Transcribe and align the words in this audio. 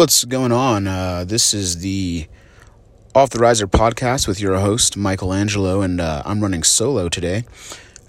What's 0.00 0.24
going 0.24 0.50
on? 0.50 0.86
Uh, 0.86 1.24
this 1.24 1.52
is 1.52 1.80
the 1.80 2.26
Off 3.14 3.28
the 3.28 3.38
Riser 3.38 3.66
podcast 3.66 4.26
with 4.26 4.40
your 4.40 4.58
host, 4.58 4.96
Michelangelo, 4.96 5.82
and 5.82 6.00
uh, 6.00 6.22
I'm 6.24 6.40
running 6.40 6.62
solo 6.62 7.10
today. 7.10 7.44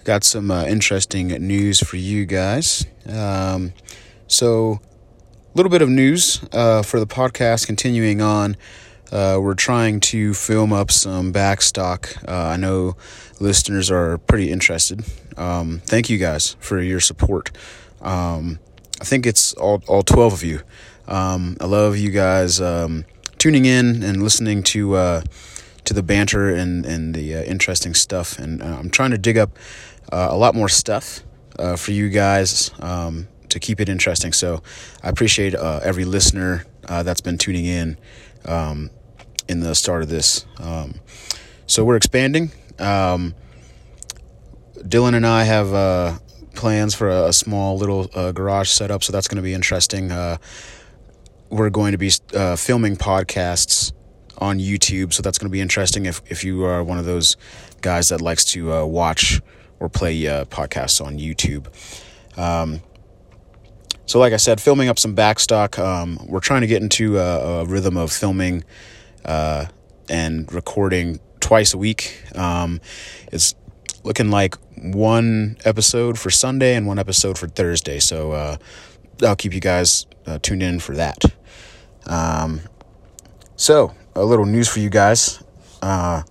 Got 0.06 0.24
some 0.24 0.52
uh, 0.52 0.64
interesting 0.64 1.28
news 1.28 1.82
for 1.82 1.98
you 1.98 2.26
guys. 2.26 2.86
Um, 3.10 3.74
so, 4.26 4.80
a 5.54 5.58
little 5.58 5.70
bit 5.70 5.82
of 5.82 5.90
news 5.90 6.40
uh, 6.54 6.82
for 6.82 6.98
the 6.98 7.06
podcast 7.06 7.68
continuing 7.68 8.22
on. 8.22 8.56
Uh, 9.12 9.38
we're 9.42 9.54
trying 9.54 10.00
to 10.00 10.34
film 10.34 10.72
up 10.72 10.92
some 10.92 11.34
backstock. 11.34 12.26
Uh, 12.26 12.54
I 12.54 12.56
know 12.56 12.96
listeners 13.42 13.92
are 13.92 14.18
pretty 14.18 14.50
interested. 14.50 15.04
Um, 15.36 15.82
thank 15.84 16.10
you 16.10 16.18
guys 16.18 16.56
for 16.62 16.80
your 16.80 17.02
support. 17.02 17.52
Um, 18.00 18.60
I 19.02 19.04
think 19.04 19.26
it's 19.26 19.52
all, 19.56 19.84
all 19.88 20.04
12 20.04 20.32
of 20.32 20.44
you. 20.44 20.62
Um, 21.08 21.58
I 21.60 21.66
love 21.66 21.98
you 21.98 22.12
guys 22.12 22.62
um, 22.62 23.06
tuning 23.38 23.66
in 23.66 24.04
and 24.04 24.24
listening 24.24 24.64
to 24.64 24.96
uh, 24.96 25.22
to 25.86 25.94
the 25.94 26.04
banter 26.04 26.50
and, 26.50 26.86
and 26.86 27.14
the 27.14 27.36
uh, 27.36 27.44
interesting 27.44 27.94
stuff. 27.94 28.38
And 28.40 28.62
uh, 28.62 28.78
I'm 28.80 28.90
trying 28.90 29.12
to 29.12 29.18
dig 29.18 29.38
up 29.38 29.58
uh, 30.12 30.28
a 30.30 30.38
lot 30.38 30.56
more 30.56 30.70
stuff 30.70 31.22
for 31.78 31.92
you 31.92 32.10
guys 32.10 32.72
um, 32.80 33.28
to 33.50 33.60
keep 33.60 33.80
it 33.80 33.88
interesting. 33.88 34.34
So 34.34 34.64
I 35.04 35.10
appreciate 35.10 35.54
every 35.54 36.06
listener 36.06 36.66
that's 36.88 37.22
been 37.22 37.38
tuning 37.38 37.66
in. 37.66 37.98
Um, 38.46 38.90
in 39.52 39.60
the 39.60 39.76
start 39.76 40.02
of 40.02 40.10
this. 40.10 40.46
Um, 40.58 40.96
so 41.68 41.84
we're 41.84 41.98
expanding. 41.98 42.52
Um, 42.80 43.36
Dylan 44.78 45.14
and 45.14 45.28
I 45.28 45.44
have 45.44 45.74
uh, 45.74 46.18
plans 46.56 46.96
for 46.96 47.10
a, 47.10 47.28
a 47.28 47.34
small 47.34 47.78
little 47.78 48.10
uh, 48.16 48.32
garage 48.32 48.70
setup, 48.70 49.04
so 49.04 49.12
that's 49.12 49.28
going 49.28 49.36
to 49.36 49.44
be 49.44 49.54
interesting. 49.54 50.12
Uh, 50.12 50.38
we're 51.52 51.70
going 51.70 51.92
to 51.92 51.98
be 51.98 52.12
uh, 52.34 52.56
filming 52.56 52.96
podcasts 52.96 53.92
on 54.38 54.58
YouTube, 54.58 55.14
so 55.14 55.22
that's 55.22 55.38
going 55.38 55.50
to 55.50 55.52
be 55.52 55.62
interesting 55.62 56.06
if, 56.06 56.22
if 56.28 56.44
you 56.44 56.64
are 56.64 56.84
one 56.84 56.98
of 56.98 57.06
those 57.06 57.38
guys 57.82 58.10
that 58.10 58.22
likes 58.22 58.44
to 58.46 58.74
uh, 58.74 58.86
watch 58.86 59.42
or 59.80 59.90
play 59.90 60.28
uh, 60.28 60.46
podcasts 60.46 61.04
on 61.06 61.20
YouTube. 61.20 61.68
Um, 62.38 62.82
so, 64.06 64.20
like 64.20 64.34
I 64.34 64.38
said, 64.38 64.60
filming 64.60 64.90
up 64.90 64.98
some 64.98 65.16
backstock. 65.16 65.78
Um, 65.78 66.20
we're 66.28 66.40
trying 66.40 66.62
to 66.62 66.68
get 66.68 66.82
into 66.82 67.20
a, 67.20 67.62
a 67.62 67.66
rhythm 67.66 67.98
of 67.98 68.12
filming 68.12 68.64
uh, 69.26 69.66
and 70.10 70.52
recording 70.52 71.20
twice 71.40 71.74
a 71.74 71.78
week. 71.78 72.24
Um, 72.36 72.82
it's 73.32 73.56
looking 74.04 74.30
like 74.30 74.56
one 74.78 75.58
episode 75.66 76.18
for 76.18 76.30
Sunday 76.30 76.76
and 76.76 76.88
one 76.88 77.00
episode 77.00 77.38
for 77.38 77.48
Thursday. 77.48 78.00
So 78.00 78.32
uh, 78.32 78.58
I'll 79.22 79.36
keep 79.36 79.54
you 79.54 79.60
guys 79.60 80.08
uh, 80.26 80.40
tuned 80.42 80.64
in 80.64 80.80
for 80.80 80.96
that. 80.96 81.24
Um, 82.06 82.62
so, 83.56 83.94
a 84.16 84.24
little 84.24 84.46
news 84.46 84.68
for 84.68 84.80
you 84.80 84.90
guys. 84.90 85.42
Uh, 85.82 86.24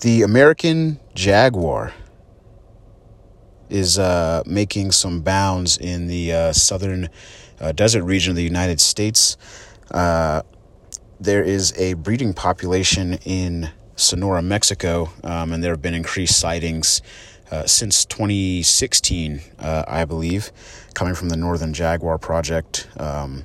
the 0.00 0.22
American 0.22 0.98
Jaguar 1.14 1.92
is 3.70 3.98
uh, 3.98 4.42
making 4.44 4.92
some 4.92 5.22
bounds 5.22 5.78
in 5.78 6.06
the 6.06 6.32
uh, 6.32 6.52
southern 6.52 7.08
uh, 7.60 7.72
desert 7.72 8.04
region 8.04 8.30
of 8.30 8.36
the 8.36 8.42
United 8.42 8.80
States. 8.80 9.36
Uh, 9.90 10.42
there 11.20 11.42
is 11.42 11.72
a 11.78 11.94
breeding 11.94 12.34
population 12.34 13.14
in 13.24 13.70
Sonora, 13.96 14.42
Mexico, 14.42 15.10
um, 15.22 15.52
and 15.52 15.62
there 15.62 15.72
have 15.72 15.82
been 15.82 15.94
increased 15.94 16.38
sightings 16.38 17.00
uh, 17.50 17.66
since 17.66 18.04
2016, 18.06 19.40
uh, 19.58 19.84
I 19.86 20.04
believe, 20.04 20.50
coming 20.94 21.14
from 21.14 21.28
the 21.28 21.36
Northern 21.36 21.72
Jaguar 21.72 22.18
Project. 22.18 22.88
Um, 22.96 23.44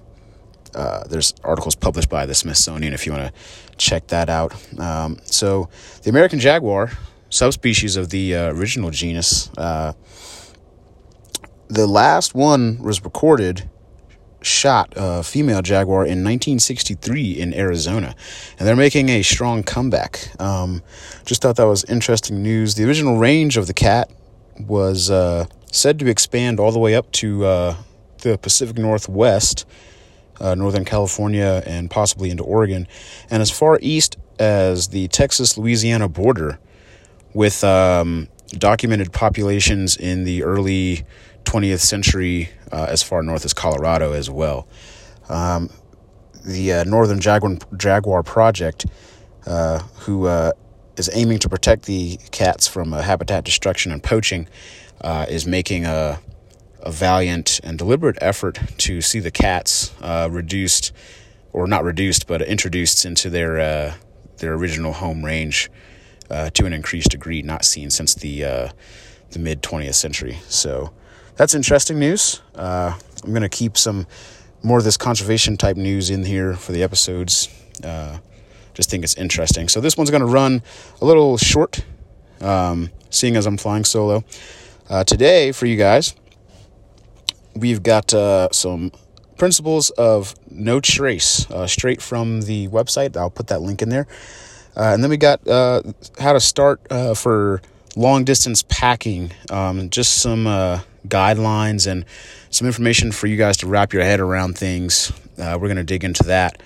uh, 0.76 1.04
there's 1.08 1.34
articles 1.44 1.76
published 1.76 2.10
by 2.10 2.26
the 2.26 2.34
Smithsonian 2.34 2.94
if 2.94 3.06
you 3.06 3.12
want 3.12 3.34
to 3.34 3.78
check 3.78 4.08
that 4.08 4.30
out. 4.30 4.54
Um, 4.80 5.18
so, 5.24 5.70
the 6.04 6.10
American 6.10 6.40
jaguar, 6.40 6.92
subspecies 7.30 7.98
of 7.98 8.10
the 8.10 8.36
uh, 8.36 8.54
original 8.54 8.92
genus, 8.92 9.50
uh, 9.58 9.94
the 11.68 11.88
last 11.88 12.34
one 12.34 12.82
was 12.82 13.04
recorded 13.04 13.70
shot 14.42 14.94
a 14.96 15.24
female 15.24 15.62
jaguar 15.62 16.04
in 16.04 16.24
1963 16.24 17.32
in 17.32 17.54
Arizona, 17.54 18.16
and 18.58 18.68
they're 18.68 18.76
making 18.76 19.10
a 19.10 19.22
strong 19.22 19.64
comeback. 19.64 20.30
Um, 20.40 20.82
just 21.26 21.42
thought 21.42 21.56
that 21.58 21.68
was 21.68 21.84
interesting 21.86 22.42
news. 22.42 22.76
The 22.76 22.86
original 22.86 23.18
range 23.18 23.58
of 23.58 23.68
the 23.68 23.74
cat 23.74 24.10
was 24.60 25.10
uh, 25.10 25.46
said 25.72 26.00
to 26.00 26.08
expand 26.08 26.60
all 26.60 26.72
the 26.72 26.80
way 26.80 26.96
up 26.96 27.12
to 27.14 27.46
uh, 27.46 27.76
the 28.22 28.38
Pacific 28.38 28.78
Northwest, 28.78 29.66
uh, 30.40 30.56
Northern 30.56 30.86
California, 30.86 31.64
and 31.66 31.90
possibly 31.90 32.30
into 32.30 32.44
Oregon, 32.44 32.88
and 33.30 33.42
as 33.42 33.52
far 33.52 33.80
east 33.82 34.18
as 34.40 34.90
the 34.90 35.08
Texas 35.08 35.58
Louisiana 35.58 36.08
border, 36.08 36.60
with 37.34 37.64
um, 37.64 38.28
documented 38.52 39.12
populations 39.12 39.96
in 39.98 40.24
the 40.24 40.44
early 40.44 41.06
20th 41.44 41.80
century 41.80 42.50
uh, 42.72 42.88
as 42.90 43.04
far 43.04 43.22
north 43.22 43.46
as 43.46 43.54
Colorado 43.54 44.14
as 44.14 44.30
well. 44.30 44.68
Um, 45.30 45.70
the 46.46 46.74
uh, 46.74 46.84
Northern 46.86 47.20
Jaguar, 47.20 47.58
Jaguar 47.76 48.24
Project, 48.24 48.86
uh, 49.46 49.80
who 50.00 50.28
uh, 50.28 50.54
is 50.98 51.10
aiming 51.14 51.40
to 51.40 51.50
protect 51.50 51.86
the 51.86 52.18
cats 52.32 52.68
from 52.68 52.94
uh, 52.94 53.02
habitat 53.02 53.44
destruction 53.44 53.92
and 53.92 54.02
poaching, 54.02 54.48
uh, 55.02 55.26
is 55.30 55.46
making 55.46 55.86
a, 55.86 56.20
a 56.82 56.92
valiant 56.92 57.60
and 57.64 57.78
deliberate 57.78 58.18
effort 58.22 58.60
to 58.78 59.02
see 59.02 59.20
the 59.20 59.32
cats 59.32 59.94
reduced, 60.30 60.92
or 61.54 61.68
not 61.68 61.84
reduced, 61.84 62.28
but 62.28 62.42
introduced 62.42 63.06
into 63.06 63.30
their 63.30 63.96
their 64.38 64.54
original 64.54 64.94
home 64.94 65.26
range 65.26 65.70
to 66.30 66.66
an 66.66 66.74
increased 66.74 67.10
degree, 67.10 67.42
not 67.42 67.66
seen 67.66 67.90
since 67.90 68.14
the 68.16 68.72
the 69.32 69.40
mid 69.40 69.62
20th 69.62 69.96
century. 69.96 70.38
So 70.48 70.92
that's 71.36 71.54
interesting 71.54 72.00
news. 72.00 72.42
Uh, 72.56 72.98
I'm 73.24 73.30
going 73.30 73.42
to 73.42 73.50
keep 73.50 73.78
some 73.78 74.08
more 74.64 74.80
of 74.80 74.84
this 74.84 74.98
conservation 74.98 75.58
type 75.58 75.78
news 75.78 76.10
in 76.10 76.26
here 76.26 76.56
for 76.56 76.72
the 76.72 76.84
episodes. 76.84 77.48
Uh, 77.84 78.18
just 78.74 78.90
think 78.90 79.04
it's 79.04 79.16
interesting. 79.16 79.70
So 79.70 79.80
this 79.80 79.98
one's 79.98 80.10
going 80.10 80.22
to 80.22 80.28
run 80.28 80.62
a 81.02 81.06
little 81.06 81.38
short, 81.38 81.84
um, 82.42 82.90
seeing 83.10 83.36
as 83.36 83.46
I'm 83.46 83.58
flying 83.58 83.84
solo. 83.84 84.24
Uh, 84.90 85.04
today, 85.04 85.52
for 85.52 85.66
you 85.66 85.78
guys, 85.78 86.16
we've 87.60 87.84
got 87.84 88.14
uh, 88.14 88.50
some 88.52 88.92
principles 89.38 89.90
of 89.92 90.36
no 90.50 90.80
trace 90.80 91.50
uh, 91.52 91.68
straight 91.68 92.02
from 92.02 92.42
the 92.42 92.68
website. 92.70 93.16
I'll 93.16 93.30
put 93.30 93.48
that 93.48 93.62
link 93.62 93.82
in 93.82 93.90
there. 93.90 94.08
Uh, 94.76 94.94
and 94.94 95.04
then 95.04 95.10
we 95.10 95.18
got 95.18 95.42
how 95.48 96.34
to 96.34 96.40
start 96.40 96.82
for 97.16 97.62
long 97.96 98.24
distance 98.24 98.64
packing. 98.64 99.32
Um, 99.50 99.90
just 99.90 100.22
some 100.22 100.46
guidelines 101.08 101.90
and 101.90 102.06
some 102.50 102.68
information 102.68 103.12
for 103.12 103.28
you 103.28 103.38
guys 103.38 103.58
to 103.58 103.68
wrap 103.68 103.94
your 103.94 104.04
head 104.04 104.20
around 104.20 104.58
things. 104.58 105.12
Uh, 105.38 105.58
we're 105.60 105.68
going 105.68 105.78
to 105.78 105.84
dig 105.84 106.04
into 106.04 106.24
that 106.24 106.62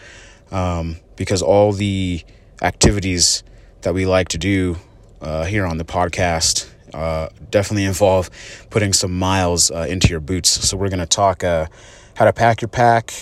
um, 0.52 0.98
because 1.16 1.42
all 1.42 1.72
the 1.72 2.24
activities 2.62 3.44
that 3.82 3.94
we 3.94 4.06
like 4.06 4.30
to 4.30 4.38
do 4.38 4.78
uh, 5.22 5.46
here 5.46 5.66
on 5.66 5.78
the 5.78 5.86
podcast 5.86 6.71
uh, 6.94 7.30
definitely 7.50 7.86
involve 7.86 8.30
putting 8.70 8.94
some 8.94 9.18
miles 9.18 9.72
uh, 9.72 9.86
into 9.90 10.08
your 10.08 10.20
boots. 10.20 10.50
So 10.50 10.78
we're 10.78 10.90
going 10.90 11.00
to 11.00 11.06
talk 11.06 11.44
uh, 11.44 11.68
how 12.16 12.26
to 12.26 12.34
pack 12.34 12.62
your 12.62 12.70
pack, 12.70 13.14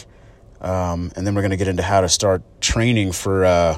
um, 0.62 1.12
and 1.16 1.26
then 1.26 1.36
we're 1.36 1.42
going 1.42 1.52
to 1.52 1.58
get 1.58 1.68
into 1.68 1.84
how 1.84 2.02
to 2.02 2.10
start 2.10 2.42
training 2.62 3.12
for 3.12 3.46
uh, 3.46 3.78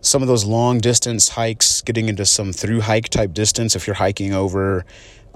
some 0.00 0.22
of 0.22 0.28
those 0.28 0.44
long 0.44 0.78
distance 0.78 1.30
hikes, 1.30 1.80
getting 1.82 2.08
into 2.08 2.24
some 2.24 2.52
through 2.52 2.80
hike 2.82 3.08
type 3.08 3.32
distance 3.32 3.74
if 3.74 3.86
you're 3.86 3.96
hiking 3.96 4.32
over 4.32 4.84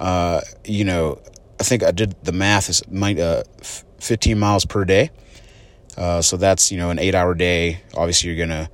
uh, 0.00 0.40
you 0.64 0.82
know, 0.84 1.20
I 1.60 1.62
think 1.62 1.84
I 1.84 1.90
did 1.90 2.16
the 2.24 2.32
math 2.32 2.70
is 2.70 2.82
might 2.90 3.18
uh, 3.18 3.42
15 3.98 4.38
miles 4.38 4.64
per 4.64 4.84
day. 4.84 5.10
So 6.22 6.38
that's 6.38 6.72
you 6.72 6.78
know 6.78 6.88
an 6.88 6.98
eight 6.98 7.14
hour 7.14 7.34
day. 7.34 7.82
Obviously, 7.94 8.30
you're 8.30 8.46
gonna 8.46 8.70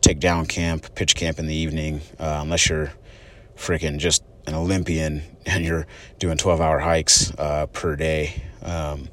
take 0.00 0.18
down 0.18 0.46
camp, 0.46 0.92
pitch 0.96 1.14
camp 1.14 1.38
in 1.38 1.46
the 1.46 1.54
evening, 1.54 2.00
unless 2.18 2.68
you're 2.68 2.92
freaking 3.56 3.98
just 3.98 4.23
an 4.46 4.54
Olympian 4.54 5.22
and 5.46 5.64
you're 5.64 5.86
doing 6.18 6.36
12 6.36 6.60
hour 6.60 6.78
hikes 6.78 7.32
uh, 7.38 7.66
per 7.66 7.96
day. 7.96 8.42
Um, 8.62 9.08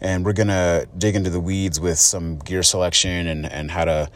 and 0.00 0.24
we're 0.24 0.32
gonna 0.32 0.86
dig 0.96 1.16
into 1.16 1.30
the 1.30 1.40
weeds 1.40 1.80
with 1.80 1.98
some 1.98 2.38
gear 2.38 2.62
selection 2.62 3.26
and 3.26 3.46
and 3.46 3.70
how 3.70 3.84
to 3.84 4.10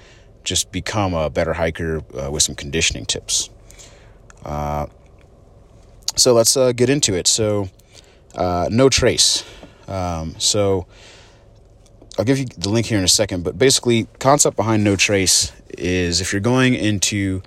just 0.45 0.73
become 0.73 1.15
a 1.15 1.31
better 1.31 1.55
hiker 1.55 2.03
uh, 2.19 2.31
with 2.31 2.43
some 2.43 2.55
conditioning 2.55 3.07
tips. 3.07 3.51
Uh, 4.45 4.87
so 6.17 6.33
let's 6.33 6.57
uh, 6.57 6.73
get 6.73 6.91
into 6.91 7.15
it. 7.15 7.27
So, 7.27 7.69
uh, 8.35 8.69
no 8.71 8.89
trace. 8.89 9.45
Um, 9.87 10.35
so, 10.39 10.87
I'll 12.19 12.25
give 12.25 12.39
you 12.39 12.45
the 12.45 12.69
link 12.69 12.87
here 12.87 12.99
in 12.99 13.05
a 13.05 13.09
second, 13.09 13.45
but 13.45 13.59
basically, 13.59 14.07
concept 14.19 14.57
behind 14.57 14.85
no 14.85 14.97
trace 14.97 15.53
is 15.79 16.21
if 16.21 16.33
you're 16.33 16.41
going 16.41 16.75
into, 16.75 17.43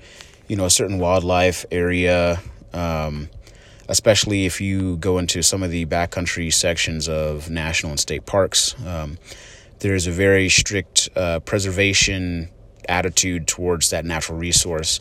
you 0.48 0.56
know, 0.56 0.66
a 0.66 0.70
certain 0.70 1.00
wildlife 1.00 1.66
area, 1.72 2.42
um, 2.74 3.30
especially 3.88 4.46
if 4.46 4.62
you 4.62 4.98
go 4.98 5.18
into 5.18 5.42
some 5.42 5.64
of 5.64 5.72
the 5.72 5.86
backcountry 5.86 6.54
sections 6.54 7.08
of 7.10 7.50
national 7.50 7.92
and 7.92 8.00
state 8.00 8.26
parks. 8.26 8.76
Um, 8.86 9.18
there's 9.80 10.08
a 10.08 10.12
very 10.12 10.50
strict 10.50 11.10
uh, 11.16 11.40
preservation 11.42 12.50
attitude 12.88 13.48
towards 13.48 13.90
that 13.90 14.06
natural 14.06 14.38
resource. 14.38 15.00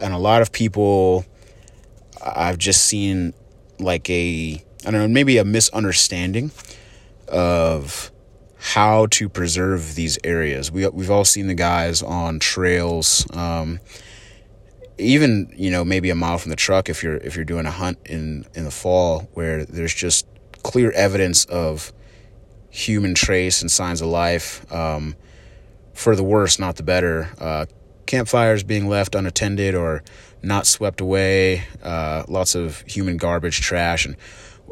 And 0.00 0.12
a 0.14 0.18
lot 0.18 0.42
of 0.42 0.52
people 0.52 1.24
I've 2.22 2.58
just 2.58 2.84
seen 2.84 3.34
like 3.78 4.08
a, 4.10 4.62
I 4.86 4.90
don't 4.90 5.00
know, 5.00 5.08
maybe 5.08 5.38
a 5.38 5.44
misunderstanding 5.44 6.50
of 7.28 8.10
how 8.58 9.06
to 9.06 9.28
preserve 9.28 9.94
these 9.94 10.18
areas. 10.24 10.70
We, 10.72 10.86
we've 10.88 11.10
all 11.10 11.24
seen 11.24 11.46
the 11.46 11.54
guys 11.54 12.02
on 12.02 12.38
trails, 12.38 13.26
um, 13.34 13.80
even 14.98 15.52
you 15.56 15.70
know 15.70 15.84
maybe 15.84 16.10
a 16.10 16.14
mile 16.14 16.38
from 16.38 16.50
the 16.50 16.56
truck 16.56 16.88
if 16.88 17.02
you're 17.02 17.16
if 17.18 17.36
you're 17.36 17.44
doing 17.44 17.66
a 17.66 17.70
hunt 17.70 17.98
in 18.06 18.44
in 18.54 18.64
the 18.64 18.70
fall 18.70 19.28
where 19.34 19.64
there's 19.64 19.94
just 19.94 20.26
clear 20.62 20.90
evidence 20.92 21.44
of 21.46 21.92
human 22.70 23.14
trace 23.14 23.62
and 23.62 23.70
signs 23.70 24.00
of 24.00 24.08
life 24.08 24.70
um, 24.72 25.14
for 25.94 26.14
the 26.14 26.24
worse 26.24 26.58
not 26.58 26.76
the 26.76 26.82
better. 26.82 27.30
Uh, 27.38 27.66
campfires 28.06 28.62
being 28.62 28.88
left 28.88 29.14
unattended 29.14 29.74
or 29.74 30.02
not 30.42 30.66
swept 30.66 31.00
away 31.00 31.64
uh, 31.82 32.24
lots 32.28 32.54
of 32.54 32.80
human 32.82 33.16
garbage 33.16 33.60
trash 33.60 34.06
and 34.06 34.16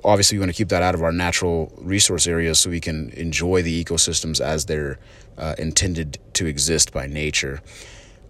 obviously 0.04 0.36
we 0.36 0.40
want 0.40 0.50
to 0.50 0.56
keep 0.56 0.68
that 0.68 0.82
out 0.82 0.94
of 0.94 1.02
our 1.02 1.12
natural 1.12 1.72
resource 1.78 2.26
areas 2.26 2.58
so 2.58 2.70
we 2.70 2.80
can 2.80 3.10
enjoy 3.10 3.62
the 3.62 3.84
ecosystems 3.84 4.40
as 4.40 4.66
they're 4.66 4.98
uh, 5.36 5.54
intended 5.58 6.18
to 6.32 6.46
exist 6.46 6.92
by 6.92 7.06
nature. 7.06 7.60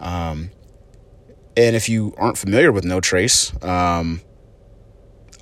Um, 0.00 0.50
and 1.56 1.74
if 1.74 1.88
you 1.88 2.14
aren't 2.18 2.38
familiar 2.38 2.70
with 2.70 2.84
No 2.84 3.00
Trace, 3.00 3.52
um, 3.64 4.20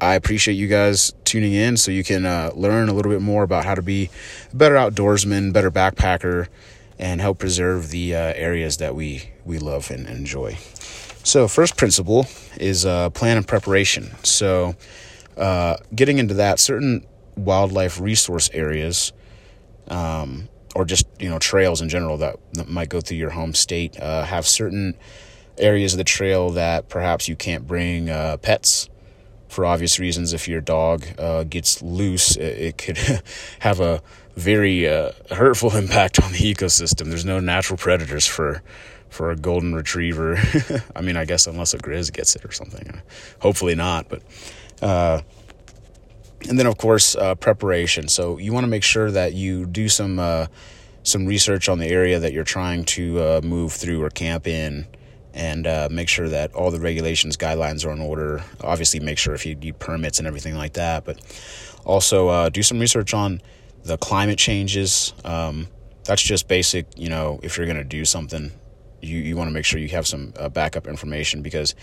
I 0.01 0.15
appreciate 0.15 0.55
you 0.55 0.69
guys 0.69 1.13
tuning 1.25 1.53
in 1.53 1.77
so 1.77 1.91
you 1.91 2.05
can 2.05 2.25
uh, 2.25 2.51
learn 2.55 2.89
a 2.89 2.93
little 2.93 3.11
bit 3.11 3.23
more 3.23 3.43
about 3.43 3.65
how 3.65 3.75
to 3.75 3.83
be 3.83 4.11
a 4.53 4.57
better 4.57 4.75
outdoorsman, 4.75 5.53
better 5.53 5.71
backpacker, 5.71 6.49
and 6.99 7.21
help 7.21 7.39
preserve 7.39 7.91
the 7.91 8.15
uh, 8.15 8.19
areas 8.19 8.77
that 8.77 8.95
we, 8.95 9.31
we 9.45 9.59
love 9.59 9.91
and 9.91 10.07
enjoy. 10.07 10.57
So, 11.25 11.49
first 11.49 11.77
principle 11.77 12.27
is 12.59 12.85
uh, 12.85 13.11
plan 13.11 13.37
and 13.39 13.49
preparation. 13.49 14.15
So, 14.23 14.77
uh, 15.37 15.79
getting 15.95 16.19
into 16.19 16.35
that, 16.35 16.61
certain 16.61 17.07
wildlife 17.37 17.99
resource 17.99 18.51
areas, 18.53 19.13
um, 19.89 20.49
or 20.75 20.85
just 20.85 21.07
you 21.19 21.31
know 21.31 21.39
trails 21.39 21.81
in 21.81 21.89
general 21.89 22.19
that, 22.19 22.37
that 22.53 22.69
might 22.69 22.89
go 22.89 23.01
through 23.01 23.17
your 23.17 23.31
home 23.31 23.55
state, 23.55 23.99
uh, 23.99 24.25
have 24.25 24.47
certain 24.47 24.95
areas 25.59 25.95
of 25.95 25.99
the 25.99 26.05
trail 26.05 26.51
that 26.51 26.89
perhaps 26.89 27.29
you 27.29 27.37
can't 27.37 27.67
bring 27.67 28.11
uh, 28.11 28.37
pets 28.39 28.89
for 29.49 29.65
obvious 29.65 29.99
reasons. 29.99 30.33
If 30.33 30.49
your 30.49 30.61
dog 30.61 31.07
uh, 31.19 31.45
gets 31.45 31.81
loose, 31.83 32.37
it, 32.37 32.59
it 32.59 32.79
could 32.79 32.99
have 33.61 33.81
a 33.81 34.03
very 34.37 34.89
uh, 34.89 35.13
hurtful 35.31 35.77
impact 35.77 36.23
on 36.23 36.33
the 36.33 36.39
ecosystem. 36.39 37.07
There's 37.07 37.25
no 37.25 37.41
natural 37.41 37.79
predators 37.79 38.27
for 38.27 38.63
for 39.09 39.31
a 39.31 39.37
golden 39.37 39.75
retriever. 39.77 40.37
I 40.97 41.01
mean, 41.01 41.17
I 41.17 41.25
guess 41.25 41.47
unless 41.47 41.73
a 41.73 41.79
grizz 41.79 42.13
gets 42.13 42.35
it 42.35 42.45
or 42.45 42.51
something. 42.51 43.01
Hopefully 43.41 43.75
not, 43.75 44.09
but. 44.09 44.23
Uh, 44.83 45.23
and 46.47 46.59
then, 46.59 46.67
of 46.67 46.77
course, 46.77 47.17
uh, 47.17 47.37
preparation. 47.37 48.07
So 48.09 48.37
you 48.37 48.53
want 48.53 48.65
to 48.65 48.69
make 48.69 48.83
sure 48.83 49.11
that 49.11 49.33
you 49.33 49.65
do 49.65 49.89
some 49.89 50.19
uh, 50.19 50.49
some 51.03 51.25
research 51.25 51.71
on 51.71 51.79
the 51.79 51.87
area 51.87 52.19
that 52.19 52.35
you're 52.35 52.45
trying 52.45 52.85
to 52.85 53.41
move 53.41 53.73
through 53.73 54.03
or 54.03 54.11
camp 54.11 54.47
in 54.47 54.87
and 55.35 55.67
uh, 55.67 55.89
make 55.91 56.09
sure 56.09 56.29
that 56.29 56.55
all 56.55 56.71
the 56.71 56.79
regulations, 56.79 57.37
guidelines 57.37 57.85
are 57.85 57.91
in 57.91 58.01
order. 58.01 58.43
Obviously, 58.61 59.01
make 59.01 59.19
sure 59.19 59.35
if 59.35 59.45
you 59.45 59.57
need 59.57 59.79
permits 59.81 60.21
and 60.21 60.29
everything 60.29 60.55
like 60.55 60.75
that, 60.75 61.05
but 61.05 61.21
also 61.85 62.29
uh, 62.29 62.49
do 62.49 62.63
some 62.63 62.79
research 62.79 63.13
on 63.13 63.43
the 63.83 63.99
climate 63.99 64.39
changes. 64.39 65.13
Um, 65.25 65.67
that's 66.05 66.23
just 66.23 66.47
basic, 66.47 66.87
you 66.97 67.09
know, 67.09 67.41
if 67.43 67.57
you're 67.57 67.67
going 67.67 67.79
to 67.79 67.85
do 67.85 68.05
something, 68.05 68.53
you, 69.01 69.19
you 69.19 69.37
want 69.37 69.49
to 69.49 69.53
make 69.53 69.65
sure 69.65 69.81
you 69.81 69.89
have 69.89 70.07
some 70.07 70.33
uh, 70.39 70.49
backup 70.49 70.87
information 70.87 71.43
because, 71.43 71.75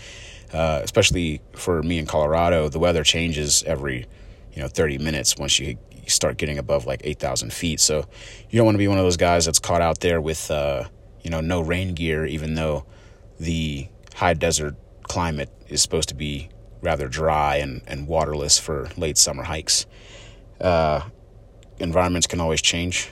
uh, 0.54 0.80
especially 0.82 1.42
for 1.54 1.82
me 1.82 1.98
in 1.98 2.06
Colorado, 2.06 2.68
the 2.68 2.78
weather 2.78 3.04
changes 3.04 3.62
every, 3.64 4.06
you 4.54 4.62
know, 4.62 4.68
30 4.68 4.98
minutes 4.98 5.36
once 5.36 5.58
you 5.58 5.76
start 6.06 6.38
getting 6.38 6.58
above 6.58 6.86
like 6.86 7.02
8,000 7.04 7.52
feet. 7.52 7.80
So 7.80 8.06
you 8.48 8.56
don't 8.56 8.64
want 8.64 8.74
to 8.74 8.78
be 8.78 8.88
one 8.88 8.98
of 8.98 9.04
those 9.04 9.18
guys 9.18 9.44
that's 9.44 9.58
caught 9.58 9.82
out 9.82 10.00
there 10.00 10.20
with, 10.20 10.50
uh, 10.50 10.84
you 11.22 11.30
know, 11.30 11.40
no 11.40 11.60
rain 11.60 11.94
gear, 11.94 12.24
even 12.24 12.54
though 12.54 12.84
the 13.42 13.88
high 14.14 14.34
desert 14.34 14.76
climate 15.02 15.50
is 15.68 15.82
supposed 15.82 16.08
to 16.08 16.14
be 16.14 16.48
rather 16.80 17.08
dry 17.08 17.56
and, 17.56 17.82
and 17.86 18.06
waterless 18.06 18.58
for 18.58 18.88
late 18.96 19.18
summer 19.18 19.42
hikes. 19.42 19.86
Uh, 20.60 21.02
environments 21.78 22.26
can 22.26 22.40
always 22.40 22.62
change. 22.62 23.10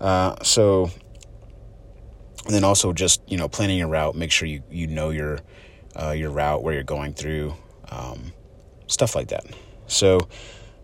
Uh, 0.00 0.34
so, 0.42 0.90
and 2.46 2.54
then 2.54 2.64
also 2.64 2.92
just 2.92 3.22
you 3.28 3.36
know 3.36 3.48
planning 3.48 3.78
your 3.78 3.88
route. 3.88 4.16
Make 4.16 4.32
sure 4.32 4.48
you 4.48 4.62
you 4.70 4.88
know 4.88 5.10
your 5.10 5.38
uh, 5.94 6.10
your 6.10 6.30
route 6.30 6.62
where 6.62 6.74
you're 6.74 6.82
going 6.82 7.14
through, 7.14 7.54
um, 7.90 8.32
stuff 8.88 9.14
like 9.14 9.28
that. 9.28 9.44
So, 9.86 10.26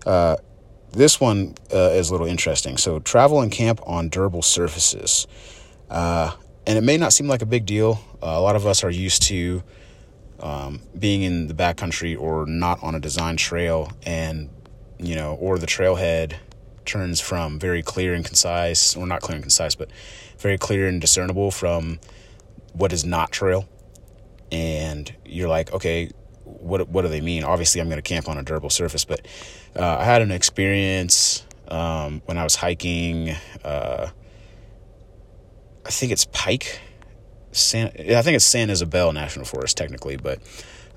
uh, 0.06 0.37
this 0.93 1.20
one 1.20 1.55
uh, 1.75 1.91
is 1.91 2.11
a 2.11 2.12
little 2.12 2.29
interesting. 2.29 2.76
So, 2.76 3.00
travel 3.00 3.41
and 3.41 3.50
camp 3.50 3.81
on 3.84 4.08
durable 4.08 4.43
surfaces. 4.43 5.26
Uh, 5.91 6.32
and 6.67 6.76
it 6.76 6.82
may 6.82 6.99
not 6.99 7.12
seem 7.12 7.26
like 7.26 7.43
a 7.43 7.46
big 7.46 7.67
deal. 7.67 7.99
Uh, 8.23 8.26
a 8.26 8.41
lot 8.41 8.56
of 8.56 8.67
us 8.67 8.82
are 8.85 8.91
used 8.91 9.23
to 9.23 9.62
um, 10.41 10.81
being 10.99 11.23
in 11.23 11.47
the 11.47 11.55
backcountry 11.55 12.19
or 12.19 12.47
not 12.47 12.82
on 12.82 12.94
a 12.94 13.00
designed 13.00 13.38
trail, 13.38 13.93
and 14.05 14.50
you 14.99 15.15
know, 15.15 15.35
or 15.35 15.59
the 15.59 15.67
trailhead 15.67 16.35
turns 16.85 17.20
from 17.20 17.59
very 17.59 17.82
clear 17.82 18.15
and 18.15 18.25
concise, 18.25 18.97
or 18.97 19.06
not 19.06 19.20
clear 19.20 19.37
and 19.37 19.44
concise, 19.44 19.75
but 19.75 19.91
very 20.38 20.59
clear 20.59 20.88
and 20.88 21.00
discernible 21.00 21.50
from 21.50 21.99
what 22.73 22.93
is 22.93 23.05
not 23.05 23.31
trail. 23.31 23.69
And 24.50 25.12
you're 25.25 25.49
like, 25.49 25.73
okay, 25.73 26.11
what 26.44 26.88
what 26.88 27.03
do 27.03 27.09
they 27.09 27.20
mean? 27.20 27.44
Obviously, 27.44 27.81
I'm 27.81 27.88
going 27.88 27.99
to 27.99 28.03
camp 28.03 28.29
on 28.29 28.38
a 28.38 28.43
durable 28.43 28.70
surface, 28.70 29.05
but 29.05 29.26
uh, 29.76 29.99
I 29.99 30.05
had 30.05 30.23
an 30.23 30.31
experience 30.31 31.44
um, 31.69 32.23
when 32.25 32.38
I 32.38 32.44
was 32.44 32.56
hiking. 32.56 33.35
Uh, 33.62 34.09
I 35.85 35.91
think 35.91 36.12
it's 36.12 36.26
Pike. 36.26 36.81
San, 37.53 37.89
I 37.89 38.23
think 38.23 38.37
it's 38.37 38.45
San 38.45 38.71
Isabel 38.71 39.12
National 39.12 39.45
Forest 39.45 39.77
technically, 39.77 40.17
but 40.17 40.41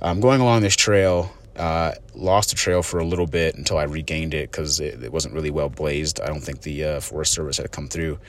I'm 0.01 0.19
going 0.19 0.41
along 0.41 0.61
this 0.61 0.75
trail. 0.75 1.31
Uh, 1.55 1.91
lost 2.15 2.49
the 2.49 2.55
trail 2.55 2.81
for 2.81 2.99
a 2.99 3.05
little 3.05 3.27
bit 3.27 3.55
until 3.55 3.77
I 3.77 3.83
regained 3.83 4.33
it 4.33 4.49
because 4.49 4.79
it, 4.79 5.03
it, 5.03 5.11
wasn't 5.11 5.33
really 5.33 5.51
well 5.51 5.67
blazed. 5.67 6.21
I 6.21 6.27
don't 6.27 6.39
think 6.41 6.61
the 6.61 6.83
uh, 6.83 6.99
Forest 7.01 7.33
Service 7.33 7.57
had 7.57 7.71
come 7.71 7.89
through 7.89 8.19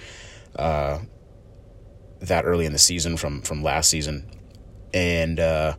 uh, 0.57 0.99
that 2.21 2.45
early 2.45 2.67
in 2.67 2.73
the 2.73 2.79
season 2.79 3.17
from 3.17 3.43
from 3.43 3.63
last 3.63 3.91
season, 3.91 4.29
and 4.93 5.39
uh, 5.39 5.75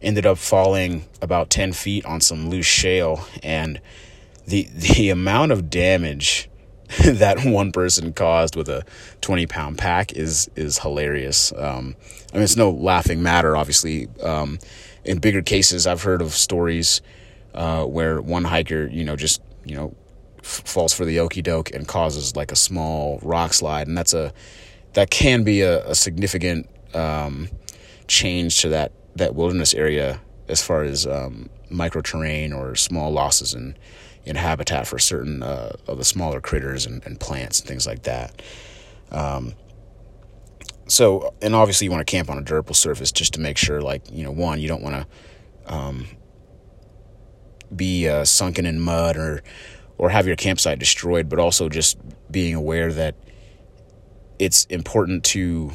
ended 0.00 0.24
up 0.24 0.38
falling 0.38 1.04
about 1.20 1.50
ten 1.50 1.72
feet 1.72 2.04
on 2.06 2.20
some 2.20 2.48
loose 2.48 2.66
shale, 2.66 3.26
and 3.42 3.80
the 4.46 4.68
the 4.74 5.10
amount 5.10 5.52
of 5.52 5.68
damage 5.68 6.48
that 7.04 7.44
one 7.44 7.72
person 7.72 8.12
caused 8.12 8.54
with 8.56 8.68
a 8.68 8.84
20 9.20 9.46
pound 9.46 9.78
pack 9.78 10.12
is 10.12 10.48
is 10.56 10.78
hilarious. 10.78 11.52
Um, 11.52 11.96
I 12.32 12.36
mean, 12.36 12.44
it's 12.44 12.56
no 12.56 12.70
laughing 12.70 13.22
matter, 13.22 13.56
obviously. 13.56 14.08
Um, 14.22 14.58
in 15.04 15.18
bigger 15.18 15.42
cases, 15.42 15.86
I've 15.86 16.02
heard 16.02 16.22
of 16.22 16.32
stories 16.32 17.00
uh, 17.54 17.84
where 17.84 18.20
one 18.20 18.44
hiker, 18.44 18.86
you 18.86 19.04
know, 19.04 19.16
just 19.16 19.40
you 19.64 19.74
know, 19.74 19.94
f- 20.38 20.62
falls 20.64 20.92
for 20.92 21.04
the 21.04 21.18
okey 21.20 21.42
doke 21.42 21.72
and 21.72 21.88
causes 21.88 22.36
like 22.36 22.52
a 22.52 22.56
small 22.56 23.18
rock 23.22 23.52
slide, 23.52 23.88
and 23.88 23.96
that's 23.96 24.14
a 24.14 24.32
that 24.92 25.10
can 25.10 25.42
be 25.42 25.62
a, 25.62 25.84
a 25.86 25.94
significant 25.94 26.68
um, 26.94 27.48
change 28.06 28.60
to 28.62 28.68
that 28.68 28.92
that 29.16 29.34
wilderness 29.34 29.74
area 29.74 30.20
as 30.48 30.62
far 30.62 30.84
as 30.84 31.06
um, 31.06 31.48
micro 31.70 32.00
terrain 32.00 32.52
or 32.52 32.76
small 32.76 33.10
losses 33.10 33.54
in 33.54 33.76
in 34.26 34.36
habitat 34.36 34.86
for 34.86 34.98
certain 34.98 35.42
uh, 35.42 35.76
of 35.86 35.98
the 35.98 36.04
smaller 36.04 36.40
critters 36.40 36.84
and, 36.84 37.04
and, 37.06 37.18
plants 37.20 37.60
and 37.60 37.68
things 37.68 37.86
like 37.86 38.02
that. 38.02 38.42
Um, 39.12 39.54
so, 40.88 41.32
and 41.40 41.54
obviously, 41.54 41.86
you 41.86 41.90
want 41.92 42.06
to 42.06 42.10
camp 42.10 42.28
on 42.28 42.36
a 42.36 42.42
durable 42.42 42.74
surface 42.74 43.12
just 43.12 43.34
to 43.34 43.40
make 43.40 43.56
sure, 43.56 43.80
like, 43.80 44.02
you 44.10 44.24
know, 44.24 44.32
one, 44.32 44.60
you 44.60 44.68
don't 44.68 44.82
want 44.82 45.06
to 45.66 45.74
um, 45.74 46.06
be 47.74 48.08
uh, 48.08 48.24
sunken 48.24 48.66
in 48.66 48.80
mud 48.80 49.16
or 49.16 49.42
or 49.98 50.10
have 50.10 50.26
your 50.26 50.36
campsite 50.36 50.78
destroyed, 50.78 51.28
but 51.28 51.38
also 51.38 51.68
just 51.68 51.98
being 52.30 52.54
aware 52.54 52.92
that 52.92 53.14
it's 54.38 54.66
important 54.66 55.24
to 55.24 55.72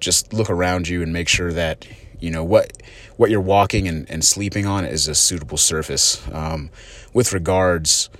just 0.00 0.32
look 0.32 0.50
around 0.50 0.88
you 0.88 1.02
and 1.02 1.12
make 1.12 1.28
sure 1.28 1.52
that 1.52 1.86
you 2.18 2.30
know 2.30 2.44
what 2.44 2.82
what 3.16 3.30
you're 3.30 3.40
walking 3.40 3.86
and, 3.88 4.10
and 4.10 4.24
sleeping 4.24 4.66
on 4.66 4.84
is 4.84 5.08
a 5.08 5.14
suitable 5.14 5.56
surface 5.56 6.26
um, 6.32 6.70
with 7.12 7.32
regards 7.32 8.10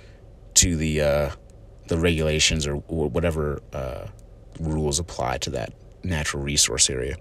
to 0.55 0.75
the 0.75 1.01
uh, 1.01 1.29
the 1.87 1.97
regulations 1.97 2.67
or, 2.67 2.75
whatever 2.75 3.61
uh, 3.73 4.07
rules 4.59 4.99
apply 4.99 5.37
to 5.39 5.49
that 5.51 5.73
natural 6.03 6.43
resource 6.43 6.89
area. 6.89 7.15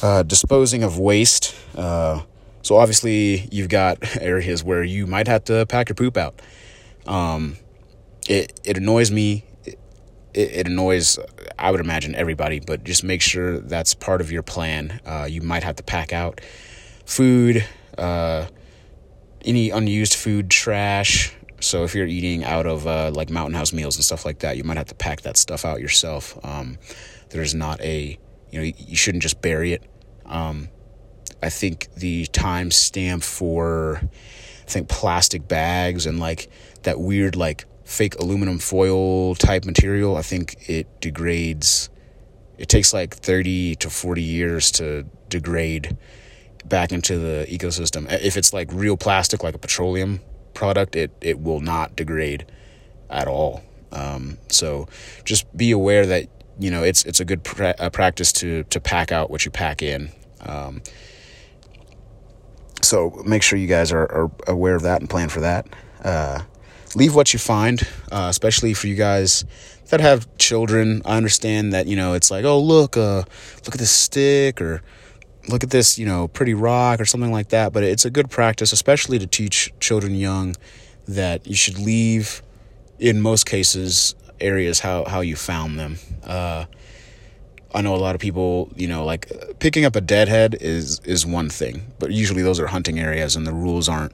Uh, 0.00 0.22
disposing 0.22 0.82
of 0.82 0.98
waste. 0.98 1.54
Uh, 1.76 2.22
so 2.62 2.76
obviously 2.76 3.48
you've 3.52 3.68
got 3.68 3.98
areas 4.20 4.64
where 4.64 4.82
you 4.82 5.06
might 5.06 5.28
have 5.28 5.44
to 5.44 5.66
pack 5.66 5.88
your 5.88 5.94
poop 5.94 6.16
out. 6.16 6.40
Um, 7.06 7.56
it 8.28 8.58
it 8.64 8.76
annoys 8.76 9.10
me 9.10 9.44
it, 10.34 10.50
it, 10.52 10.66
annoys, 10.66 11.18
I 11.58 11.70
would 11.70 11.80
imagine, 11.80 12.14
everybody, 12.14 12.60
but 12.60 12.84
just 12.84 13.04
make 13.04 13.20
sure 13.20 13.58
that's 13.58 13.94
part 13.94 14.20
of 14.20 14.32
your 14.32 14.42
plan. 14.42 15.00
Uh, 15.04 15.26
you 15.28 15.42
might 15.42 15.62
have 15.62 15.76
to 15.76 15.82
pack 15.82 16.12
out 16.12 16.40
food, 17.04 17.64
uh, 17.98 18.46
any 19.44 19.70
unused 19.70 20.14
food, 20.14 20.50
trash. 20.50 21.34
So 21.60 21.84
if 21.84 21.94
you're 21.94 22.06
eating 22.06 22.44
out 22.44 22.66
of 22.66 22.86
uh, 22.86 23.10
like 23.14 23.30
Mountain 23.30 23.54
House 23.54 23.72
meals 23.72 23.96
and 23.96 24.04
stuff 24.04 24.24
like 24.24 24.40
that, 24.40 24.56
you 24.56 24.64
might 24.64 24.76
have 24.76 24.86
to 24.86 24.94
pack 24.94 25.22
that 25.22 25.36
stuff 25.36 25.64
out 25.64 25.80
yourself. 25.80 26.38
Um, 26.44 26.78
there's 27.30 27.54
not 27.54 27.80
a, 27.80 28.18
you 28.50 28.58
know, 28.58 28.72
you 28.76 28.96
shouldn't 28.96 29.22
just 29.22 29.40
bury 29.40 29.72
it. 29.72 29.82
Um, 30.26 30.68
I 31.42 31.50
think 31.50 31.88
the 31.94 32.26
time 32.26 32.70
stamp 32.70 33.22
for, 33.22 34.00
I 34.02 34.70
think 34.70 34.88
plastic 34.88 35.48
bags 35.48 36.06
and 36.06 36.20
like 36.20 36.48
that 36.82 37.00
weird 37.00 37.36
like 37.36 37.64
fake 37.84 38.14
aluminum 38.16 38.58
foil 38.58 39.34
type 39.34 39.64
material, 39.64 40.16
I 40.16 40.22
think 40.22 40.68
it 40.68 41.00
degrades. 41.00 41.90
It 42.58 42.68
takes 42.68 42.92
like 42.92 43.14
30 43.14 43.76
to 43.76 43.90
40 43.90 44.22
years 44.22 44.70
to 44.72 45.04
degrade 45.28 45.96
back 46.68 46.92
into 46.92 47.18
the 47.18 47.46
ecosystem. 47.48 48.10
If 48.10 48.36
it's 48.36 48.52
like 48.52 48.68
real 48.72 48.96
plastic, 48.96 49.42
like 49.42 49.54
a 49.54 49.58
petroleum 49.58 50.20
product, 50.54 50.96
it, 50.96 51.10
it 51.20 51.40
will 51.40 51.60
not 51.60 51.96
degrade 51.96 52.46
at 53.10 53.28
all. 53.28 53.62
Um, 53.92 54.38
so 54.48 54.88
just 55.24 55.54
be 55.56 55.70
aware 55.70 56.06
that 56.06 56.28
you 56.58 56.70
know 56.70 56.82
it's 56.82 57.04
it's 57.04 57.20
a 57.20 57.24
good 57.24 57.44
pra- 57.44 57.74
practice 57.92 58.32
to 58.34 58.64
to 58.64 58.80
pack 58.80 59.12
out 59.12 59.30
what 59.30 59.44
you 59.44 59.50
pack 59.50 59.82
in. 59.82 60.10
Um, 60.40 60.82
so 62.82 63.22
make 63.24 63.42
sure 63.42 63.58
you 63.58 63.68
guys 63.68 63.92
are, 63.92 64.02
are, 64.02 64.30
aware 64.48 64.74
of 64.74 64.82
that 64.82 65.00
and 65.00 65.08
plan 65.08 65.28
for 65.28 65.40
that. 65.40 65.66
Uh, 66.02 66.42
leave 66.96 67.14
what 67.14 67.32
you 67.32 67.38
find, 67.38 67.86
uh, 68.10 68.26
especially 68.28 68.74
for 68.74 68.88
you 68.88 68.96
guys 68.96 69.44
that 69.90 70.00
have 70.00 70.26
children. 70.36 71.00
I 71.04 71.16
understand 71.16 71.72
that 71.72 71.86
you 71.86 71.96
know 71.96 72.14
it's 72.14 72.30
like, 72.30 72.44
oh 72.44 72.58
look, 72.58 72.96
uh, 72.96 73.24
look 73.64 73.74
at 73.74 73.78
this 73.78 73.92
stick 73.92 74.60
or 74.60 74.82
look 75.48 75.64
at 75.64 75.70
this, 75.70 75.98
you 75.98 76.06
know, 76.06 76.28
pretty 76.28 76.54
rock 76.54 77.00
or 77.00 77.04
something 77.04 77.32
like 77.32 77.48
that. 77.48 77.72
But 77.72 77.84
it's 77.84 78.04
a 78.04 78.10
good 78.10 78.30
practice, 78.30 78.72
especially 78.72 79.18
to 79.18 79.26
teach 79.26 79.72
children 79.80 80.14
young 80.14 80.56
that 81.08 81.46
you 81.46 81.54
should 81.54 81.78
leave, 81.78 82.42
in 82.98 83.20
most 83.20 83.46
cases, 83.46 84.14
areas 84.40 84.80
how 84.80 85.04
how 85.04 85.20
you 85.20 85.36
found 85.36 85.78
them. 85.78 85.98
Uh, 86.24 86.66
I 87.74 87.80
know 87.80 87.94
a 87.94 87.96
lot 87.96 88.14
of 88.14 88.20
people, 88.20 88.70
you 88.76 88.86
know, 88.86 89.04
like 89.04 89.30
picking 89.58 89.84
up 89.84 89.96
a 89.96 90.00
deadhead 90.00 90.56
is 90.60 91.00
is 91.00 91.26
one 91.26 91.48
thing, 91.48 91.92
but 91.98 92.10
usually 92.12 92.42
those 92.42 92.60
are 92.60 92.66
hunting 92.66 92.98
areas 92.98 93.34
and 93.36 93.46
the 93.46 93.52
rules 93.52 93.88
aren't 93.88 94.12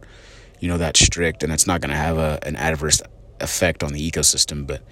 you 0.61 0.68
know 0.68 0.78
that 0.78 0.97
strict 0.97 1.42
and 1.42 1.52
it's 1.52 1.66
not 1.66 1.80
going 1.80 1.90
to 1.90 1.97
have 1.97 2.18
a, 2.18 2.38
an 2.42 2.56
adverse 2.56 3.00
effect 3.40 3.82
on 3.82 3.92
the 3.92 4.11
ecosystem 4.11 4.66
but 4.66 4.82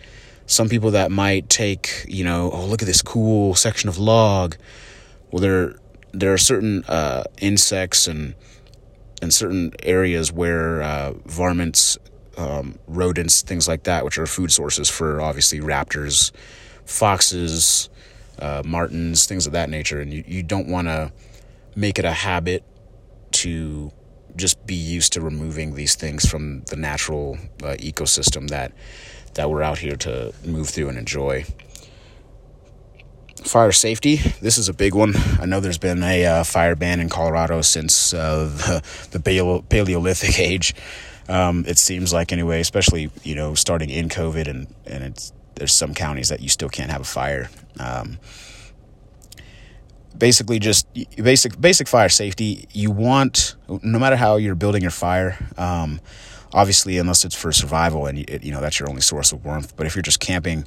some 0.47 0.69
people 0.69 0.93
that 0.93 1.11
might 1.11 1.49
take 1.49 2.05
you 2.09 2.25
know 2.25 2.51
oh 2.53 2.65
look 2.67 2.83
at 2.83 2.87
this 2.87 3.03
cool 3.03 3.55
section 3.55 3.89
of 3.89 3.99
log 3.99 4.57
well 5.31 5.41
there 5.41 5.75
there 6.13 6.33
are 6.33 6.39
certain 6.39 6.85
uh, 6.89 7.25
insects 7.39 8.07
and 8.07 8.35
and 9.23 9.33
certain 9.33 9.73
areas 9.83 10.33
where 10.33 10.83
uh, 10.83 11.13
varmints 11.25 11.99
um, 12.37 12.79
rodents 12.87 13.43
things 13.43 13.67
like 13.67 13.85
that 13.85 14.05
which 14.05 14.19
are 14.19 14.27
food 14.27 14.53
sources 14.53 14.91
for 14.91 15.21
obviously 15.21 15.61
raptors 15.61 16.33
foxes 16.85 17.89
uh, 18.39 18.63
martens 18.65 19.27
things 19.27 19.47
of 19.47 19.53
that 19.53 19.71
nature 19.71 20.01
and 20.01 20.13
you, 20.13 20.23
you 20.27 20.43
don't 20.43 20.69
want 20.69 20.87
to 20.87 21.11
make 21.75 21.99
it 21.99 22.05
a 22.05 22.13
habit 22.13 22.63
to 23.31 23.91
just 24.37 24.65
be 24.67 24.75
used 24.75 25.13
to 25.15 25.21
removing 25.21 25.75
these 25.75 25.95
things 25.95 26.29
from 26.29 26.63
the 26.65 26.77
natural 26.77 27.39
uh, 27.63 27.77
ecosystem 27.79 28.49
that 28.49 28.73
that 29.35 29.51
we're 29.51 29.63
out 29.63 29.79
here 29.79 29.97
to 29.97 30.33
move 30.45 30.69
through 30.69 30.89
and 30.89 30.99
enjoy. 30.99 31.45
Fire 33.47 33.71
safety. 33.71 34.17
This 34.41 34.59
is 34.59 34.69
a 34.69 34.75
big 34.75 34.95
one. 34.95 35.15
I 35.41 35.47
know 35.47 35.61
there's 35.61 35.79
been 35.79 36.03
a 36.03 36.27
uh, 36.27 36.45
fire 36.45 36.75
ban 36.75 36.99
in 36.99 37.09
Colorado 37.09 37.63
since 37.63 38.13
uh, 38.13 38.45
the, 38.45 39.19
the 39.19 39.63
Paleolithic 39.69 40.41
age. 40.41 40.75
Um, 41.29 41.65
it 41.67 41.79
seems 41.79 42.13
like 42.13 42.33
anyway, 42.33 42.61
especially 42.61 43.11
you 43.23 43.37
know 43.37 43.55
starting 43.55 43.89
in 43.89 44.09
COVID 44.09 44.49
and 44.49 44.67
and 44.85 45.05
it's 45.05 45.33
there's 45.55 45.73
some 45.73 45.95
counties 45.95 46.29
that 46.29 46.41
you 46.41 46.49
still 46.49 46.69
can't 46.69 46.91
have 46.91 47.03
a 47.03 47.05
fire. 47.05 47.49
Um, 47.79 48.19
basically 50.19 50.59
just 50.59 50.87
basic 51.17 51.61
basic 51.61 51.87
fire 51.87 52.09
safety. 52.09 52.67
You 52.73 52.91
want 52.91 53.55
no 53.69 53.99
matter 53.99 54.17
how 54.17 54.37
you're 54.37 54.57
building 54.57 54.83
your 54.83 54.91
fire. 54.91 55.39
Um, 55.57 56.01
obviously, 56.53 56.99
unless 56.99 57.25
it's 57.25 57.37
for 57.37 57.53
survival 57.53 58.07
and 58.07 58.19
you, 58.19 58.25
you 58.43 58.51
know 58.51 58.61
that's 58.61 58.81
your 58.81 58.89
only 58.89 59.03
source 59.03 59.31
of 59.31 59.45
warmth. 59.45 59.77
But 59.77 59.87
if 59.87 59.95
you're 59.95 60.03
just 60.03 60.19
camping 60.19 60.67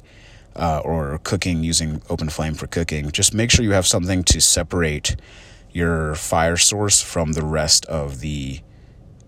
uh, 0.56 0.80
or 0.84 1.18
cooking 1.22 1.62
using 1.64 2.02
open 2.08 2.28
flame 2.28 2.54
for 2.54 2.66
cooking, 2.66 3.10
just 3.10 3.34
make 3.34 3.50
sure 3.50 3.64
you 3.64 3.72
have 3.72 3.86
something 3.86 4.24
to 4.24 4.40
separate 4.40 5.16
your 5.72 6.14
fire 6.14 6.56
source 6.56 7.00
from 7.00 7.32
the 7.32 7.44
rest 7.44 7.86
of 7.86 8.20
the 8.20 8.60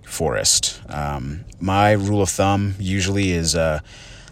forest. 0.04 0.80
Um, 0.88 1.44
my 1.60 1.92
rule 1.92 2.22
of 2.22 2.28
thumb 2.28 2.74
usually 2.78 3.30
is 3.30 3.54
uh, 3.54 3.80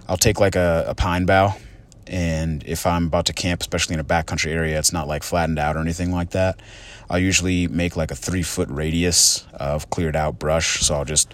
I'll 0.09 0.17
take 0.17 0.41
like 0.41 0.57
a, 0.57 0.85
a 0.89 0.95
pine 0.95 1.27
bough 1.27 1.55
and 2.11 2.65
if 2.67 2.87
I'm 2.87 3.07
about 3.07 3.27
to 3.27 3.33
camp, 3.33 3.61
especially 3.61 3.95
in 3.95 4.01
a 4.01 4.05
backcountry 4.05 4.51
area, 4.51 4.79
it's 4.79 4.93
not 4.93 5.07
like 5.07 5.23
flattened 5.23 5.61
out 5.61 5.77
or 5.77 5.79
anything 5.79 6.11
like 6.11 6.31
that. 6.31 6.61
I'll 7.09 7.21
usually 7.21 7.69
make 7.69 7.97
like 7.97 8.11
a 8.11 8.17
three 8.17 8.43
foot 8.43 8.69
radius 8.69 9.47
of 9.55 9.91
cleared 9.91 10.17
out 10.17 10.39
brush. 10.39 10.81
So 10.81 10.97
I'll 10.97 11.05
just 11.05 11.33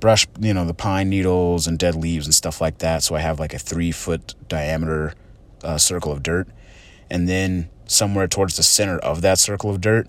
brush, 0.00 0.26
you 0.40 0.54
know, 0.54 0.64
the 0.64 0.74
pine 0.74 1.08
needles 1.08 1.66
and 1.66 1.78
dead 1.78 1.94
leaves 1.94 2.26
and 2.26 2.34
stuff 2.34 2.60
like 2.60 2.78
that. 2.78 3.02
So 3.02 3.14
I 3.14 3.20
have 3.20 3.38
like 3.38 3.54
a 3.54 3.58
three 3.58 3.92
foot 3.92 4.34
diameter 4.48 5.14
uh, 5.62 5.78
circle 5.78 6.12
of 6.12 6.22
dirt. 6.22 6.48
And 7.10 7.28
then 7.28 7.70
somewhere 7.86 8.28
towards 8.28 8.56
the 8.56 8.62
center 8.62 8.98
of 8.98 9.22
that 9.22 9.38
circle 9.38 9.70
of 9.70 9.80
dirt, 9.80 10.08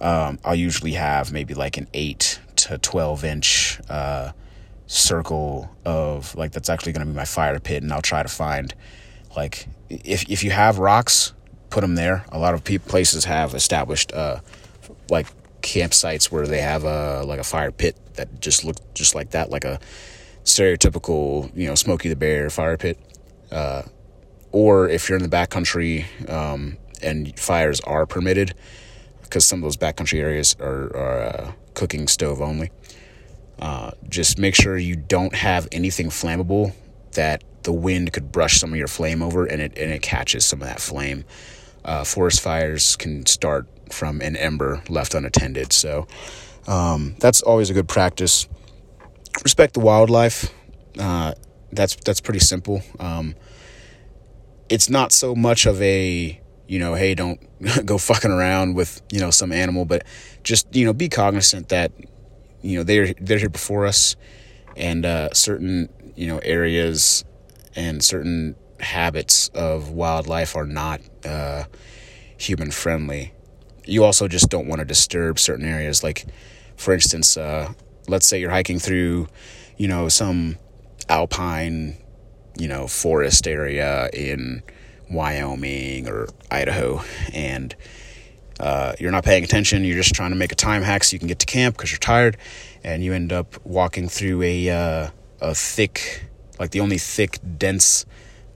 um, 0.00 0.38
I'll 0.44 0.54
usually 0.54 0.92
have 0.92 1.32
maybe 1.32 1.54
like 1.54 1.76
an 1.76 1.88
eight 1.94 2.40
to 2.56 2.78
12 2.78 3.24
inch 3.24 3.80
uh, 3.88 4.32
circle 4.86 5.74
of 5.84 6.34
like 6.34 6.52
that's 6.52 6.68
actually 6.68 6.92
going 6.92 7.06
to 7.06 7.10
be 7.10 7.16
my 7.16 7.24
fire 7.24 7.58
pit. 7.58 7.82
And 7.82 7.92
I'll 7.92 8.02
try 8.02 8.22
to 8.22 8.28
find 8.28 8.74
like 9.36 9.68
if 9.88 10.28
if 10.28 10.44
you 10.44 10.50
have 10.50 10.78
rocks, 10.78 11.32
put 11.70 11.80
them 11.80 11.94
there. 11.94 12.24
A 12.30 12.38
lot 12.38 12.54
of 12.54 12.64
pe- 12.64 12.78
places 12.78 13.24
have 13.24 13.54
established 13.54 14.12
uh, 14.12 14.40
like 15.10 15.26
campsites 15.66 16.30
where 16.30 16.46
they 16.46 16.60
have 16.60 16.84
a 16.84 17.24
like 17.24 17.40
a 17.40 17.44
fire 17.44 17.72
pit 17.72 17.96
that 18.14 18.40
just 18.40 18.64
look 18.64 18.76
just 18.94 19.14
like 19.14 19.30
that, 19.32 19.50
like 19.50 19.64
a 19.64 19.80
stereotypical 20.44 21.50
you 21.56 21.66
know 21.66 21.74
Smokey 21.74 22.08
the 22.08 22.16
Bear 22.16 22.48
fire 22.50 22.76
pit. 22.76 22.98
Uh, 23.50 23.82
or 24.52 24.88
if 24.88 25.08
you're 25.08 25.18
in 25.18 25.28
the 25.28 25.36
backcountry 25.36 26.06
um, 26.30 26.78
and 27.02 27.38
fires 27.38 27.80
are 27.80 28.06
permitted, 28.06 28.54
because 29.22 29.44
some 29.44 29.58
of 29.58 29.64
those 29.64 29.76
backcountry 29.76 30.20
areas 30.20 30.56
are, 30.60 30.96
are 30.96 31.22
uh, 31.22 31.52
cooking 31.74 32.06
stove 32.08 32.40
only. 32.40 32.70
Uh, 33.58 33.90
just 34.08 34.38
make 34.38 34.54
sure 34.54 34.78
you 34.78 34.96
don't 34.96 35.34
have 35.34 35.66
anything 35.72 36.08
flammable 36.08 36.72
that 37.12 37.42
the 37.64 37.72
wind 37.72 38.12
could 38.12 38.30
brush 38.30 38.60
some 38.60 38.72
of 38.72 38.78
your 38.78 38.86
flame 38.86 39.22
over 39.22 39.46
and 39.46 39.60
it 39.60 39.76
and 39.76 39.90
it 39.90 40.00
catches 40.00 40.44
some 40.44 40.62
of 40.62 40.68
that 40.68 40.80
flame. 40.80 41.24
Uh, 41.84 42.04
forest 42.04 42.40
fires 42.40 42.96
can 42.96 43.26
start 43.26 43.66
from 43.90 44.20
an 44.20 44.36
ember 44.36 44.82
left 44.88 45.14
unattended, 45.14 45.72
so 45.72 46.06
um, 46.66 47.16
that's 47.20 47.42
always 47.42 47.70
a 47.70 47.74
good 47.74 47.88
practice. 47.88 48.48
Respect 49.42 49.74
the 49.74 49.80
wildlife. 49.80 50.52
Uh, 50.98 51.34
that's 51.72 51.96
that's 51.96 52.20
pretty 52.20 52.40
simple. 52.40 52.82
Um, 52.98 53.34
it's 54.68 54.88
not 54.88 55.12
so 55.12 55.34
much 55.34 55.66
of 55.66 55.80
a 55.82 56.40
you 56.68 56.78
know, 56.78 56.94
hey, 56.94 57.14
don't 57.14 57.40
go 57.86 57.98
fucking 57.98 58.30
around 58.30 58.74
with 58.74 59.02
you 59.10 59.20
know 59.20 59.30
some 59.30 59.52
animal, 59.52 59.84
but 59.84 60.04
just 60.42 60.74
you 60.74 60.84
know 60.84 60.92
be 60.92 61.08
cognizant 61.08 61.68
that 61.68 61.92
you 62.62 62.78
know 62.78 62.82
they're 62.82 63.14
they're 63.20 63.38
here 63.38 63.48
before 63.48 63.86
us, 63.86 64.16
and 64.76 65.04
uh, 65.04 65.32
certain 65.32 65.88
you 66.14 66.26
know 66.26 66.38
areas 66.38 67.24
and 67.74 68.02
certain 68.02 68.56
habits 68.80 69.48
of 69.48 69.90
wildlife 69.90 70.56
are 70.56 70.66
not 70.66 71.00
uh, 71.24 71.64
human 72.36 72.70
friendly. 72.70 73.32
You 73.86 74.04
also 74.04 74.28
just 74.28 74.48
don't 74.48 74.66
want 74.66 74.80
to 74.80 74.84
disturb 74.84 75.38
certain 75.38 75.66
areas. 75.66 76.02
Like, 76.02 76.26
for 76.76 76.92
instance, 76.92 77.36
uh, 77.36 77.72
let's 78.08 78.26
say 78.26 78.40
you're 78.40 78.50
hiking 78.50 78.78
through, 78.78 79.28
you 79.76 79.88
know, 79.88 80.08
some 80.08 80.58
alpine, 81.08 81.96
you 82.58 82.68
know, 82.68 82.86
forest 82.86 83.46
area 83.46 84.08
in 84.12 84.62
Wyoming 85.10 86.08
or 86.08 86.28
Idaho, 86.50 87.02
and 87.32 87.74
uh, 88.58 88.94
you're 88.98 89.12
not 89.12 89.24
paying 89.24 89.44
attention. 89.44 89.84
You're 89.84 89.96
just 89.96 90.14
trying 90.14 90.30
to 90.30 90.36
make 90.36 90.52
a 90.52 90.56
time 90.56 90.82
hack 90.82 91.04
so 91.04 91.14
you 91.14 91.18
can 91.18 91.28
get 91.28 91.38
to 91.38 91.46
camp 91.46 91.76
because 91.76 91.92
you're 91.92 91.98
tired, 91.98 92.36
and 92.82 93.04
you 93.04 93.12
end 93.12 93.32
up 93.32 93.54
walking 93.64 94.08
through 94.08 94.42
a 94.42 94.70
uh, 94.70 95.10
a 95.40 95.54
thick 95.54 96.26
like 96.58 96.70
the 96.70 96.80
only 96.80 96.98
thick, 96.98 97.38
dense 97.58 98.06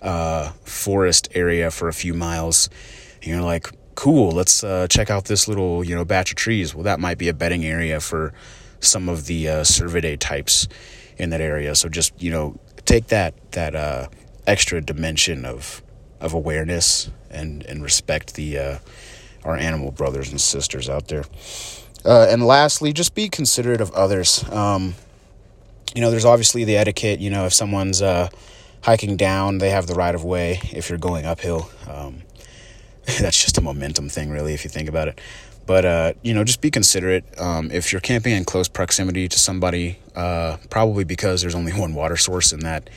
uh, 0.02 0.50
forest 0.64 1.28
area 1.34 1.70
for 1.70 1.88
a 1.88 1.92
few 1.92 2.14
miles. 2.14 2.68
And 3.22 3.26
you're 3.26 3.42
like, 3.42 3.70
cool, 4.00 4.30
let's 4.30 4.64
uh, 4.64 4.86
check 4.88 5.10
out 5.10 5.26
this 5.26 5.46
little, 5.46 5.84
you 5.84 5.94
know, 5.94 6.06
batch 6.06 6.30
of 6.32 6.36
trees. 6.36 6.74
Well, 6.74 6.84
that 6.84 6.98
might 6.98 7.18
be 7.18 7.28
a 7.28 7.34
bedding 7.34 7.66
area 7.66 8.00
for 8.00 8.32
some 8.80 9.10
of 9.10 9.26
the 9.26 9.46
uh, 9.46 9.60
cervidae 9.60 10.18
types 10.18 10.68
in 11.18 11.28
that 11.30 11.42
area. 11.42 11.74
So 11.74 11.90
just, 11.90 12.14
you 12.20 12.30
know, 12.30 12.58
take 12.86 13.08
that, 13.08 13.34
that 13.52 13.74
uh, 13.74 14.08
extra 14.46 14.80
dimension 14.80 15.44
of 15.44 15.82
of 16.18 16.32
awareness 16.32 17.10
and 17.30 17.62
and 17.64 17.82
respect 17.82 18.36
the 18.36 18.58
uh, 18.58 18.78
our 19.44 19.56
animal 19.56 19.90
brothers 19.90 20.30
and 20.30 20.40
sisters 20.40 20.88
out 20.88 21.08
there. 21.08 21.24
Uh, 22.02 22.26
and 22.30 22.46
lastly, 22.46 22.94
just 22.94 23.14
be 23.14 23.28
considerate 23.28 23.82
of 23.82 23.92
others. 23.92 24.44
Um, 24.50 24.94
you 25.94 26.00
know, 26.00 26.10
there's 26.10 26.24
obviously 26.24 26.64
the 26.64 26.78
etiquette. 26.78 27.20
You 27.20 27.28
know, 27.28 27.44
if 27.44 27.52
someone's 27.52 28.00
uh, 28.00 28.30
hiking 28.80 29.18
down, 29.18 29.58
they 29.58 29.68
have 29.68 29.86
the 29.86 29.94
right 29.94 30.14
of 30.14 30.24
way. 30.24 30.58
If 30.72 30.88
you're 30.88 30.98
going 30.98 31.26
uphill, 31.26 31.70
um, 31.86 32.22
that's 33.20 33.42
just 33.42 33.58
a 33.58 33.60
momentum 33.60 34.08
thing, 34.08 34.30
really, 34.30 34.54
if 34.54 34.64
you 34.64 34.70
think 34.70 34.88
about 34.88 35.08
it. 35.08 35.20
But 35.66 35.84
uh, 35.84 36.12
you 36.22 36.34
know, 36.34 36.42
just 36.44 36.60
be 36.60 36.70
considerate. 36.70 37.24
Um, 37.38 37.70
if 37.70 37.92
you're 37.92 38.00
camping 38.00 38.32
in 38.32 38.44
close 38.44 38.68
proximity 38.68 39.28
to 39.28 39.38
somebody, 39.38 39.98
uh, 40.16 40.56
probably 40.68 41.04
because 41.04 41.42
there's 41.42 41.54
only 41.54 41.72
one 41.78 41.94
water 41.94 42.16
source 42.16 42.52
in 42.52 42.60
that 42.60 42.90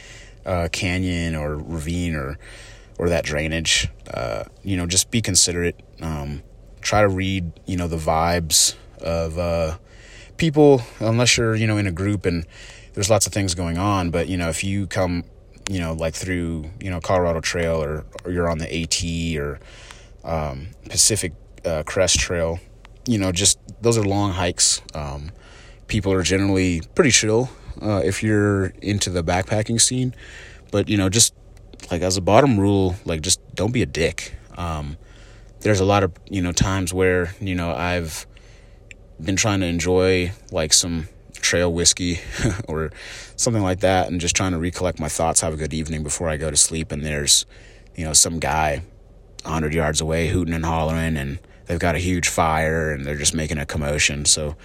uh, 0.46 0.70
canyon 0.72 1.36
or 1.36 1.58
ravine 1.58 2.16
or 2.16 2.38
or 2.98 3.10
that 3.10 3.26
drainage, 3.26 3.90
uh, 4.14 4.44
you 4.64 4.78
know, 4.78 4.86
just 4.86 5.10
be 5.12 5.22
considerate. 5.22 5.80
Um, 6.02 6.44
try 6.82 7.02
to 7.02 7.08
read, 7.08 7.52
you 7.66 7.76
know, 7.76 7.88
the 7.88 7.98
vibes 7.98 8.76
of 9.02 9.38
uh, 9.38 9.78
people, 10.38 10.82
unless 11.00 11.38
you're, 11.38 11.56
you 11.56 11.66
know, 11.66 11.78
in 11.78 11.88
a 11.88 11.92
group 11.92 12.26
and 12.26 12.46
there's 12.94 13.10
lots 13.10 13.26
of 13.26 13.34
things 13.34 13.56
going 13.56 13.78
on. 13.78 14.12
But 14.12 14.28
you 14.28 14.38
know, 14.38 14.50
if 14.50 14.64
you 14.64 14.88
come, 14.88 15.24
you 15.70 15.80
know, 15.80 15.94
like 15.94 16.14
through, 16.14 16.72
you 16.80 16.90
know, 16.90 17.00
Colorado 17.00 17.42
Trail 17.42 17.84
or 17.84 18.06
or 18.24 18.32
you're 18.32 18.50
on 18.50 18.58
the 18.58 18.82
AT 18.82 19.42
or 19.42 19.60
um, 20.24 20.68
Pacific 20.90 21.34
uh, 21.66 21.84
Crest 21.84 22.20
Trail, 22.20 22.60
you 23.08 23.18
know, 23.18 23.32
just 23.32 23.60
those 23.82 23.98
are 23.98 24.04
long 24.04 24.32
hikes. 24.32 24.82
Um, 24.94 25.32
people 25.88 26.14
are 26.14 26.24
generally 26.24 26.82
pretty 26.96 27.12
chill 27.12 27.50
uh, 27.82 28.02
if 28.04 28.24
you're 28.24 28.68
into 28.82 29.10
the 29.10 29.24
backpacking 29.24 29.80
scene, 29.80 30.16
but 30.72 30.90
you 30.90 30.98
know, 30.98 31.10
just 31.10 31.34
like 31.92 32.02
as 32.02 32.18
a 32.18 32.22
bottom 32.22 32.60
rule, 32.60 32.96
like 33.06 33.22
just 33.22 33.40
don't 33.56 33.72
be 33.72 33.82
a 33.82 33.88
dick. 33.88 34.36
Um, 34.58 34.98
there's 35.62 35.80
a 35.80 35.86
lot 35.86 36.04
of 36.04 36.14
you 36.30 36.42
know 36.42 36.52
times 36.52 36.94
where 36.94 37.34
you 37.40 37.56
know 37.56 37.74
I've 37.74 38.26
been 39.22 39.36
trying 39.36 39.62
to 39.62 39.66
enjoy 39.66 40.32
like 40.52 40.74
some 40.74 41.08
trail 41.34 41.72
whiskey 41.72 42.20
or 42.68 42.92
something 43.36 43.64
like 43.64 43.82
that 43.82 44.08
and 44.08 44.22
just 44.22 44.36
trying 44.36 44.52
to 44.54 44.58
recollect 44.58 45.00
my 45.00 45.10
thoughts 45.10 45.42
have 45.42 45.54
a 45.54 45.58
good 45.58 45.74
evening 45.74 46.02
before 46.02 46.30
i 46.30 46.38
go 46.38 46.50
to 46.50 46.56
sleep 46.56 46.92
and 46.92 47.04
there's 47.04 47.46
you 47.96 48.06
know 48.06 48.14
some 48.14 48.40
guy 48.40 48.82
100 49.44 49.74
yards 49.74 50.02
away 50.02 50.28
hooting 50.28 50.54
and 50.54 50.66
hollering 50.66 51.18
and 51.18 51.40
they've 51.66 51.80
got 51.80 51.96
a 51.96 52.00
huge 52.00 52.28
fire 52.28 52.92
and 52.92 53.06
they're 53.06 53.18
just 53.18 53.34
making 53.34 53.58
a 53.58 53.66
commotion 53.66 54.26
so 54.26 54.56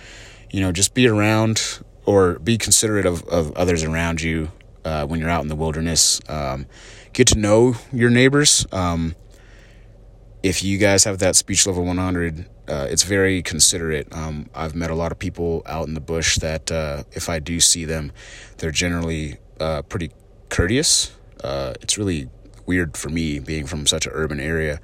you 0.51 0.61
know 0.61 0.73
just 0.73 0.95
be 0.95 1.07
around 1.07 1.81
or 2.05 2.39
be 2.39 2.57
considerate 2.57 3.07
of, 3.07 3.23
of 3.25 3.53
others 3.57 3.85
around 3.85 4.21
you 4.21 4.51
uh, 4.85 5.07
when 5.07 5.21
you're 5.21 5.29
out 5.29 5.43
in 5.43 5.49
the 5.49 5.57
wilderness 5.57 6.21
um, 6.29 6.67
get 7.13 7.27
to 7.27 7.39
know 7.39 7.75
your 7.93 8.11
neighbors 8.11 8.67
um, 8.73 9.15
if 10.43 10.63
you 10.63 10.79
guys 10.79 11.05
have 11.05 11.19
that 11.19 11.37
speech 11.37 11.67
level 11.67 11.85
100 11.85 12.47
uh, 12.69 12.87
it's 12.91 13.03
very 13.03 13.43
considerate. 13.43 14.15
Um, 14.15 14.51
I've 14.55 14.75
met 14.75 14.91
a 14.91 14.95
lot 14.95 15.11
of 15.11 15.19
people 15.19 15.63
out 15.65 15.89
in 15.89 15.95
the 15.95 16.01
bush 16.01 16.37
that 16.37 16.71
uh, 16.71 17.05
if 17.13 17.29
I 17.29 17.39
do 17.39 17.61
see 17.61 17.85
them, 17.87 18.13
they're 18.59 18.71
generally 18.71 19.39
uh, 19.59 19.83
pretty 19.83 20.11
courteous. 20.51 21.13
Uh, 21.43 21.75
it's 21.81 21.97
really 21.97 22.29
weird 22.69 22.97
for 22.97 23.09
me 23.09 23.41
being 23.41 23.67
from 23.67 23.87
such 23.87 24.07
an 24.07 24.13
urban 24.15 24.39
area 24.39 24.79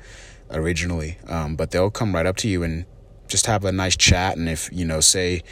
originally, 0.50 1.18
um, 1.28 1.54
but 1.54 1.70
they'll 1.70 1.90
come 1.90 2.14
right 2.14 2.26
up 2.26 2.36
to 2.38 2.48
you 2.48 2.62
and 2.62 2.86
just 3.28 3.46
have 3.46 3.64
a 3.64 3.70
nice 3.70 3.96
chat. 3.96 4.36
And 4.36 4.48
if 4.48 4.68
you 4.72 4.84
know, 4.84 5.00
say 5.00 5.42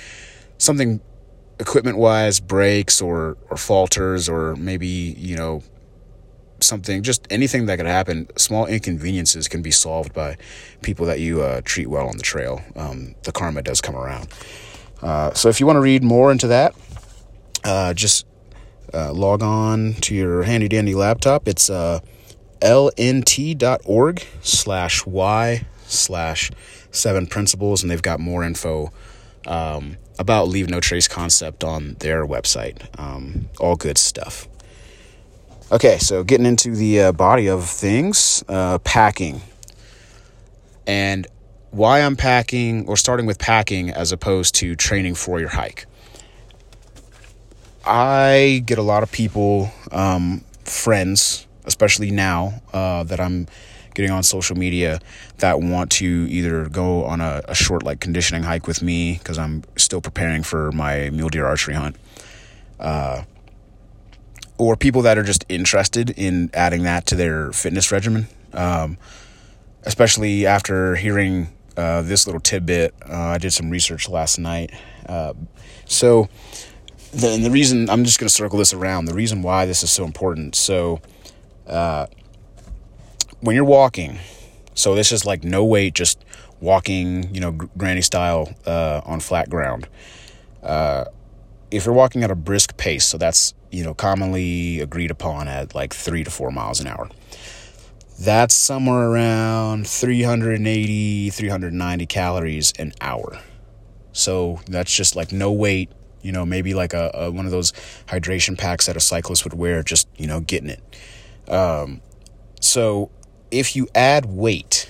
something 0.59 1.01
equipment 1.61 1.99
wise 1.99 2.41
breaks 2.41 3.01
or 3.01 3.37
or 3.51 3.57
falters, 3.57 4.29
or 4.29 4.57
maybe 4.57 4.87
you 4.87 5.37
know 5.37 5.63
something, 6.61 7.03
just 7.03 7.27
anything 7.31 7.67
that 7.67 7.77
could 7.77 7.87
happen, 7.87 8.27
small 8.37 8.67
inconveniences 8.67 9.47
can 9.49 9.63
be 9.63 9.71
solved 9.71 10.13
by 10.13 10.37
people 10.81 11.07
that 11.07 11.21
you 11.21 11.43
uh, 11.43 11.61
treat 11.65 11.89
well 11.89 12.09
on 12.09 12.17
the 12.17 12.23
trail. 12.23 12.63
Um, 12.77 13.15
the 13.25 13.33
karma 13.33 13.63
does 13.63 13.81
come 13.81 13.97
around. 13.97 14.29
Uh, 15.03 15.35
so 15.35 15.49
if 15.49 15.61
you 15.61 15.67
want 15.67 15.77
to 15.77 15.81
read 15.81 16.03
more 16.03 16.31
into 16.31 16.47
that, 16.47 16.75
uh, 17.65 17.93
just 17.93 18.27
uh, 18.95 19.13
log 19.13 19.43
on 19.43 19.95
to 19.95 20.15
your 20.15 20.45
handy 20.45 20.69
dandy 20.69 20.95
laptop. 20.95 21.49
It's 21.49 21.69
uh, 21.69 22.01
lnt.org 22.63 24.27
slash 24.43 25.07
y 25.07 25.67
slash 25.87 26.51
seven 26.91 27.27
principles, 27.27 27.83
and 27.83 27.91
they've 27.91 28.03
got 28.03 28.21
more 28.21 28.45
info 28.45 28.93
um, 29.47 29.97
about 30.19 30.49
leave 30.49 30.71
no 30.71 30.81
trace 30.81 31.09
concept 31.09 31.65
on 31.65 31.95
their 31.95 32.27
website. 32.27 32.79
Um, 32.99 33.49
all 33.61 33.77
good 33.77 33.99
stuff. 33.99 34.49
Okay, 35.71 35.99
so 35.99 36.23
getting 36.23 36.47
into 36.47 36.75
the 36.77 37.01
uh, 37.01 37.13
body 37.13 37.49
of 37.49 37.69
things, 37.69 38.45
uh, 38.49 38.79
packing. 38.79 39.41
And 40.87 41.27
why 41.71 42.03
I'm 42.03 42.17
packing 42.17 42.87
or 42.87 42.97
starting 42.97 43.25
with 43.25 43.39
packing 43.39 43.91
as 43.91 44.13
opposed 44.13 44.55
to 44.57 44.77
training 44.77 45.15
for 45.15 45.41
your 45.41 45.49
hike. 45.49 45.87
I 47.87 48.63
get 48.67 48.79
a 48.79 48.83
lot 48.83 49.03
of 49.03 49.11
people, 49.11 49.71
um, 49.91 50.45
friends, 50.65 51.47
especially 51.65 52.11
now 52.11 52.61
uh, 52.73 53.05
that 53.05 53.21
I'm 53.21 53.47
getting 53.95 54.11
on 54.11 54.23
social 54.23 54.57
media, 54.57 55.01
that 55.39 55.61
want 55.61 55.91
to 55.93 56.07
either 56.07 56.69
go 56.69 57.05
on 57.05 57.21
a, 57.21 57.43
a 57.49 57.55
short, 57.55 57.83
like 57.83 58.01
conditioning 58.01 58.43
hike 58.43 58.67
with 58.67 58.83
me 58.83 59.15
because 59.19 59.39
I'm 59.39 59.65
still 59.77 60.01
preparing 60.01 60.43
for 60.43 60.73
my 60.73 61.11
mule 61.11 61.29
deer 61.29 61.47
archery 61.47 61.75
hunt. 61.75 61.97
Uh, 62.81 63.25
or 64.59 64.77
people 64.77 65.03
that 65.03 65.19
are 65.19 65.23
just 65.23 65.45
interested 65.49 66.11
in 66.11 66.51
adding 66.55 66.85
that 66.85 67.07
to 67.07 67.17
their 67.17 67.53
fitness 67.53 67.91
regimen. 67.91 68.29
Um, 68.53 68.99
especially 69.85 70.47
after 70.47 70.95
hearing 70.95 71.49
uh, 71.77 72.03
this 72.03 72.27
little 72.27 72.41
tidbit, 72.41 72.95
uh, 73.09 73.13
I 73.13 73.39
did 73.39 73.53
some 73.53 73.71
research 73.71 74.09
last 74.09 74.39
night. 74.39 74.71
Uh, 75.07 75.35
so, 75.85 76.29
the, 77.13 77.39
the 77.43 77.51
reason 77.51 77.91
I'm 77.91 78.05
just 78.05 78.19
going 78.19 78.29
to 78.29 78.35
circle 78.35 78.59
this 78.59 78.73
around, 78.73 79.07
the 79.07 79.15
reason 79.15 79.43
why 79.43 79.67
this 79.67 79.83
is 79.83 79.91
so 79.91 80.05
important. 80.05 80.55
So, 80.55 81.01
uh, 81.73 82.07
when 83.41 83.57
you're 83.57 83.65
walking, 83.65 84.19
so 84.75 84.95
this 84.95 85.11
is 85.11 85.27
like 85.27 85.43
no 85.43 85.65
weight, 85.65 85.95
just 85.95 86.25
walking, 86.61 87.35
you 87.35 87.41
know, 87.41 87.53
granny 87.53 88.03
style 88.03 88.55
uh, 88.67 89.01
on 89.05 89.21
flat 89.21 89.51
ground. 89.51 89.89
Uh, 90.63 91.07
if 91.71 91.87
you're 91.87 91.95
walking 91.95 92.23
at 92.23 92.31
a 92.31 92.37
brisk 92.37 92.77
pace, 92.77 93.07
so 93.07 93.19
that's 93.19 93.55
you 93.73 93.83
know, 93.83 93.95
commonly 93.95 94.81
agreed 94.81 95.11
upon 95.11 95.49
at 95.49 95.75
like 95.75 95.93
three 95.93 96.23
to 96.23 96.31
four 96.31 96.53
miles 96.53 96.79
an 96.79 96.87
hour. 96.87 97.09
That's 98.21 98.55
somewhere 98.55 99.09
around 99.09 99.89
380, 99.89 101.31
390 101.31 102.07
calories 102.07 102.73
an 102.79 102.93
hour. 103.01 103.41
So 104.13 104.61
that's 104.69 104.95
just 104.95 105.17
like 105.17 105.33
no 105.33 105.51
weight, 105.51 105.91
you 106.21 106.31
know, 106.31 106.45
maybe 106.45 106.75
like 106.75 106.93
a, 106.93 107.11
a 107.15 107.31
one 107.31 107.47
of 107.47 107.51
those 107.51 107.73
hydration 108.07 108.57
packs 108.57 108.87
that 108.87 108.97
a 108.97 109.01
cyclist 109.01 109.43
would 109.45 109.55
wear, 109.55 109.83
just, 109.83 110.07
you 110.17 110.27
know, 110.27 110.41
getting 110.41 110.69
it. 110.69 110.83
Um, 111.49 112.01
so 112.61 113.11
if 113.51 113.77
you 113.77 113.89
add 113.95 114.27
weight, 114.27 114.89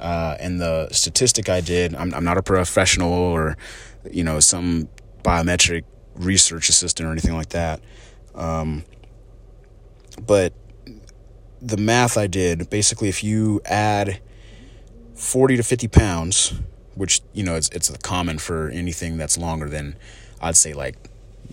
uh, 0.00 0.36
and 0.38 0.60
the 0.60 0.88
statistic 0.90 1.48
I 1.48 1.60
did, 1.60 1.94
I'm, 1.94 2.12
I'm 2.12 2.24
not 2.24 2.36
a 2.36 2.42
professional 2.42 3.10
or, 3.10 3.56
you 4.10 4.22
know, 4.22 4.38
some 4.38 4.88
biometric 5.22 5.84
research 6.14 6.68
assistant 6.68 7.08
or 7.08 7.12
anything 7.12 7.34
like 7.34 7.48
that. 7.50 7.80
Um, 8.34 8.84
but 10.26 10.52
the 11.62 11.78
math 11.78 12.18
I 12.18 12.26
did 12.26 12.68
basically, 12.68 13.08
if 13.08 13.24
you 13.24 13.62
add 13.64 14.20
40 15.14 15.56
to 15.56 15.62
50 15.62 15.88
pounds, 15.88 16.52
which, 16.94 17.22
you 17.32 17.42
know, 17.42 17.54
it's, 17.54 17.70
it's 17.70 17.90
common 18.02 18.38
for 18.38 18.68
anything 18.68 19.16
that's 19.16 19.38
longer 19.38 19.68
than, 19.68 19.96
I'd 20.40 20.56
say, 20.56 20.74
like, 20.74 20.96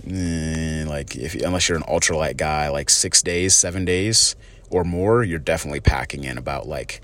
eh, 0.07 0.85
like 0.87 1.15
if 1.15 1.35
unless 1.35 1.69
you're 1.69 1.77
an 1.77 1.83
ultralight 1.83 2.37
guy, 2.37 2.69
like 2.69 2.89
six 2.89 3.21
days, 3.21 3.55
seven 3.55 3.85
days 3.85 4.35
or 4.69 4.83
more, 4.83 5.23
you're 5.23 5.39
definitely 5.39 5.81
packing 5.81 6.23
in 6.23 6.37
about 6.37 6.67
like 6.67 7.01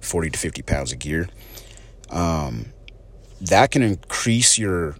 40 0.00 0.30
to 0.30 0.38
50 0.38 0.62
pounds 0.62 0.92
of 0.92 0.98
gear. 0.98 1.28
Um, 2.10 2.72
that 3.40 3.70
can 3.70 3.82
increase 3.82 4.58
your 4.58 4.96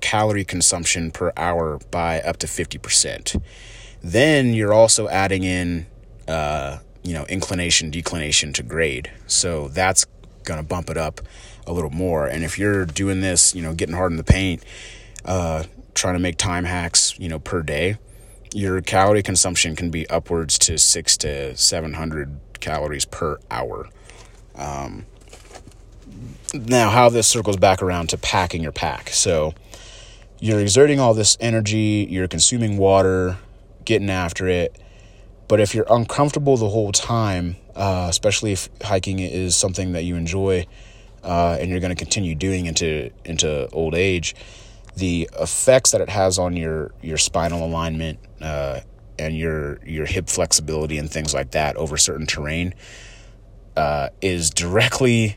calorie 0.00 0.44
consumption 0.44 1.10
per 1.10 1.32
hour 1.36 1.78
by 1.90 2.20
up 2.20 2.36
to 2.38 2.46
50%. 2.46 3.40
Then 4.02 4.52
you're 4.52 4.74
also 4.74 5.08
adding 5.08 5.44
in, 5.44 5.86
uh, 6.28 6.78
you 7.02 7.14
know, 7.14 7.24
inclination, 7.26 7.90
declination 7.90 8.52
to 8.54 8.62
grade. 8.62 9.10
So 9.26 9.68
that's 9.68 10.04
going 10.44 10.60
to 10.60 10.66
bump 10.66 10.90
it 10.90 10.96
up 10.96 11.20
a 11.66 11.72
little 11.72 11.90
more. 11.90 12.26
And 12.26 12.44
if 12.44 12.58
you're 12.58 12.84
doing 12.84 13.20
this, 13.20 13.54
you 13.54 13.62
know, 13.62 13.74
getting 13.74 13.94
hard 13.94 14.10
in 14.10 14.16
the 14.16 14.24
paint, 14.24 14.64
uh, 15.24 15.64
trying 15.94 16.14
to 16.14 16.20
make 16.20 16.36
time 16.36 16.64
hacks, 16.64 17.18
you 17.18 17.28
know, 17.28 17.38
per 17.38 17.62
day, 17.62 17.96
your 18.54 18.80
calorie 18.82 19.22
consumption 19.22 19.76
can 19.76 19.90
be 19.90 20.08
upwards 20.10 20.58
to 20.58 20.78
six 20.78 21.16
to 21.18 21.56
700 21.56 22.38
calories 22.60 23.04
per 23.04 23.38
hour. 23.50 23.88
Um, 24.54 25.06
now, 26.54 26.90
how 26.90 27.08
this 27.08 27.26
circles 27.26 27.56
back 27.56 27.82
around 27.82 28.08
to 28.10 28.18
packing 28.18 28.62
your 28.62 28.72
pack. 28.72 29.10
So, 29.10 29.54
you're 30.38 30.60
exerting 30.60 31.00
all 31.00 31.14
this 31.14 31.38
energy, 31.40 32.06
you're 32.10 32.28
consuming 32.28 32.76
water, 32.76 33.38
getting 33.84 34.10
after 34.10 34.48
it, 34.48 34.76
But 35.48 35.60
if 35.60 35.74
you're 35.74 35.86
uncomfortable 35.90 36.56
the 36.56 36.68
whole 36.68 36.92
time, 36.92 37.56
uh, 37.76 38.06
especially 38.08 38.52
if 38.52 38.68
hiking 38.82 39.18
is 39.18 39.54
something 39.54 39.92
that 39.92 40.04
you 40.04 40.16
enjoy 40.16 40.66
uh, 41.22 41.58
and 41.60 41.70
you're 41.70 41.80
going 41.80 41.94
to 41.94 41.96
continue 41.96 42.34
doing 42.34 42.66
into 42.66 43.10
into 43.24 43.68
old 43.70 43.94
age, 43.94 44.34
the 44.96 45.28
effects 45.40 45.92
that 45.92 46.00
it 46.00 46.08
has 46.08 46.38
on 46.38 46.56
your 46.56 46.92
your 47.02 47.18
spinal 47.18 47.64
alignment 47.64 48.18
uh, 48.40 48.80
and 49.18 49.36
your 49.36 49.78
your 49.86 50.06
hip 50.06 50.28
flexibility 50.28 50.98
and 50.98 51.10
things 51.10 51.32
like 51.32 51.52
that 51.52 51.76
over 51.76 51.96
certain 51.96 52.26
terrain 52.26 52.74
uh, 53.76 54.08
is 54.20 54.50
directly 54.50 55.36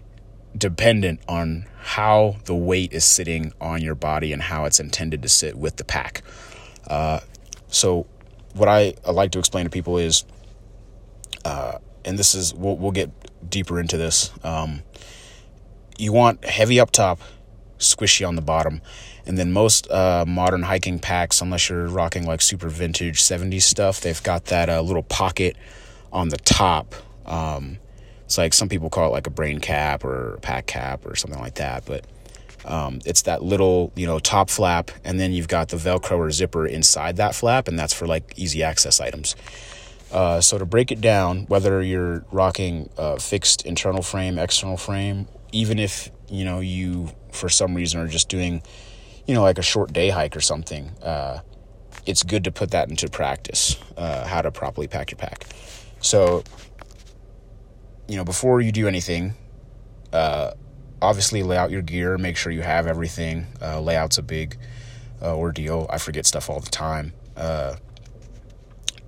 dependent 0.58 1.20
on 1.28 1.66
how 1.78 2.38
the 2.46 2.56
weight 2.56 2.94
is 2.94 3.06
sitting 3.06 3.54
on 3.60 3.82
your 3.82 3.96
body 3.96 4.34
and 4.34 4.42
how 4.42 4.66
it's 4.66 4.80
intended 4.80 5.22
to 5.22 5.30
sit 5.30 5.56
with 5.56 5.78
the 5.78 5.84
pack. 5.84 6.22
Uh, 6.88 7.20
so, 7.68 8.08
what 8.54 8.70
I, 8.70 8.94
like 9.06 9.32
to 9.32 9.40
explain 9.40 9.66
to 9.66 9.70
people 9.70 9.98
is, 9.98 10.24
uh, 11.44 11.78
and 12.06 12.18
this 12.18 12.34
is 12.36 12.54
we'll, 12.54 12.78
we'll 12.78 12.92
get 12.92 13.12
deeper 13.50 13.80
into 13.80 13.98
this. 13.98 14.32
Um, 14.44 14.82
you 15.98 16.14
want 16.14 16.44
heavy 16.46 16.80
up 16.80 16.92
top, 16.92 17.20
squishy 17.78 18.28
on 18.28 18.36
the 18.36 18.42
bottom, 18.42 18.82
and 19.26 19.38
then 19.38 19.52
most 19.52 19.90
uh, 19.90 20.26
modern 20.28 20.64
hiking 20.64 21.00
packs, 21.00 21.42
unless 21.42 21.70
you're 21.70 21.88
rocking 21.88 22.26
like 22.26 22.42
super 22.42 22.70
vintage 22.70 23.22
70s 23.22 23.64
stuff, 23.64 24.02
they've 24.02 24.22
got 24.24 24.46
that 24.46 24.70
uh, 24.70 24.82
little 24.82 25.04
pocket 25.04 25.56
on 26.12 26.30
the 26.30 26.38
top. 26.38 26.96
Um, 27.26 27.80
it's 28.26 28.38
like 28.38 28.54
some 28.54 28.70
people 28.70 28.90
call 28.90 29.10
it 29.10 29.12
like 29.12 29.28
a 29.28 29.32
brain 29.32 29.60
cap 29.60 30.04
or 30.04 30.36
a 30.36 30.40
pack 30.40 30.66
cap 30.66 31.06
or 31.06 31.16
something 31.16 31.40
like 31.40 31.56
that, 31.56 31.86
but 31.86 32.06
um, 32.66 33.00
it's 33.06 33.24
that 33.24 33.44
little 33.44 33.92
you 33.96 34.08
know 34.08 34.20
top 34.20 34.50
flap, 34.50 34.92
and 35.04 35.20
then 35.20 35.32
you've 35.32 35.48
got 35.48 35.70
the 35.70 35.78
Velcro 35.78 36.18
or 36.18 36.32
zipper 36.32 36.66
inside 36.66 37.18
that 37.18 37.36
flap, 37.36 37.68
and 37.68 37.78
that's 37.78 37.94
for 37.94 38.08
like 38.08 38.34
easy 38.38 38.64
access 38.64 39.00
items. 39.00 39.36
Uh, 40.12 40.42
so 40.42 40.58
to 40.58 40.66
break 40.66 40.92
it 40.92 41.02
down, 41.02 41.46
whether 41.48 41.82
you're 41.82 42.26
rocking 42.32 42.90
a 42.98 43.20
fixed 43.20 43.66
internal 43.66 44.02
frame, 44.02 44.40
external 44.40 44.78
frame, 44.78 45.28
even 45.52 45.78
if 45.78 46.10
you 46.30 46.46
know 46.46 46.60
you 46.60 47.10
for 47.32 47.50
some 47.50 47.76
reason 47.76 48.00
are 48.00 48.08
just 48.08 48.30
doing, 48.30 48.64
you 49.28 49.34
know, 49.34 49.42
like 49.42 49.58
a 49.58 49.64
short 49.64 49.94
day 49.94 50.10
hike 50.10 50.36
or 50.36 50.42
something, 50.42 50.92
uh, 51.02 51.40
it's 52.06 52.24
good 52.24 52.44
to 52.44 52.52
put 52.52 52.72
that 52.72 52.90
into 52.90 53.10
practice. 53.10 53.78
Uh, 53.98 54.26
how 54.28 54.42
to 54.42 54.52
properly 54.52 54.88
pack 54.88 55.12
your 55.12 55.18
pack. 55.18 55.46
So 56.02 56.44
you 58.08 58.18
know, 58.18 58.24
before 58.24 58.62
you 58.62 58.72
do 58.72 58.88
anything, 58.88 59.34
uh, 60.14 60.52
obviously 61.02 61.44
lay 61.44 61.58
out 61.58 61.72
your 61.72 61.82
gear, 61.82 62.18
make 62.18 62.38
sure 62.38 62.52
you 62.52 62.62
have 62.62 62.88
everything. 62.88 63.48
Uh, 63.62 63.80
layout's 63.80 64.18
a 64.18 64.24
big 64.24 64.58
uh, 65.22 65.36
ordeal. 65.36 65.88
I 65.90 65.98
forget 65.98 66.26
stuff 66.26 66.50
all 66.50 66.60
the 66.60 66.70
time. 66.70 67.14
Uh, 67.36 67.76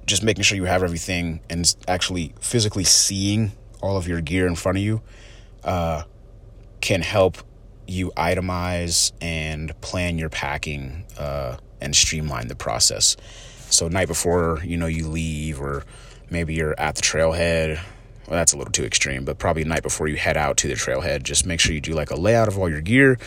just 0.06 0.24
making 0.24 0.44
sure 0.44 0.56
you 0.56 0.66
have 0.66 0.84
everything 0.84 1.42
and 1.50 1.76
actually 1.88 2.34
physically 2.40 2.84
seeing 2.84 3.52
all 3.82 3.98
of 3.98 4.08
your 4.08 4.22
gear 4.22 4.48
in 4.48 4.56
front 4.56 4.78
of 4.78 4.84
you 4.84 5.02
uh, 5.64 6.04
can 6.82 7.02
help 7.02 7.38
you 7.88 8.12
itemize 8.18 9.12
and 9.22 9.80
plan 9.82 10.18
your 10.18 10.30
packing 10.30 11.06
uh, 11.18 11.58
and 11.82 11.96
streamline 11.96 12.48
the 12.48 12.56
process. 12.56 13.18
So 13.70 13.88
night 13.88 14.08
before, 14.08 14.62
you 14.64 14.78
know, 14.78 14.88
you 14.88 15.08
leave 15.08 15.62
or 15.62 15.84
maybe 16.30 16.54
you're 16.54 16.80
at 16.80 16.96
the 16.96 17.02
trailhead 17.02 17.82
well, 18.28 18.38
that's 18.38 18.52
a 18.52 18.58
little 18.58 18.74
too 18.74 18.84
extreme, 18.84 19.24
but 19.24 19.40
probably 19.40 19.64
night 19.64 19.84
before 19.84 20.10
you 20.10 20.18
head 20.18 20.36
out 20.36 20.58
to 20.58 20.68
the 20.68 20.74
trailhead, 20.74 21.24
just 21.24 21.46
make 21.46 21.62
sure 21.62 21.74
you 21.74 21.80
do 21.80 21.94
like 21.94 22.12
a 22.12 22.16
layout 22.16 22.50
of 22.50 22.58
all 22.58 22.70
your 22.70 22.82
gear, 22.82 23.18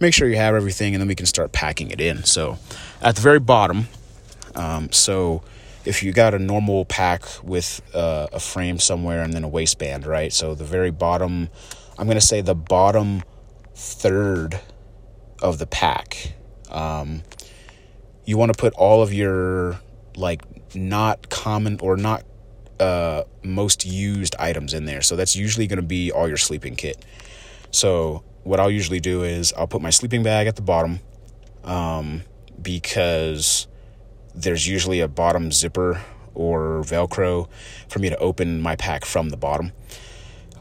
make 0.00 0.12
sure 0.12 0.28
you 0.28 0.36
have 0.36 0.54
everything, 0.54 0.94
and 0.94 1.00
then 1.00 1.08
we 1.08 1.14
can 1.14 1.24
start 1.24 1.52
packing 1.52 1.90
it 1.90 2.00
in. 2.00 2.24
So, 2.24 2.58
at 3.00 3.16
the 3.16 3.22
very 3.22 3.40
bottom, 3.40 3.88
um, 4.54 4.92
so 4.92 5.42
if 5.86 6.02
you 6.02 6.12
got 6.12 6.34
a 6.34 6.38
normal 6.38 6.84
pack 6.84 7.22
with 7.42 7.80
uh, 7.94 8.26
a 8.34 8.38
frame 8.38 8.78
somewhere 8.78 9.22
and 9.22 9.32
then 9.32 9.44
a 9.44 9.48
waistband, 9.48 10.04
right? 10.04 10.30
So, 10.30 10.54
the 10.54 10.64
very 10.64 10.90
bottom, 10.90 11.48
I'm 11.98 12.06
going 12.06 12.18
to 12.18 12.26
say 12.26 12.42
the 12.42 12.54
bottom 12.54 13.22
third 13.80 14.60
of 15.42 15.58
the 15.58 15.66
pack, 15.66 16.34
um, 16.70 17.22
you 18.26 18.36
want 18.36 18.52
to 18.52 18.58
put 18.58 18.74
all 18.74 19.02
of 19.02 19.12
your 19.12 19.80
like 20.16 20.42
not 20.74 21.30
common 21.30 21.78
or 21.80 21.96
not 21.96 22.24
uh, 22.78 23.24
most 23.42 23.86
used 23.86 24.36
items 24.38 24.74
in 24.74 24.84
there. 24.84 25.00
So 25.00 25.16
that's 25.16 25.34
usually 25.34 25.66
going 25.66 25.78
to 25.78 25.82
be 25.82 26.12
all 26.12 26.28
your 26.28 26.36
sleeping 26.36 26.76
kit. 26.76 27.04
So 27.70 28.22
what 28.44 28.60
I'll 28.60 28.70
usually 28.70 29.00
do 29.00 29.22
is 29.22 29.52
I'll 29.54 29.66
put 29.66 29.80
my 29.80 29.90
sleeping 29.90 30.22
bag 30.22 30.46
at 30.46 30.56
the 30.56 30.62
bottom 30.62 31.00
um, 31.64 32.22
because 32.60 33.66
there's 34.34 34.68
usually 34.68 35.00
a 35.00 35.08
bottom 35.08 35.52
zipper 35.52 36.02
or 36.34 36.82
Velcro 36.82 37.48
for 37.88 37.98
me 37.98 38.10
to 38.10 38.16
open 38.18 38.60
my 38.60 38.76
pack 38.76 39.04
from 39.04 39.30
the 39.30 39.36
bottom. 39.36 39.72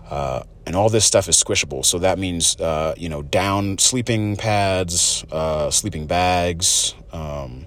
Uh, 0.09 0.43
and 0.69 0.75
all 0.75 0.87
this 0.87 1.03
stuff 1.03 1.27
is 1.27 1.35
squishable. 1.35 1.83
So 1.83 1.97
that 1.97 2.19
means, 2.19 2.55
uh, 2.61 2.93
you 2.95 3.09
know, 3.09 3.23
down 3.23 3.79
sleeping 3.79 4.35
pads, 4.35 5.25
uh, 5.31 5.71
sleeping 5.71 6.05
bags. 6.05 6.93
Um, 7.11 7.65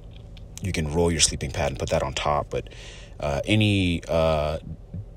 you 0.62 0.70
can 0.70 0.86
roll 0.94 1.10
your 1.10 1.18
sleeping 1.18 1.50
pad 1.50 1.72
and 1.72 1.80
put 1.80 1.90
that 1.90 2.04
on 2.04 2.12
top, 2.12 2.50
but 2.50 2.68
uh, 3.18 3.40
any 3.44 4.02
uh, 4.06 4.58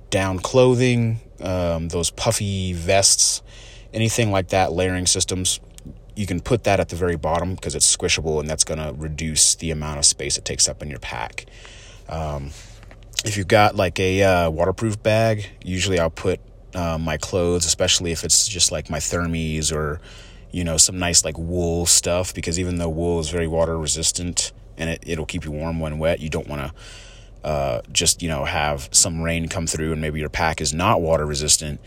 down 0.10 0.40
clothing, 0.40 1.20
um, 1.42 1.90
those 1.90 2.10
puffy 2.10 2.74
vests, 2.74 3.44
anything 3.94 4.32
like 4.32 4.48
that, 4.48 4.74
layering 4.74 5.06
systems, 5.06 5.60
you 6.16 6.26
can 6.26 6.40
put 6.40 6.64
that 6.64 6.80
at 6.80 6.90
the 6.90 6.96
very 6.96 7.18
bottom 7.18 7.54
because 7.54 7.76
it's 7.76 7.96
squishable 7.96 8.40
and 8.40 8.50
that's 8.50 8.64
going 8.64 8.80
to 8.80 8.96
reduce 9.00 9.54
the 9.54 9.70
amount 9.70 10.00
of 10.00 10.06
space 10.06 10.40
it 10.40 10.44
takes 10.44 10.68
up 10.68 10.82
in 10.82 10.90
your 10.90 10.98
pack. 10.98 11.46
Um, 12.10 12.50
if 13.24 13.38
you've 13.38 13.48
got 13.48 13.76
like 13.76 14.00
a 14.00 14.24
uh, 14.24 14.50
waterproof 14.50 15.04
bag, 15.04 15.50
usually 15.64 16.00
I'll 16.00 16.10
put 16.10 16.40
uh, 16.76 16.98
my 16.98 17.18
clothes, 17.18 17.66
especially 17.66 18.12
if 18.12 18.24
it's 18.24 18.48
just 18.48 18.72
like 18.72 18.90
my 18.90 19.00
thermies 19.00 19.74
or 19.74 20.02
you 20.52 20.64
know 20.64 20.78
some 20.78 21.00
nice 21.00 21.26
like 21.26 21.38
wool 21.38 21.86
stuff, 21.86 22.34
because 22.34 22.60
even 22.60 22.78
though 22.78 22.90
wool 22.90 23.20
is 23.20 23.30
very 23.30 23.48
water 23.48 23.78
resistant 23.78 24.52
and 24.78 24.90
it, 24.90 25.04
it'll 25.06 25.26
keep 25.26 25.46
you 25.46 25.52
warm 25.52 25.80
when 25.80 25.98
wet, 26.00 26.20
you 26.20 26.30
don't 26.30 26.48
want 26.48 26.62
to 26.62 27.48
uh, 27.48 27.82
just 27.92 28.22
you 28.22 28.28
know 28.28 28.46
have 28.46 28.90
some 28.92 29.22
rain 29.22 29.48
come 29.48 29.68
through 29.68 29.92
and 29.92 30.02
maybe 30.02 30.20
your 30.20 30.30
pack 30.30 30.62
is 30.62 30.74
not 30.74 31.02
water 31.02 31.26
resistant 31.26 31.80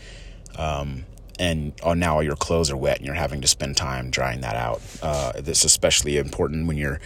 um, 0.57 1.05
and 1.37 1.73
now 1.95 2.15
all 2.15 2.23
your 2.23 2.35
clothes 2.35 2.69
are 2.69 2.77
wet 2.77 2.97
and 2.97 3.05
you're 3.05 3.15
having 3.15 3.41
to 3.41 3.47
spend 3.47 3.77
time 3.77 4.09
drying 4.09 4.41
that 4.41 4.55
out. 4.55 4.81
Uh, 5.01 5.31
this 5.39 5.59
is 5.59 5.65
especially 5.65 6.17
important 6.17 6.67
when 6.67 6.77
you're 6.77 6.99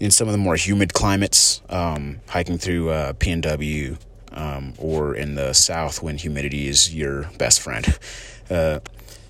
in 0.00 0.10
some 0.10 0.28
of 0.28 0.32
the 0.32 0.38
more 0.38 0.56
humid 0.56 0.92
climates 0.92 1.62
um, 1.68 2.20
hiking 2.28 2.58
through 2.58 2.90
uh, 2.90 3.12
pnw 3.14 3.96
um, 4.36 4.72
or 4.78 5.14
in 5.16 5.34
the 5.34 5.52
south 5.52 6.02
when 6.02 6.16
humidity 6.16 6.68
is 6.68 6.94
your 6.94 7.24
best 7.38 7.60
friend 7.60 7.98
uh, 8.50 8.78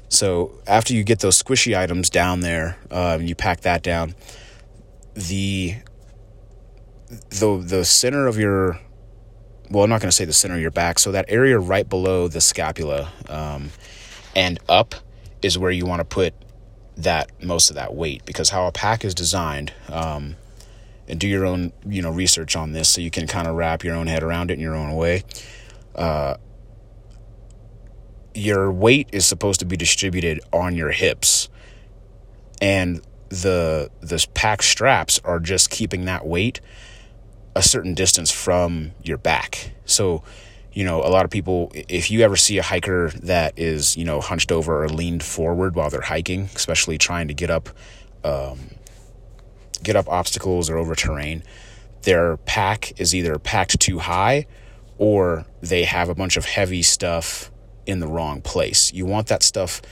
so 0.08 0.52
after 0.66 0.92
you 0.92 1.02
get 1.02 1.20
those 1.20 1.42
squishy 1.42 1.76
items 1.76 2.10
down 2.10 2.40
there 2.40 2.76
and 2.90 3.28
you 3.28 3.34
pack 3.34 3.62
that 3.62 3.82
down 3.82 4.14
the 5.14 5.76
the 7.30 7.62
the 7.64 7.84
center 7.84 8.26
of 8.26 8.38
your 8.38 8.78
well, 9.70 9.84
I'm 9.84 9.90
not 9.90 10.00
going 10.00 10.10
to 10.10 10.16
say 10.16 10.24
the 10.24 10.32
center 10.32 10.54
of 10.54 10.60
your 10.60 10.70
back. 10.70 10.98
So 10.98 11.12
that 11.12 11.26
area 11.28 11.58
right 11.58 11.88
below 11.88 12.28
the 12.28 12.40
scapula 12.40 13.10
um, 13.28 13.70
and 14.34 14.58
up 14.68 14.94
is 15.42 15.58
where 15.58 15.70
you 15.70 15.86
want 15.86 16.00
to 16.00 16.04
put 16.04 16.34
that 16.98 17.30
most 17.42 17.70
of 17.70 17.76
that 17.76 17.94
weight 17.94 18.24
because 18.24 18.50
how 18.50 18.66
a 18.66 18.72
pack 18.72 19.04
is 19.04 19.14
designed. 19.14 19.72
Um, 19.88 20.36
and 21.08 21.20
do 21.20 21.28
your 21.28 21.46
own 21.46 21.72
you 21.86 22.02
know 22.02 22.10
research 22.10 22.56
on 22.56 22.72
this 22.72 22.88
so 22.88 23.00
you 23.00 23.10
can 23.10 23.26
kind 23.26 23.46
of 23.46 23.54
wrap 23.54 23.84
your 23.84 23.94
own 23.94 24.06
head 24.06 24.22
around 24.22 24.50
it 24.50 24.54
in 24.54 24.60
your 24.60 24.74
own 24.74 24.94
way. 24.94 25.22
Uh, 25.94 26.36
your 28.34 28.70
weight 28.70 29.08
is 29.12 29.24
supposed 29.24 29.60
to 29.60 29.66
be 29.66 29.76
distributed 29.76 30.40
on 30.52 30.74
your 30.74 30.90
hips, 30.90 31.48
and 32.60 33.00
the 33.28 33.90
the 34.00 34.24
pack 34.34 34.62
straps 34.62 35.20
are 35.24 35.40
just 35.40 35.70
keeping 35.70 36.04
that 36.04 36.26
weight 36.26 36.60
a 37.56 37.62
certain 37.62 37.94
distance 37.94 38.30
from 38.30 38.92
your 39.02 39.16
back. 39.16 39.72
So, 39.86 40.22
you 40.72 40.84
know, 40.84 41.00
a 41.00 41.08
lot 41.08 41.24
of 41.24 41.30
people, 41.30 41.72
if 41.74 42.10
you 42.10 42.20
ever 42.20 42.36
see 42.36 42.58
a 42.58 42.62
hiker 42.62 43.10
that 43.22 43.58
is, 43.58 43.96
you 43.96 44.04
know, 44.04 44.20
hunched 44.20 44.52
over 44.52 44.84
or 44.84 44.88
leaned 44.90 45.22
forward 45.22 45.74
while 45.74 45.88
they're 45.88 46.02
hiking, 46.02 46.50
especially 46.54 46.98
trying 46.98 47.28
to 47.28 47.34
get 47.34 47.50
up, 47.50 47.70
um, 48.24 48.58
get 49.82 49.96
up 49.96 50.08
obstacles 50.08 50.70
or 50.70 50.76
over 50.76 50.94
terrain, 50.94 51.42
their 52.02 52.36
pack 52.38 52.98
is 53.00 53.14
either 53.14 53.38
packed 53.38 53.78
too 53.80 53.98
high 53.98 54.46
or 54.98 55.44
they 55.60 55.84
have 55.84 56.08
a 56.08 56.14
bunch 56.14 56.36
of 56.36 56.44
heavy 56.46 56.82
stuff 56.82 57.50
in 57.86 58.00
the 58.00 58.06
wrong 58.06 58.40
place. 58.40 58.92
You 58.92 59.06
want 59.06 59.28
that 59.28 59.42
stuff 59.42 59.82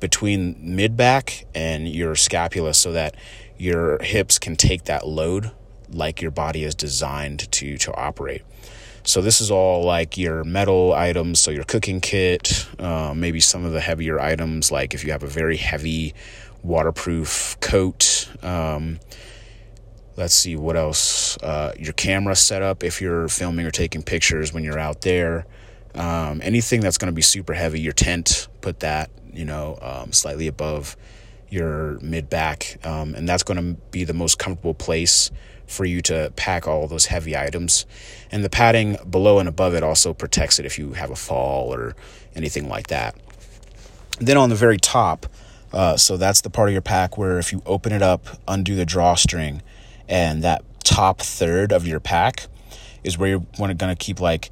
between 0.00 0.56
mid 0.60 0.96
back 0.96 1.46
and 1.54 1.88
your 1.88 2.14
scapula 2.14 2.74
so 2.74 2.92
that 2.92 3.14
your 3.58 4.02
hips 4.02 4.38
can 4.38 4.56
take 4.56 4.84
that 4.84 5.06
load 5.06 5.50
like 5.88 6.20
your 6.20 6.30
body 6.30 6.64
is 6.64 6.74
designed 6.74 7.50
to 7.52 7.78
to 7.78 7.94
operate. 7.94 8.42
So 9.04 9.22
this 9.22 9.40
is 9.40 9.52
all 9.52 9.84
like 9.84 10.18
your 10.18 10.42
metal 10.42 10.92
items, 10.92 11.38
so 11.38 11.52
your 11.52 11.62
cooking 11.62 12.00
kit, 12.00 12.66
uh, 12.80 13.14
maybe 13.14 13.38
some 13.38 13.64
of 13.64 13.72
the 13.72 13.80
heavier 13.80 14.18
items, 14.18 14.72
like 14.72 14.94
if 14.94 15.04
you 15.04 15.12
have 15.12 15.22
a 15.22 15.28
very 15.28 15.56
heavy 15.56 16.12
waterproof 16.64 17.56
coat, 17.60 18.28
um, 18.42 18.98
let's 20.16 20.34
see 20.34 20.56
what 20.56 20.76
else. 20.76 21.36
Uh, 21.38 21.72
your 21.78 21.92
camera 21.92 22.36
setup 22.36 22.82
if 22.82 23.00
you're 23.00 23.28
filming 23.28 23.66
or 23.66 23.70
taking 23.70 24.02
pictures 24.02 24.52
when 24.52 24.64
you're 24.64 24.78
out 24.78 25.02
there. 25.02 25.46
Um, 25.94 26.40
anything 26.42 26.80
that's 26.80 26.98
going 26.98 27.10
to 27.10 27.14
be 27.14 27.22
super 27.22 27.54
heavy, 27.54 27.80
your 27.80 27.92
tent, 27.92 28.48
put 28.60 28.80
that, 28.80 29.10
you 29.32 29.44
know, 29.44 29.78
um, 29.80 30.12
slightly 30.12 30.46
above 30.46 30.96
your 31.48 31.98
mid 32.00 32.28
back. 32.28 32.78
Um, 32.84 33.14
and 33.14 33.28
that's 33.28 33.42
going 33.42 33.56
to 33.56 33.80
be 33.90 34.04
the 34.04 34.12
most 34.12 34.38
comfortable 34.38 34.74
place 34.74 35.30
for 35.66 35.84
you 35.84 36.00
to 36.00 36.32
pack 36.36 36.68
all 36.68 36.86
those 36.86 37.06
heavy 37.06 37.36
items. 37.36 37.86
And 38.30 38.44
the 38.44 38.50
padding 38.50 38.96
below 39.08 39.38
and 39.38 39.48
above 39.48 39.74
it 39.74 39.82
also 39.82 40.12
protects 40.12 40.58
it 40.58 40.66
if 40.66 40.78
you 40.78 40.92
have 40.92 41.10
a 41.10 41.16
fall 41.16 41.72
or 41.74 41.96
anything 42.34 42.68
like 42.68 42.88
that. 42.88 43.16
Then 44.18 44.36
on 44.36 44.48
the 44.48 44.54
very 44.54 44.78
top, 44.78 45.26
uh, 45.72 45.96
so 45.96 46.16
that's 46.16 46.40
the 46.40 46.50
part 46.50 46.68
of 46.68 46.72
your 46.72 46.82
pack 46.82 47.18
where 47.18 47.38
if 47.38 47.52
you 47.52 47.62
open 47.66 47.92
it 47.92 48.02
up, 48.02 48.26
undo 48.46 48.76
the 48.76 48.86
drawstring, 48.86 49.62
and 50.08 50.42
that 50.42 50.64
top 50.84 51.20
third 51.20 51.72
of 51.72 51.86
your 51.86 52.00
pack 52.00 52.46
is 53.04 53.18
where 53.18 53.28
you're 53.28 53.46
going 53.58 53.76
to 53.76 53.96
keep 53.96 54.20
like 54.20 54.50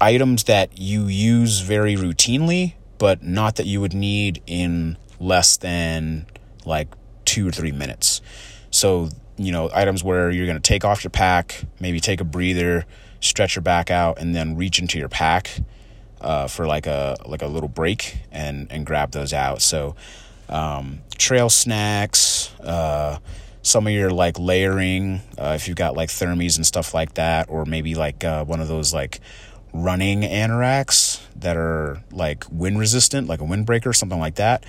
items 0.00 0.44
that 0.44 0.78
you 0.78 1.06
use 1.06 1.60
very 1.60 1.94
routinely, 1.94 2.74
but 2.98 3.22
not 3.22 3.56
that 3.56 3.66
you 3.66 3.80
would 3.80 3.94
need 3.94 4.42
in 4.46 4.96
less 5.18 5.56
than 5.56 6.26
like 6.64 6.88
two 7.24 7.46
or 7.46 7.52
three 7.52 7.72
minutes. 7.72 8.20
So, 8.70 9.10
you 9.36 9.52
know, 9.52 9.70
items 9.74 10.02
where 10.02 10.30
you're 10.30 10.46
going 10.46 10.60
to 10.60 10.68
take 10.68 10.84
off 10.84 11.04
your 11.04 11.10
pack, 11.10 11.64
maybe 11.80 12.00
take 12.00 12.20
a 12.20 12.24
breather, 12.24 12.86
stretch 13.20 13.56
your 13.56 13.62
back 13.62 13.90
out, 13.90 14.18
and 14.18 14.34
then 14.34 14.56
reach 14.56 14.78
into 14.78 14.98
your 14.98 15.08
pack 15.08 15.50
uh, 16.20 16.46
for 16.46 16.66
like 16.66 16.86
a 16.86 17.16
like 17.26 17.42
a 17.42 17.46
little 17.46 17.68
break 17.68 18.18
and 18.30 18.70
and 18.70 18.86
grab 18.86 19.12
those 19.12 19.32
out. 19.32 19.62
So, 19.62 19.96
um, 20.48 21.00
trail 21.18 21.50
snacks. 21.50 22.52
Uh, 22.60 23.18
some 23.62 23.86
of 23.86 23.92
your 23.92 24.10
like 24.10 24.38
layering, 24.38 25.20
uh, 25.38 25.52
if 25.56 25.68
you've 25.68 25.76
got 25.76 25.96
like 25.96 26.08
thermies 26.08 26.56
and 26.56 26.66
stuff 26.66 26.94
like 26.94 27.14
that, 27.14 27.48
or 27.48 27.64
maybe 27.64 27.94
like 27.94 28.24
uh, 28.24 28.44
one 28.44 28.60
of 28.60 28.68
those 28.68 28.92
like 28.94 29.20
running 29.72 30.22
anoraks 30.22 31.20
that 31.36 31.56
are 31.56 32.02
like 32.10 32.44
wind 32.50 32.78
resistant, 32.78 33.28
like 33.28 33.40
a 33.40 33.44
windbreaker, 33.44 33.94
something 33.94 34.18
like 34.18 34.36
that. 34.36 34.64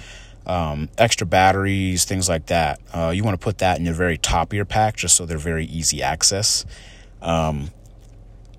Um, 0.45 0.89
extra 0.97 1.27
batteries, 1.27 2.05
things 2.05 2.27
like 2.27 2.47
that. 2.47 2.79
Uh, 2.93 3.09
you 3.09 3.23
want 3.23 3.39
to 3.39 3.43
put 3.43 3.59
that 3.59 3.77
in 3.77 3.85
the 3.85 3.93
very 3.93 4.17
top 4.17 4.51
of 4.51 4.53
your 4.55 4.65
pack 4.65 4.97
just 4.97 5.15
so 5.15 5.25
they're 5.25 5.37
very 5.37 5.65
easy 5.65 6.01
access. 6.01 6.65
Um, 7.21 7.69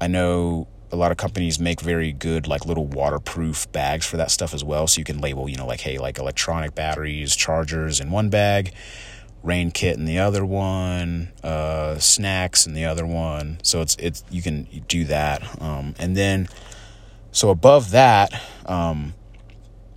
I 0.01 0.07
know 0.07 0.68
a 0.92 0.97
lot 0.97 1.11
of 1.11 1.16
companies 1.16 1.59
make 1.59 1.81
very 1.81 2.12
good 2.12 2.47
like 2.47 2.66
little 2.66 2.87
waterproof 2.87 3.71
bags 3.73 4.07
for 4.07 4.18
that 4.18 4.31
stuff 4.31 4.53
as 4.53 4.62
well 4.62 4.87
so 4.87 4.99
you 4.99 5.05
can 5.05 5.21
label 5.21 5.49
you 5.49 5.57
know 5.57 5.66
like 5.66 5.81
hey 5.81 5.97
like 5.97 6.18
electronic 6.18 6.75
batteries 6.75 7.35
chargers 7.35 7.99
in 7.99 8.11
one 8.11 8.29
bag 8.29 8.75
rain 9.42 9.70
kit 9.70 9.96
in 9.96 10.05
the 10.05 10.18
other 10.18 10.44
one, 10.44 11.33
uh, 11.42 11.98
snacks 11.98 12.66
in 12.66 12.74
the 12.74 12.85
other 12.85 13.07
one. 13.07 13.59
So 13.62 13.81
it's 13.81 13.96
it's 13.96 14.24
you 14.31 14.42
can 14.42 14.64
do 14.88 15.05
that, 15.05 15.61
um, 15.61 15.94
and 15.98 16.16
then 16.16 16.48
so 17.33 17.50
above 17.50 17.90
that, 17.90 18.33
um, 18.66 19.14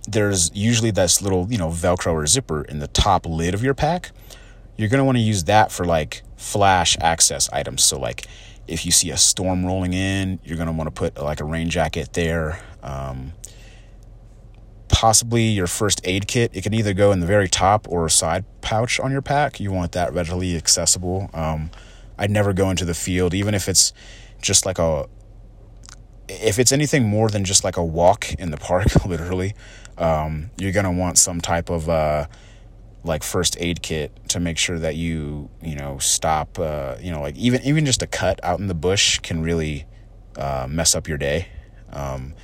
there's 0.08 0.50
usually 0.54 0.90
this 0.90 1.20
little 1.22 1.46
you 1.50 1.58
know 1.58 1.68
Velcro 1.68 2.12
or 2.12 2.26
zipper 2.26 2.62
in 2.62 2.78
the 2.78 2.88
top 2.88 3.26
lid 3.26 3.54
of 3.54 3.62
your 3.62 3.74
pack. 3.74 4.10
You're 4.76 4.88
gonna 4.88 5.04
want 5.04 5.16
to 5.16 5.22
use 5.22 5.44
that 5.44 5.70
for 5.72 5.84
like 5.84 6.22
flash 6.36 6.96
access 7.00 7.50
items. 7.52 7.82
So 7.84 7.98
like 7.98 8.26
if 8.66 8.84
you 8.84 8.92
see 8.92 9.10
a 9.10 9.16
storm 9.16 9.64
rolling 9.64 9.92
in, 9.92 10.38
you're 10.44 10.58
gonna 10.58 10.72
want 10.72 10.88
to 10.88 10.92
put 10.92 11.22
like 11.22 11.40
a 11.40 11.44
rain 11.44 11.70
jacket 11.70 12.12
there. 12.12 12.60
Um, 12.82 13.32
possibly 14.88 15.44
your 15.44 15.66
first 15.66 16.00
aid 16.04 16.26
kit. 16.26 16.50
It 16.54 16.62
can 16.62 16.74
either 16.74 16.94
go 16.94 17.12
in 17.12 17.20
the 17.20 17.26
very 17.26 17.48
top 17.48 17.86
or 17.88 18.08
side 18.08 18.44
pouch 18.60 19.00
on 19.00 19.10
your 19.10 19.22
pack. 19.22 19.60
You 19.60 19.72
want 19.72 19.92
that 19.92 20.12
readily 20.12 20.56
accessible. 20.56 21.30
Um, 21.34 21.70
I'd 22.18 22.30
never 22.30 22.52
go 22.52 22.70
into 22.70 22.84
the 22.84 22.94
field, 22.94 23.34
even 23.34 23.54
if 23.54 23.68
it's 23.68 23.92
just 24.40 24.64
like 24.64 24.78
a, 24.78 25.06
if 26.28 26.58
it's 26.58 26.72
anything 26.72 27.04
more 27.04 27.28
than 27.28 27.44
just 27.44 27.64
like 27.64 27.76
a 27.76 27.84
walk 27.84 28.32
in 28.34 28.50
the 28.50 28.56
park, 28.56 29.04
literally, 29.06 29.54
um, 29.98 30.50
you're 30.58 30.72
gonna 30.72 30.92
want 30.92 31.18
some 31.18 31.40
type 31.40 31.70
of 31.70 31.88
uh, 31.88 32.26
like 33.04 33.22
first 33.22 33.56
aid 33.60 33.82
kit 33.82 34.12
to 34.28 34.40
make 34.40 34.58
sure 34.58 34.78
that 34.78 34.96
you 34.96 35.48
you 35.62 35.76
know 35.76 35.98
stop. 35.98 36.58
Uh, 36.58 36.96
you 37.00 37.10
know, 37.10 37.20
like 37.20 37.36
even 37.36 37.62
even 37.62 37.84
just 37.86 38.02
a 38.02 38.06
cut 38.06 38.40
out 38.42 38.58
in 38.60 38.66
the 38.66 38.74
bush 38.74 39.18
can 39.20 39.42
really 39.42 39.86
uh, 40.36 40.66
mess 40.68 40.94
up 40.94 41.08
your 41.08 41.18
day. 41.18 41.48
Um, 41.92 42.34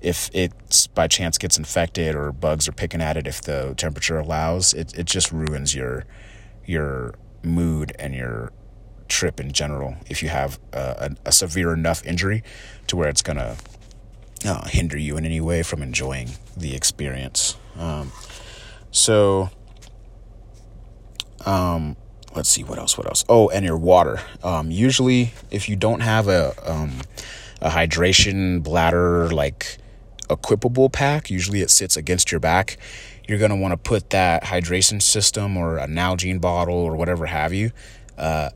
if 0.00 0.30
it 0.32 0.52
by 0.94 1.08
chance 1.08 1.38
gets 1.38 1.58
infected 1.58 2.14
or 2.14 2.32
bugs 2.32 2.68
are 2.68 2.72
picking 2.72 3.00
at 3.00 3.16
it 3.16 3.26
if 3.26 3.40
the 3.42 3.74
temperature 3.76 4.18
allows 4.18 4.74
it, 4.74 4.96
it 4.96 5.06
just 5.06 5.32
ruins 5.32 5.74
your 5.74 6.04
your 6.64 7.14
mood 7.42 7.92
and 7.98 8.14
your 8.14 8.52
trip 9.08 9.40
in 9.40 9.52
general. 9.52 9.96
If 10.08 10.22
you 10.22 10.28
have 10.28 10.58
a, 10.72 11.10
a, 11.24 11.28
a 11.28 11.32
severe 11.32 11.72
enough 11.72 12.04
injury 12.06 12.42
to 12.88 12.96
where 12.96 13.08
it's 13.08 13.22
gonna 13.22 13.56
uh, 14.44 14.66
hinder 14.68 14.98
you 14.98 15.16
in 15.16 15.24
any 15.24 15.40
way 15.40 15.62
from 15.62 15.82
enjoying 15.82 16.30
the 16.56 16.74
experience. 16.74 17.56
Um, 17.76 18.12
so 18.90 19.50
um, 21.44 21.96
let's 22.34 22.48
see 22.48 22.62
what 22.62 22.78
else 22.78 22.96
what 22.96 23.06
else? 23.06 23.24
Oh 23.28 23.48
and 23.48 23.64
your 23.64 23.78
water. 23.78 24.20
Um, 24.42 24.70
usually 24.70 25.32
if 25.50 25.68
you 25.68 25.76
don't 25.76 26.00
have 26.00 26.28
a 26.28 26.54
um, 26.70 27.00
a 27.60 27.70
hydration 27.70 28.62
bladder 28.62 29.28
like 29.30 29.78
equipable 30.28 30.92
pack, 30.92 31.30
usually 31.30 31.60
it 31.60 31.70
sits 31.70 31.96
against 31.96 32.30
your 32.30 32.40
back. 32.40 32.78
You're 33.26 33.38
going 33.38 33.50
to 33.50 33.56
want 33.56 33.72
to 33.72 33.76
put 33.76 34.10
that 34.10 34.44
hydration 34.44 35.02
system 35.02 35.56
or 35.56 35.78
a 35.78 35.86
Nalgene 35.86 36.40
bottle 36.40 36.76
or 36.76 36.96
whatever 36.96 37.26
have 37.26 37.52
you 37.52 37.72
uh, 38.16 38.50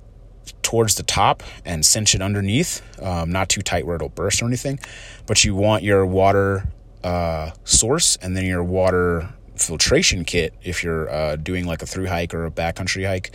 towards 0.63 0.95
the 0.95 1.03
top 1.03 1.43
and 1.65 1.85
cinch 1.85 2.15
it 2.15 2.23
underneath. 2.23 2.83
Um, 3.03 3.31
not 3.31 3.49
too 3.49 3.63
tight 3.63 3.87
where 3.87 3.97
it'll 3.97 4.09
burst 4.09 4.43
or 4.43 4.47
anything, 4.47 4.79
but 5.27 5.45
you 5.45 5.55
want 5.55 5.83
your 5.83 6.07
water 6.07 6.69
uh, 7.05 7.51
source 7.65 8.17
and 8.17 8.37
then 8.37 8.47
your 8.47 8.65
water 8.65 9.29
filtration 9.57 10.25
kit 10.25 10.55
if 10.63 10.83
you're 10.83 11.11
uh, 11.11 11.37
doing 11.37 11.67
like 11.67 11.83
a 11.83 11.87
through 11.87 12.07
hike 12.07 12.33
or 12.35 12.47
a 12.47 12.51
backcountry 12.51 13.07
hike 13.07 13.33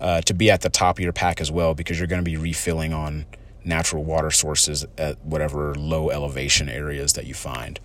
uh, 0.00 0.20
to 0.22 0.34
be 0.34 0.50
at 0.50 0.60
the 0.62 0.68
top 0.68 0.98
of 0.98 1.02
your 1.02 1.12
pack 1.12 1.40
as 1.40 1.50
well 1.50 1.74
because 1.74 1.98
you're 1.98 2.08
going 2.08 2.22
to 2.22 2.28
be 2.28 2.36
refilling 2.36 2.92
on 2.92 3.24
natural 3.64 4.04
water 4.04 4.30
sources 4.30 4.86
at 4.98 5.18
whatever 5.24 5.74
low 5.74 6.10
elevation 6.10 6.68
areas 6.68 7.14
that 7.14 7.26
you 7.26 7.34
find. 7.34 7.80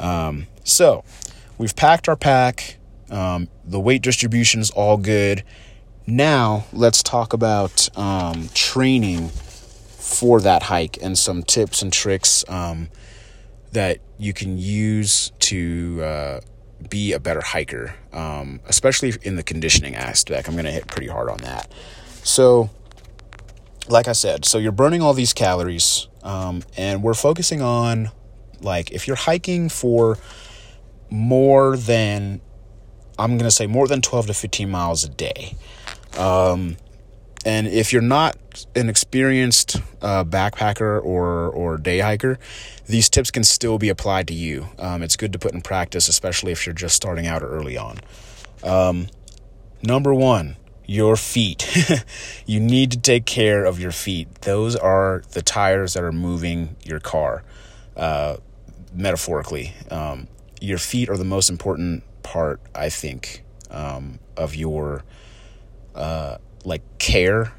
Um, 0.00 0.46
so 0.64 1.04
we've 1.58 1.76
packed 1.76 2.08
our 2.08 2.16
pack. 2.16 2.78
Um, 3.10 3.48
the 3.64 3.80
weight 3.80 4.02
distribution 4.02 4.60
is 4.60 4.70
all 4.70 4.96
good. 4.96 5.44
Now 6.06 6.66
let's 6.72 7.02
talk 7.02 7.32
about 7.32 7.88
um, 7.96 8.48
training 8.54 9.28
for 9.28 10.40
that 10.40 10.64
hike 10.64 10.98
and 11.02 11.16
some 11.16 11.42
tips 11.42 11.82
and 11.82 11.92
tricks 11.92 12.44
um, 12.48 12.88
that 13.72 13.98
you 14.18 14.32
can 14.32 14.58
use 14.58 15.32
to 15.38 16.00
uh, 16.02 16.40
be 16.88 17.12
a 17.12 17.20
better 17.20 17.40
hiker, 17.40 17.94
um, 18.12 18.60
especially 18.66 19.12
in 19.22 19.36
the 19.36 19.42
conditioning 19.42 19.94
aspect. 19.94 20.48
I'm 20.48 20.54
going 20.54 20.64
to 20.64 20.70
hit 20.70 20.86
pretty 20.86 21.08
hard 21.08 21.28
on 21.28 21.38
that. 21.38 21.72
So 22.24 22.70
like 23.88 24.08
I 24.08 24.12
said, 24.12 24.44
so 24.44 24.58
you're 24.58 24.72
burning 24.72 25.02
all 25.02 25.14
these 25.14 25.32
calories, 25.32 26.08
um, 26.22 26.62
and 26.76 27.02
we're 27.02 27.14
focusing 27.14 27.62
on 27.62 28.10
like 28.60 28.90
if 28.92 29.06
you're 29.06 29.16
hiking 29.16 29.68
for 29.68 30.18
more 31.10 31.76
than 31.76 32.40
I'm 33.18 33.36
gonna 33.38 33.50
say 33.50 33.66
more 33.66 33.86
than 33.86 34.00
12 34.00 34.28
to 34.28 34.34
15 34.34 34.70
miles 34.70 35.04
a 35.04 35.08
day. 35.08 35.56
Um, 36.16 36.76
and 37.44 37.66
if 37.66 37.92
you're 37.92 38.02
not 38.02 38.36
an 38.76 38.88
experienced 38.88 39.76
uh, 40.00 40.24
backpacker 40.24 41.04
or 41.04 41.48
or 41.48 41.76
day 41.76 41.98
hiker, 41.98 42.38
these 42.86 43.08
tips 43.08 43.30
can 43.30 43.44
still 43.44 43.78
be 43.78 43.88
applied 43.88 44.28
to 44.28 44.34
you. 44.34 44.68
Um, 44.78 45.02
it's 45.02 45.16
good 45.16 45.32
to 45.32 45.38
put 45.38 45.52
in 45.52 45.60
practice, 45.60 46.08
especially 46.08 46.52
if 46.52 46.66
you're 46.66 46.74
just 46.74 46.94
starting 46.94 47.26
out 47.26 47.42
early 47.42 47.76
on. 47.76 47.98
Um, 48.62 49.08
number 49.82 50.14
one, 50.14 50.56
your 50.86 51.16
feet. 51.16 51.66
you 52.46 52.60
need 52.60 52.92
to 52.92 52.98
take 52.98 53.24
care 53.24 53.64
of 53.64 53.78
your 53.80 53.92
feet. 53.92 54.34
Those 54.42 54.76
are 54.76 55.22
the 55.32 55.42
tires 55.42 55.94
that 55.94 56.02
are 56.02 56.12
moving 56.12 56.76
your 56.84 57.00
car, 57.00 57.44
uh, 57.96 58.36
metaphorically. 58.94 59.74
Um, 59.90 60.28
your 60.60 60.78
feet 60.78 61.08
are 61.08 61.16
the 61.16 61.24
most 61.24 61.50
important 61.50 62.04
part, 62.22 62.60
I 62.74 62.88
think, 62.88 63.44
um, 63.70 64.18
of 64.36 64.54
your 64.54 65.04
uh, 65.94 66.38
like 66.64 66.82
care 66.98 67.52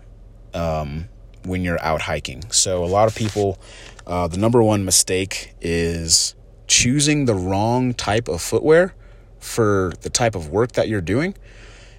um, 0.53 1.09
when 1.43 1.63
you're 1.63 1.81
out 1.81 2.01
hiking. 2.01 2.49
So 2.51 2.83
a 2.83 2.88
lot 2.88 3.07
of 3.07 3.15
people, 3.15 3.59
uh, 4.07 4.27
the 4.27 4.38
number 4.38 4.62
one 4.62 4.86
mistake 4.86 5.53
is 5.62 6.36
choosing 6.67 7.25
the 7.25 7.36
wrong 7.36 7.93
type 7.93 8.27
of 8.27 8.41
footwear 8.41 8.95
for 9.39 9.91
the 10.01 10.09
type 10.09 10.36
of 10.36 10.49
work 10.49 10.73
that 10.73 10.88
you're 10.88 11.01
doing 11.01 11.36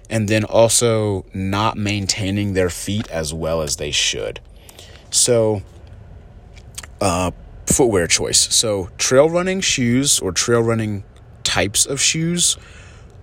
and 0.09 0.27
then 0.27 0.43
also 0.43 1.25
not 1.33 1.77
maintaining 1.77 2.53
their 2.53 2.69
feet 2.69 3.09
as 3.09 3.33
well 3.33 3.61
as 3.61 3.77
they 3.77 3.91
should. 3.91 4.39
So, 5.11 5.61
uh, 7.01 7.31
footwear 7.65 8.07
choice. 8.07 8.53
So, 8.53 8.89
trail 8.97 9.29
running 9.29 9.61
shoes 9.61 10.19
or 10.19 10.31
trail 10.31 10.61
running 10.61 11.03
types 11.43 11.85
of 11.85 12.01
shoes 12.01 12.57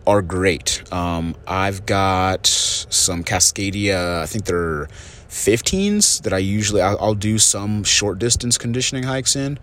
are 0.06 0.22
great. 0.22 0.82
Um, 0.92 1.34
I've 1.46 1.86
got 1.86 2.46
some 2.46 3.22
Cascadia, 3.24 4.20
I 4.20 4.26
think 4.26 4.46
they're 4.46 4.88
15s 5.28 6.22
that 6.22 6.32
I 6.32 6.38
usually, 6.38 6.82
I'll, 6.82 7.14
do 7.14 7.38
some 7.38 7.84
short 7.84 8.18
distance 8.18 8.58
conditioning 8.58 9.04
hikes 9.04 9.36
in. 9.36 9.58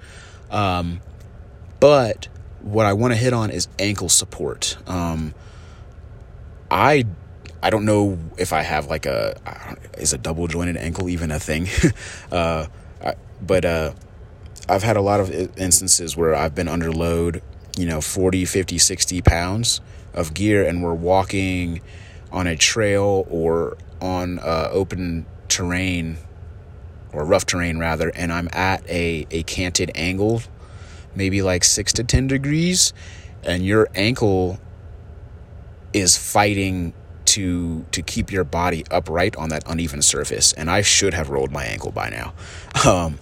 Um, 0.49 1.01
but 1.79 2.27
what 2.61 2.85
I 2.85 2.93
want 2.93 3.13
to 3.13 3.17
hit 3.17 3.33
on 3.33 3.51
is 3.51 3.67
ankle 3.77 4.09
support. 4.09 4.77
Um, 4.87 5.33
I 6.71 7.05
I 7.61 7.69
don't 7.69 7.85
know 7.85 8.17
if 8.37 8.53
I 8.53 8.61
have 8.61 8.87
like 8.87 9.05
a 9.05 9.77
is 9.97 10.13
a 10.13 10.17
double 10.17 10.47
jointed 10.47 10.77
ankle 10.77 11.09
even 11.09 11.31
a 11.31 11.39
thing, 11.39 11.67
uh, 12.31 12.67
I, 13.03 13.15
but 13.41 13.65
uh, 13.65 13.93
I've 14.67 14.83
had 14.83 14.97
a 14.97 15.01
lot 15.01 15.19
of 15.19 15.31
instances 15.57 16.15
where 16.15 16.35
I've 16.35 16.55
been 16.55 16.67
under 16.67 16.91
load, 16.91 17.41
you 17.77 17.85
know, 17.85 18.01
40, 18.01 18.45
50, 18.45 18.77
60 18.77 19.21
pounds 19.21 19.81
of 20.13 20.33
gear, 20.33 20.65
and 20.65 20.83
we're 20.83 20.93
walking 20.93 21.81
on 22.31 22.47
a 22.47 22.55
trail 22.55 23.25
or 23.29 23.77
on 24.01 24.39
uh, 24.39 24.69
open 24.71 25.25
terrain 25.47 26.17
or 27.11 27.25
rough 27.25 27.45
terrain 27.45 27.77
rather, 27.79 28.09
and 28.09 28.31
I'm 28.31 28.47
at 28.53 28.87
a, 28.87 29.25
a 29.31 29.43
canted 29.43 29.91
angle, 29.95 30.43
maybe 31.15 31.41
like 31.41 31.63
six 31.63 31.91
to 31.93 32.03
10 32.03 32.27
degrees, 32.27 32.93
and 33.43 33.65
your 33.65 33.89
ankle 33.95 34.59
is 35.93 36.17
fighting 36.17 36.93
to 37.29 37.85
to 37.91 38.01
keep 38.01 38.31
your 38.31 38.43
body 38.43 38.83
upright 38.89 39.35
on 39.35 39.49
that 39.49 39.63
uneven 39.67 40.01
surface 40.01 40.51
and 40.53 40.69
i 40.69 40.81
should 40.81 41.13
have 41.13 41.29
rolled 41.29 41.51
my 41.51 41.63
ankle 41.63 41.91
by 41.91 42.09
now. 42.09 42.33
Um, 42.87 43.19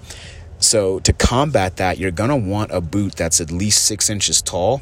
so 0.59 0.99
to 0.99 1.13
combat 1.13 1.77
that 1.77 1.97
you're 1.97 2.11
going 2.11 2.29
to 2.29 2.35
want 2.35 2.71
a 2.71 2.81
boot 2.81 3.15
that's 3.15 3.41
at 3.41 3.51
least 3.51 3.85
six 3.85 4.09
inches 4.09 4.41
tall 4.41 4.81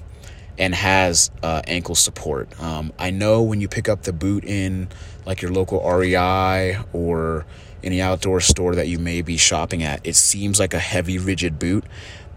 and 0.58 0.74
has 0.74 1.32
uh, 1.44 1.62
ankle 1.68 1.96
support. 1.96 2.60
Um, 2.62 2.92
i 3.00 3.10
know 3.10 3.42
when 3.42 3.62
you 3.62 3.68
pick 3.68 3.88
up 3.88 4.04
the 4.04 4.14
boot 4.14 4.44
in 4.44 4.90
like 5.26 5.42
your 5.42 5.52
local 5.52 5.80
rei 5.80 6.78
or 6.94 7.46
any 7.84 8.02
outdoor 8.02 8.42
store 8.42 8.76
that 8.76 8.88
you 8.88 9.00
may 9.00 9.22
be 9.22 9.38
shopping 9.38 9.82
at 9.82 10.06
it 10.06 10.16
seems 10.16 10.60
like 10.60 10.74
a 10.74 10.80
heavy 10.80 11.18
rigid 11.18 11.58
boot 11.58 11.86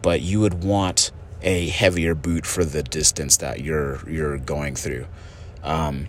but 0.00 0.20
you 0.20 0.40
would 0.40 0.62
want 0.62 1.10
a 1.42 1.68
heavier 1.68 2.14
boot 2.14 2.44
for 2.46 2.64
the 2.64 2.82
distance 2.82 3.36
that 3.38 3.60
you're 3.60 4.08
you're 4.08 4.38
going 4.38 4.74
through 4.74 5.06
um, 5.62 6.08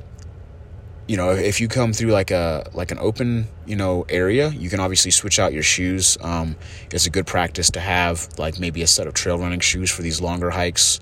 you 1.07 1.17
know, 1.17 1.31
if 1.31 1.59
you 1.59 1.67
come 1.67 1.91
through 1.91 2.11
like 2.11 2.29
a 2.29 2.69
like 2.73 2.91
an 2.91 2.99
open 2.99 3.47
you 3.65 3.75
know 3.75 4.05
area, 4.09 4.49
you 4.49 4.69
can 4.69 4.79
obviously 4.79 5.11
switch 5.11 5.39
out 5.39 5.53
your 5.53 5.63
shoes. 5.63 6.17
Um, 6.21 6.55
it's 6.91 7.07
a 7.07 7.09
good 7.09 7.25
practice 7.25 7.71
to 7.71 7.79
have 7.79 8.29
like 8.37 8.59
maybe 8.59 8.83
a 8.83 8.87
set 8.87 9.07
of 9.07 9.15
trail 9.15 9.39
running 9.39 9.59
shoes 9.59 9.89
for 9.89 10.03
these 10.03 10.21
longer 10.21 10.51
hikes. 10.51 10.99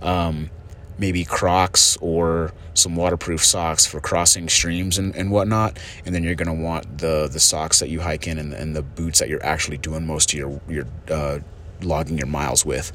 Um, 0.00 0.50
maybe 0.98 1.24
Crocs 1.24 1.96
or 2.00 2.52
some 2.74 2.96
waterproof 2.96 3.44
socks 3.44 3.86
for 3.86 4.00
crossing 4.00 4.48
streams 4.48 4.98
and, 4.98 5.14
and 5.16 5.30
whatnot. 5.30 5.78
And 6.04 6.14
then 6.14 6.22
you're 6.24 6.34
going 6.34 6.56
to 6.56 6.62
want 6.62 6.98
the, 6.98 7.28
the 7.30 7.40
socks 7.40 7.80
that 7.80 7.88
you 7.88 8.00
hike 8.00 8.26
in 8.26 8.38
and, 8.38 8.52
and 8.52 8.74
the 8.74 8.82
boots 8.82 9.20
that 9.20 9.28
you're 9.28 9.44
actually 9.44 9.78
doing 9.78 10.06
most 10.06 10.32
of 10.32 10.38
your, 10.38 10.60
your 10.68 10.86
uh, 11.10 11.38
logging 11.82 12.18
your 12.18 12.26
miles 12.26 12.66
with. 12.66 12.92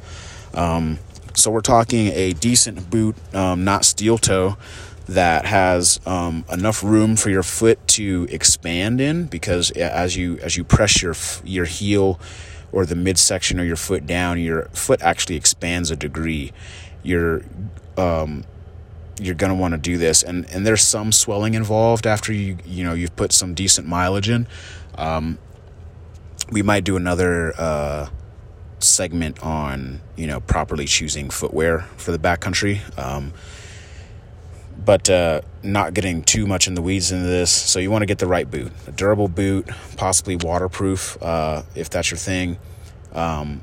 Um, 0.54 1.00
so 1.36 1.50
we're 1.50 1.62
talking 1.62 2.08
a 2.10 2.34
decent 2.34 2.90
boot, 2.90 3.16
um, 3.34 3.64
not 3.64 3.86
steel 3.86 4.18
toe, 4.18 4.58
that 5.08 5.46
has 5.46 6.00
um, 6.06 6.46
enough 6.52 6.84
room 6.84 7.16
for 7.16 7.30
your 7.30 7.44
foot 7.44 7.86
to 7.90 8.28
expand 8.30 9.02
in 9.02 9.26
because 9.26 9.72
as 9.72 10.16
you 10.16 10.38
as 10.40 10.56
you 10.56 10.64
press 10.64 11.02
your 11.02 11.16
your 11.44 11.66
heel 11.66 12.20
or 12.72 12.86
the 12.86 12.96
midsection 12.96 13.60
of 13.60 13.68
your 13.68 13.76
foot 13.76 14.06
down, 14.06 14.40
your 14.40 14.66
foot 14.74 15.02
actually 15.02 15.36
expands 15.36 15.92
a 15.92 15.96
degree. 15.96 16.52
You're 17.04 17.44
um, 17.98 18.46
you're 19.22 19.36
gonna 19.36 19.56
want 19.56 19.74
to 19.74 19.78
do 19.78 19.98
this, 19.98 20.24
and 20.24 20.50
and 20.52 20.66
there's 20.66 20.82
some 20.82 21.12
swelling 21.12 21.54
involved 21.54 22.08
after 22.08 22.34
you 22.34 22.58
you 22.66 22.84
know 22.84 22.94
you've 22.94 23.16
put 23.16 23.32
some 23.32 23.54
decent 23.54 23.88
mileage 23.88 24.30
in. 24.30 24.48
Um, 24.96 25.38
we 26.52 26.62
might 26.62 26.84
do 26.84 26.98
another 26.98 27.54
uh, 27.58 28.10
segment 28.80 29.42
on 29.44 30.02
you 30.16 30.28
know 30.28 30.40
properly 30.40 30.86
choosing 30.86 31.30
footwear 31.30 31.82
for 31.98 32.12
the 32.12 32.20
backcountry. 32.20 32.82
Um, 32.98 33.34
but 34.78 35.10
uh, 35.10 35.42
not 35.62 35.94
getting 35.94 36.24
too 36.24 36.46
much 36.46 36.68
in 36.68 36.74
the 36.74 36.82
weeds 36.82 37.12
into 37.12 37.26
this. 37.26 37.52
So 37.52 37.80
you 37.80 37.92
want 37.92 38.02
to 38.02 38.06
get 38.06 38.20
the 38.20 38.28
right 38.28 38.50
boot, 38.50 38.72
a 38.88 38.92
durable 38.92 39.28
boot, 39.28 39.70
possibly 39.98 40.36
waterproof 40.36 41.18
uh, 41.22 41.64
if 41.76 41.90
that's 41.90 42.12
your 42.12 42.18
thing, 42.18 42.58
um, 43.14 43.62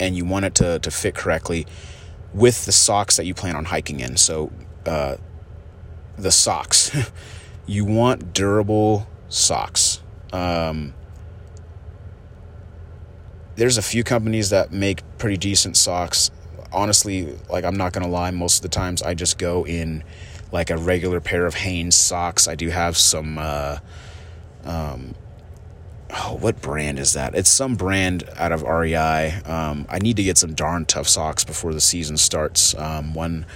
and 0.00 0.16
you 0.16 0.24
want 0.24 0.44
it 0.44 0.54
to 0.56 0.78
to 0.80 0.90
fit 0.90 1.14
correctly 1.14 1.66
with 2.34 2.66
the 2.66 2.72
socks 2.72 3.16
that 3.16 3.26
you 3.26 3.34
plan 3.34 3.56
on 3.56 3.64
hiking 3.64 4.00
in. 4.00 4.16
So 4.16 4.52
uh, 4.86 5.16
the 6.16 6.30
socks, 6.30 6.96
you 7.66 7.84
want 7.84 8.32
durable 8.32 9.06
socks. 9.28 10.02
Um, 10.32 10.94
there's 13.56 13.78
a 13.78 13.82
few 13.82 14.04
companies 14.04 14.50
that 14.50 14.72
make 14.72 15.02
pretty 15.18 15.36
decent 15.36 15.76
socks 15.76 16.30
honestly, 16.72 17.36
like 17.48 17.64
I'm 17.64 17.76
not 17.76 17.92
gonna 17.92 18.08
lie, 18.08 18.30
most 18.30 18.56
of 18.56 18.62
the 18.62 18.68
times 18.68 19.02
I 19.02 19.14
just 19.14 19.38
go 19.38 19.66
in 19.66 20.04
like 20.52 20.70
a 20.70 20.76
regular 20.76 21.20
pair 21.20 21.46
of 21.46 21.54
Hanes 21.54 21.96
socks. 21.96 22.48
I 22.48 22.54
do 22.54 22.68
have 22.68 22.96
some. 22.96 23.38
Uh, 23.38 23.78
um, 24.64 25.14
oh, 26.10 26.36
what 26.40 26.60
brand 26.60 26.98
is 26.98 27.12
that? 27.14 27.34
It's 27.34 27.50
some 27.50 27.74
brand 27.76 28.24
out 28.36 28.52
of 28.52 28.62
REI. 28.62 29.40
Um, 29.44 29.86
I 29.88 29.98
need 29.98 30.16
to 30.16 30.22
get 30.22 30.38
some 30.38 30.54
darn 30.54 30.84
tough 30.84 31.08
socks 31.08 31.44
before 31.44 31.74
the 31.74 31.80
season 31.80 32.16
starts. 32.16 32.74
Um, 32.76 33.14
one, 33.14 33.46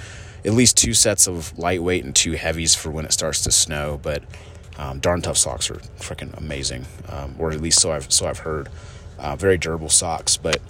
at 0.45 0.53
least 0.53 0.77
two 0.77 0.95
sets 0.95 1.27
of 1.27 1.57
lightweight 1.59 2.05
and 2.05 2.15
two 2.15 2.33
heavies 2.33 2.75
for 2.75 2.91
when 2.91 3.05
it 3.05 3.13
starts 3.13 3.43
to 3.43 3.53
snow. 3.53 3.99
But 4.03 4.23
um, 4.79 5.01
darn 5.01 5.23
tough 5.23 5.39
socks 5.39 5.71
are 5.71 5.81
freaking 5.99 6.37
amazing, 6.37 6.87
um, 7.09 7.35
or 7.39 7.53
at 7.53 7.61
least 7.61 7.81
so 7.81 7.93
I've 7.93 8.13
so 8.13 8.27
I've 8.27 8.41
heard. 8.41 8.69
Uh, 9.19 9.37
very 9.37 9.57
durable 9.57 9.89
socks, 9.89 10.37
but 10.37 10.61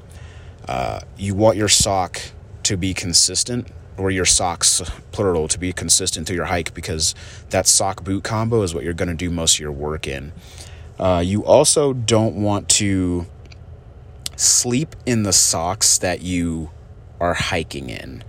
uh, 0.68 1.00
you 1.16 1.34
want 1.34 1.56
your 1.56 1.68
sock 1.68 2.20
to 2.64 2.76
be 2.76 2.94
consistent 2.94 3.68
or 3.96 4.10
your 4.10 4.24
socks 4.24 4.80
plural 5.10 5.48
to 5.48 5.58
be 5.58 5.72
consistent 5.72 6.26
through 6.26 6.36
your 6.36 6.46
hike 6.46 6.72
because 6.74 7.14
that 7.50 7.66
sock 7.66 8.04
boot 8.04 8.24
combo 8.24 8.62
is 8.62 8.74
what 8.74 8.84
you're 8.84 8.94
going 8.94 9.08
to 9.08 9.14
do 9.14 9.30
most 9.30 9.56
of 9.56 9.60
your 9.60 9.72
work 9.72 10.06
in 10.06 10.32
uh, 10.98 11.22
you 11.24 11.44
also 11.44 11.92
don't 11.92 12.36
want 12.36 12.68
to 12.68 13.26
sleep 14.36 14.96
in 15.04 15.24
the 15.24 15.32
socks 15.32 15.98
that 15.98 16.22
you 16.22 16.70
are 17.20 17.34
hiking 17.34 17.90
in 17.90 18.24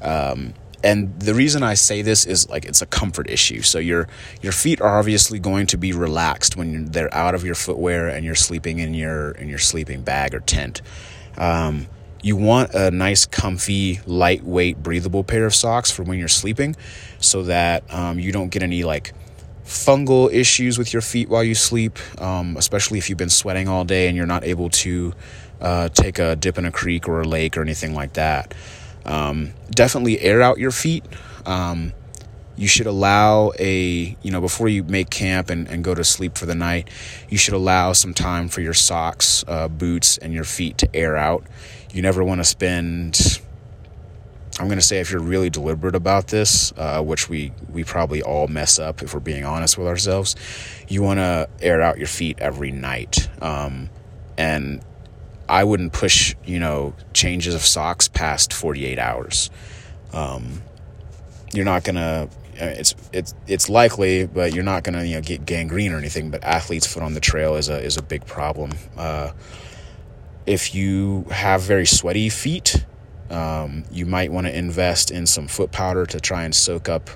um, 0.00 0.54
and 0.84 1.18
the 1.18 1.32
reason 1.32 1.62
I 1.62 1.74
say 1.74 2.02
this 2.02 2.26
is 2.26 2.48
like 2.50 2.66
it's 2.66 2.82
a 2.82 2.86
comfort 2.86 3.30
issue. 3.30 3.62
So 3.62 3.78
your 3.78 4.06
your 4.42 4.52
feet 4.52 4.82
are 4.82 4.98
obviously 4.98 5.38
going 5.38 5.66
to 5.68 5.78
be 5.78 5.92
relaxed 5.92 6.58
when 6.58 6.90
they're 6.90 7.12
out 7.12 7.34
of 7.34 7.42
your 7.42 7.54
footwear 7.54 8.08
and 8.08 8.22
you're 8.22 8.34
sleeping 8.34 8.80
in 8.80 8.92
your 8.92 9.30
in 9.30 9.48
your 9.48 9.58
sleeping 9.58 10.02
bag 10.02 10.34
or 10.34 10.40
tent. 10.40 10.82
Um, 11.36 11.86
you 12.22 12.36
want 12.36 12.72
a 12.74 12.90
nice, 12.90 13.26
comfy, 13.26 14.00
lightweight, 14.06 14.82
breathable 14.82 15.24
pair 15.24 15.44
of 15.44 15.54
socks 15.54 15.90
for 15.90 16.02
when 16.04 16.18
you're 16.18 16.28
sleeping 16.28 16.74
so 17.18 17.42
that 17.42 17.84
um, 17.92 18.18
you 18.18 18.32
don't 18.32 18.48
get 18.48 18.62
any 18.62 18.82
like 18.82 19.12
fungal 19.64 20.32
issues 20.32 20.78
with 20.78 20.92
your 20.92 21.02
feet 21.02 21.28
while 21.28 21.44
you 21.44 21.54
sleep, 21.54 21.98
um, 22.20 22.56
especially 22.56 22.98
if 22.98 23.08
you've 23.08 23.18
been 23.18 23.30
sweating 23.30 23.68
all 23.68 23.84
day 23.84 24.08
and 24.08 24.16
you're 24.16 24.26
not 24.26 24.44
able 24.44 24.70
to 24.70 25.12
uh, 25.60 25.88
take 25.90 26.18
a 26.18 26.36
dip 26.36 26.58
in 26.58 26.64
a 26.64 26.72
creek 26.72 27.08
or 27.08 27.20
a 27.20 27.28
lake 27.28 27.56
or 27.56 27.62
anything 27.62 27.94
like 27.94 28.14
that. 28.14 28.54
Um, 29.04 29.52
definitely 29.70 30.20
air 30.20 30.40
out 30.40 30.58
your 30.58 30.70
feet. 30.70 31.04
Um, 31.44 31.92
you 32.56 32.68
should 32.68 32.86
allow 32.86 33.52
a 33.58 34.16
you 34.22 34.30
know 34.30 34.40
before 34.40 34.68
you 34.68 34.82
make 34.84 35.10
camp 35.10 35.50
and, 35.50 35.68
and 35.68 35.82
go 35.82 35.94
to 35.94 36.04
sleep 36.04 36.38
for 36.38 36.46
the 36.46 36.54
night 36.54 36.88
you 37.28 37.36
should 37.36 37.54
allow 37.54 37.92
some 37.92 38.14
time 38.14 38.48
for 38.48 38.60
your 38.60 38.74
socks 38.74 39.44
uh, 39.48 39.68
boots 39.68 40.18
and 40.18 40.32
your 40.32 40.44
feet 40.44 40.78
to 40.78 40.96
air 40.96 41.16
out. 41.16 41.44
You 41.92 42.02
never 42.02 42.24
want 42.24 42.40
to 42.40 42.44
spend 42.44 43.40
i'm 44.60 44.66
going 44.66 44.78
to 44.78 44.84
say 44.84 45.00
if 45.00 45.10
you're 45.10 45.20
really 45.20 45.50
deliberate 45.50 45.96
about 45.96 46.28
this 46.28 46.72
uh, 46.76 47.02
which 47.02 47.28
we 47.28 47.52
we 47.72 47.82
probably 47.82 48.22
all 48.22 48.46
mess 48.46 48.78
up 48.78 49.02
if 49.02 49.12
we're 49.12 49.20
being 49.20 49.44
honest 49.44 49.76
with 49.76 49.88
ourselves 49.88 50.36
you 50.88 51.02
want 51.02 51.18
to 51.18 51.48
air 51.60 51.80
out 51.80 51.98
your 51.98 52.06
feet 52.06 52.38
every 52.40 52.70
night. 52.70 53.28
Um, 53.40 53.90
and 54.36 54.82
i 55.48 55.62
wouldn't 55.62 55.92
push 55.92 56.34
you 56.44 56.58
know 56.58 56.94
changes 57.12 57.54
of 57.54 57.60
socks 57.62 58.08
past 58.08 58.52
48 58.52 58.98
hours. 58.98 59.50
Um, 60.12 60.62
you're 61.52 61.64
not 61.64 61.84
gonna 61.84 62.28
it's 62.56 62.94
it's 63.12 63.34
it's 63.46 63.68
likely, 63.68 64.26
but 64.26 64.54
you're 64.54 64.64
not 64.64 64.84
going 64.84 64.98
to 64.98 65.06
you 65.06 65.16
know 65.16 65.20
get 65.20 65.46
gangrene 65.46 65.92
or 65.92 65.98
anything. 65.98 66.30
But 66.30 66.42
athlete's 66.44 66.86
foot 66.86 67.02
on 67.02 67.14
the 67.14 67.20
trail 67.20 67.56
is 67.56 67.68
a 67.68 67.80
is 67.80 67.96
a 67.96 68.02
big 68.02 68.26
problem. 68.26 68.72
Uh, 68.96 69.32
if 70.46 70.74
you 70.74 71.26
have 71.30 71.62
very 71.62 71.86
sweaty 71.86 72.28
feet, 72.28 72.84
um, 73.30 73.84
you 73.90 74.06
might 74.06 74.30
want 74.30 74.46
to 74.46 74.56
invest 74.56 75.10
in 75.10 75.26
some 75.26 75.48
foot 75.48 75.72
powder 75.72 76.06
to 76.06 76.20
try 76.20 76.44
and 76.44 76.54
soak 76.54 76.88
up 76.88 77.10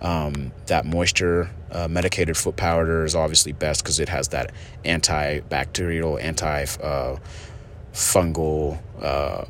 um, 0.00 0.52
that 0.66 0.84
moisture. 0.84 1.50
Uh, 1.70 1.88
medicated 1.88 2.36
foot 2.36 2.56
powder 2.56 3.04
is 3.04 3.14
obviously 3.14 3.52
best 3.52 3.82
because 3.82 3.98
it 3.98 4.08
has 4.08 4.28
that 4.28 4.52
antibacterial, 4.84 6.22
anti 6.22 6.64
uh, 6.82 7.16
fungal 7.92 8.78
uh, 9.00 9.44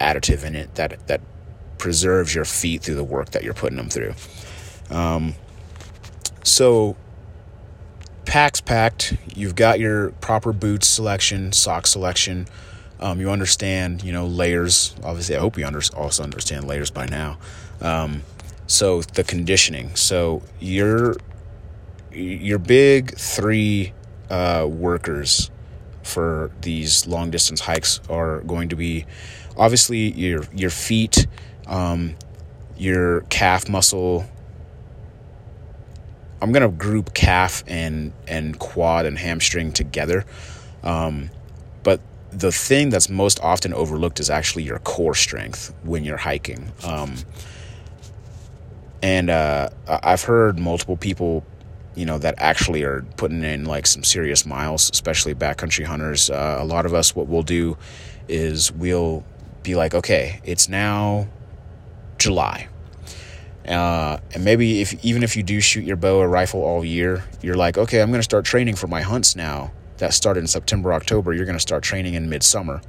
additive 0.00 0.44
in 0.44 0.54
it 0.54 0.74
that 0.76 1.06
that 1.08 1.20
preserves 1.76 2.34
your 2.34 2.44
feet 2.44 2.82
through 2.82 2.94
the 2.94 3.04
work 3.04 3.30
that 3.30 3.42
you're 3.42 3.54
putting 3.54 3.76
them 3.76 3.88
through. 3.88 4.14
Um, 4.90 5.34
so, 6.42 6.96
packs 8.24 8.60
packed. 8.60 9.16
You've 9.34 9.54
got 9.54 9.80
your 9.80 10.10
proper 10.20 10.52
boots 10.52 10.88
selection, 10.88 11.52
sock 11.52 11.86
selection. 11.86 12.46
Um, 12.98 13.20
you 13.20 13.30
understand, 13.30 14.02
you 14.02 14.12
know, 14.12 14.26
layers. 14.26 14.94
Obviously, 15.02 15.36
I 15.36 15.40
hope 15.40 15.56
you 15.56 15.66
under- 15.66 15.82
also 15.96 16.22
understand 16.22 16.66
layers 16.66 16.90
by 16.90 17.06
now. 17.06 17.38
Um, 17.80 18.22
so 18.66 19.02
the 19.02 19.24
conditioning. 19.24 19.96
So 19.96 20.42
your 20.60 21.16
your 22.12 22.58
big 22.58 23.16
three 23.16 23.92
uh, 24.30 24.66
workers 24.68 25.50
for 26.02 26.50
these 26.60 27.06
long 27.06 27.30
distance 27.30 27.60
hikes 27.60 28.00
are 28.08 28.40
going 28.40 28.68
to 28.68 28.76
be 28.76 29.06
obviously 29.56 30.12
your 30.12 30.44
your 30.54 30.70
feet, 30.70 31.26
um, 31.66 32.14
your 32.76 33.22
calf 33.22 33.68
muscle. 33.68 34.24
I'm 36.42 36.52
gonna 36.52 36.68
group 36.68 37.14
calf 37.14 37.62
and 37.66 38.12
and 38.26 38.58
quad 38.58 39.06
and 39.06 39.18
hamstring 39.18 39.72
together, 39.72 40.24
um, 40.82 41.30
but 41.82 42.00
the 42.30 42.52
thing 42.52 42.90
that's 42.90 43.08
most 43.08 43.40
often 43.40 43.74
overlooked 43.74 44.20
is 44.20 44.30
actually 44.30 44.62
your 44.62 44.78
core 44.78 45.14
strength 45.14 45.74
when 45.82 46.04
you're 46.04 46.16
hiking. 46.16 46.72
Um, 46.84 47.16
and 49.02 49.30
uh, 49.30 49.70
I've 49.86 50.22
heard 50.22 50.58
multiple 50.58 50.96
people 50.96 51.44
you 51.94 52.06
know 52.06 52.18
that 52.18 52.34
actually 52.38 52.84
are 52.84 53.04
putting 53.16 53.42
in 53.42 53.64
like 53.64 53.86
some 53.86 54.04
serious 54.04 54.46
miles 54.46 54.90
especially 54.90 55.34
backcountry 55.34 55.84
hunters. 55.84 56.30
Uh, 56.30 56.58
a 56.60 56.64
lot 56.64 56.86
of 56.86 56.94
us 56.94 57.14
what 57.14 57.26
we'll 57.26 57.42
do 57.42 57.76
is 58.28 58.72
we'll 58.72 59.24
be 59.62 59.74
like 59.74 59.92
okay 59.92 60.40
it's 60.44 60.68
now 60.68 61.26
july 62.16 62.68
uh, 63.66 64.18
and 64.34 64.44
maybe 64.44 64.80
if 64.80 65.04
even 65.04 65.22
if 65.22 65.36
you 65.36 65.42
do 65.42 65.60
shoot 65.60 65.84
your 65.84 65.96
bow 65.96 66.18
or 66.18 66.28
rifle 66.28 66.62
all 66.62 66.84
year 66.84 67.24
you're 67.42 67.56
like 67.56 67.76
okay 67.76 68.00
i'm 68.00 68.10
going 68.10 68.18
to 68.18 68.24
start 68.24 68.44
training 68.44 68.74
for 68.74 68.86
my 68.86 69.02
hunts 69.02 69.36
now 69.36 69.70
that 69.98 70.14
started 70.14 70.40
in 70.40 70.46
september 70.46 70.92
october 70.92 71.32
you're 71.32 71.44
going 71.44 71.56
to 71.56 71.60
start 71.60 71.82
training 71.82 72.14
in 72.14 72.28
midsummer 72.28 72.80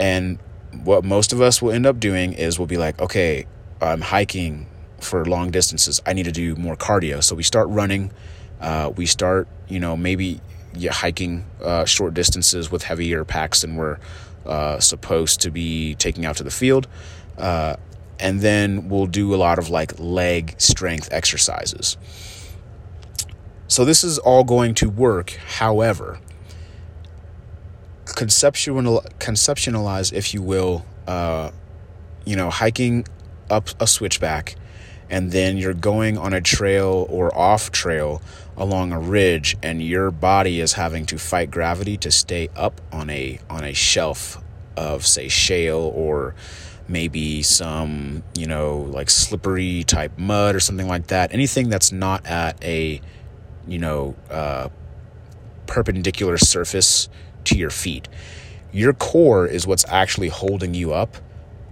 and 0.00 0.38
what 0.82 1.04
most 1.04 1.32
of 1.32 1.40
us 1.40 1.62
will 1.62 1.70
end 1.70 1.86
up 1.86 2.00
doing 2.00 2.32
is 2.32 2.58
we'll 2.58 2.66
be 2.66 2.76
like 2.76 3.00
okay 3.00 3.46
i'm 3.80 4.00
hiking 4.00 4.66
for 5.04 5.24
long 5.24 5.50
distances, 5.50 6.00
I 6.06 6.12
need 6.12 6.24
to 6.24 6.32
do 6.32 6.56
more 6.56 6.76
cardio. 6.76 7.22
So 7.22 7.36
we 7.36 7.42
start 7.42 7.68
running. 7.68 8.10
Uh, 8.60 8.90
we 8.96 9.06
start, 9.06 9.46
you 9.68 9.78
know, 9.78 9.96
maybe 9.96 10.40
hiking 10.90 11.44
uh, 11.62 11.84
short 11.84 12.14
distances 12.14 12.70
with 12.70 12.82
heavier 12.82 13.24
packs 13.24 13.60
than 13.60 13.76
we're 13.76 13.98
uh, 14.46 14.80
supposed 14.80 15.40
to 15.42 15.50
be 15.50 15.94
taking 15.96 16.24
out 16.24 16.36
to 16.38 16.42
the 16.42 16.50
field. 16.50 16.88
Uh, 17.38 17.76
and 18.18 18.40
then 18.40 18.88
we'll 18.88 19.06
do 19.06 19.34
a 19.34 19.36
lot 19.36 19.58
of 19.58 19.70
like 19.70 19.98
leg 19.98 20.54
strength 20.58 21.08
exercises. 21.10 21.96
So 23.66 23.84
this 23.84 24.04
is 24.04 24.18
all 24.18 24.44
going 24.44 24.74
to 24.76 24.88
work. 24.88 25.30
However, 25.30 26.20
conceptual 28.04 29.02
conceptualize, 29.18 30.12
if 30.12 30.34
you 30.34 30.42
will, 30.42 30.84
uh, 31.06 31.50
you 32.24 32.36
know, 32.36 32.50
hiking 32.50 33.06
up 33.50 33.68
a 33.80 33.86
switchback 33.86 34.56
and 35.10 35.32
then 35.32 35.56
you're 35.56 35.74
going 35.74 36.16
on 36.16 36.32
a 36.32 36.40
trail 36.40 37.06
or 37.10 37.36
off 37.36 37.70
trail 37.70 38.22
along 38.56 38.92
a 38.92 38.98
ridge 38.98 39.56
and 39.62 39.82
your 39.82 40.10
body 40.10 40.60
is 40.60 40.74
having 40.74 41.04
to 41.06 41.18
fight 41.18 41.50
gravity 41.50 41.96
to 41.96 42.10
stay 42.10 42.48
up 42.56 42.80
on 42.92 43.10
a 43.10 43.38
on 43.50 43.64
a 43.64 43.72
shelf 43.72 44.42
of 44.76 45.06
say 45.06 45.28
shale 45.28 45.92
or 45.94 46.34
maybe 46.88 47.42
some 47.42 48.22
you 48.34 48.46
know 48.46 48.78
like 48.90 49.08
slippery 49.08 49.84
type 49.84 50.16
mud 50.18 50.54
or 50.54 50.60
something 50.60 50.88
like 50.88 51.06
that 51.06 51.32
anything 51.32 51.68
that's 51.68 51.90
not 51.92 52.24
at 52.26 52.62
a 52.62 53.00
you 53.66 53.78
know 53.78 54.14
uh, 54.30 54.68
perpendicular 55.66 56.36
surface 56.36 57.08
to 57.44 57.56
your 57.56 57.70
feet 57.70 58.08
your 58.72 58.92
core 58.92 59.46
is 59.46 59.66
what's 59.66 59.84
actually 59.88 60.28
holding 60.28 60.74
you 60.74 60.92
up 60.92 61.16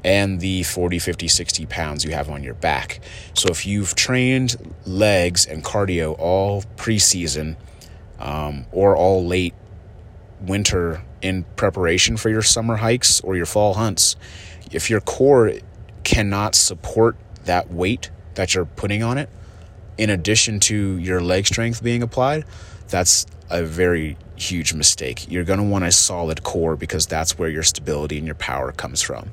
and 0.05 0.41
the 0.41 0.63
40, 0.65 0.99
50, 0.99 1.29
60 1.29 1.67
pounds 1.67 2.05
you 2.05 2.13
have 2.13 2.29
on 2.29 2.43
your 2.43 2.55
back. 2.55 3.01
So 3.35 3.49
if 3.51 3.67
you've 3.67 3.95
trained 3.95 4.75
legs 4.85 5.47
and 5.47 5.65
cardio 5.65 6.19
all 6.19 6.63
preseason 6.77 7.57
um, 8.19 8.67
or 8.73 8.97
all 8.97 9.25
late 9.25 9.55
winter 10.41 11.03
in 11.21 11.45
preparation 11.57 12.17
for 12.17 12.31
your 12.31 12.43
summer 12.43 12.77
hikes 12.77 13.21
or 13.21 13.37
your 13.37 13.47
fall 13.47 13.75
hunts, 13.75 14.17
if 14.73 14.91
your 14.91 15.01
core 15.01 15.53
cannot 16.05 16.55
support 16.55 17.17
that 17.45 17.71
weight 17.71 18.11
that 18.35 18.55
you're 18.55 18.65
putting 18.65 19.03
on 19.03 19.19
it, 19.19 19.29
in 19.99 20.11
addition 20.11 20.59
to 20.61 20.97
your 20.99 21.21
leg 21.21 21.47
strength 21.47 21.83
being 21.83 22.03
applied, 22.03 22.45
that's 22.89 23.27
a 23.51 23.63
very 23.63 24.17
huge 24.37 24.75
mistake. 24.75 25.31
You're 25.31 25.45
going 25.45 25.59
to 25.59 25.65
want 25.65 25.85
a 25.85 25.93
solid 25.93 26.43
core 26.43 26.77
because 26.77 27.07
that's 27.07 27.39
where 27.39 27.49
your 27.49 27.63
stability 27.63 28.19
and 28.19 28.27
your 28.27 28.35
power 28.35 28.73
comes 28.73 29.03
from. 29.03 29.31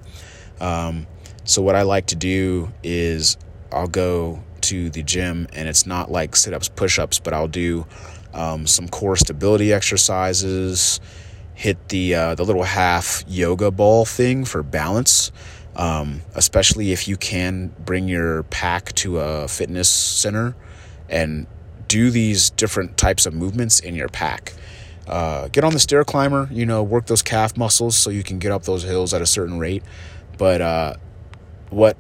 Um, 0.59 1.07
so 1.45 1.61
what 1.61 1.75
I 1.75 1.83
like 1.83 2.07
to 2.07 2.15
do 2.15 2.71
is 2.83 3.37
I'll 3.71 3.87
go 3.87 4.43
to 4.61 4.89
the 4.89 5.01
gym 5.03 5.47
and 5.53 5.67
it's 5.67 5.85
not 5.85 6.11
like 6.11 6.35
sit 6.35 6.53
ups, 6.53 6.69
push 6.69 6.99
ups, 6.99 7.19
but 7.19 7.33
I'll 7.33 7.47
do 7.47 7.87
um, 8.33 8.67
some 8.67 8.87
core 8.87 9.15
stability 9.15 9.73
exercises, 9.73 10.99
hit 11.59 11.89
the 11.89 12.15
uh, 12.15 12.35
the 12.35 12.45
little 12.45 12.63
half 12.63 13.25
yoga 13.27 13.69
ball 13.69 14.05
thing 14.05 14.45
for 14.45 14.63
balance. 14.63 15.31
Um, 15.75 16.21
especially 16.35 16.91
if 16.91 17.07
you 17.07 17.15
can 17.15 17.73
bring 17.85 18.07
your 18.07 18.43
pack 18.43 18.91
to 18.95 19.19
a 19.19 19.47
fitness 19.47 19.87
center 19.87 20.55
and 21.07 21.47
do 21.87 22.11
these 22.11 22.49
different 22.49 22.97
types 22.97 23.25
of 23.25 23.33
movements 23.33 23.79
in 23.79 23.95
your 23.95 24.09
pack. 24.09 24.53
Uh, 25.07 25.47
get 25.49 25.63
on 25.63 25.73
the 25.73 25.79
stair 25.79 26.03
climber, 26.03 26.49
you 26.51 26.65
know, 26.65 26.83
work 26.83 27.05
those 27.07 27.21
calf 27.21 27.55
muscles 27.55 27.97
so 27.97 28.09
you 28.09 28.23
can 28.23 28.39
get 28.39 28.51
up 28.51 28.63
those 28.63 28.83
hills 28.83 29.13
at 29.13 29.21
a 29.21 29.25
certain 29.25 29.57
rate. 29.57 29.83
But 30.37 30.61
uh, 30.61 30.93
what 31.69 31.97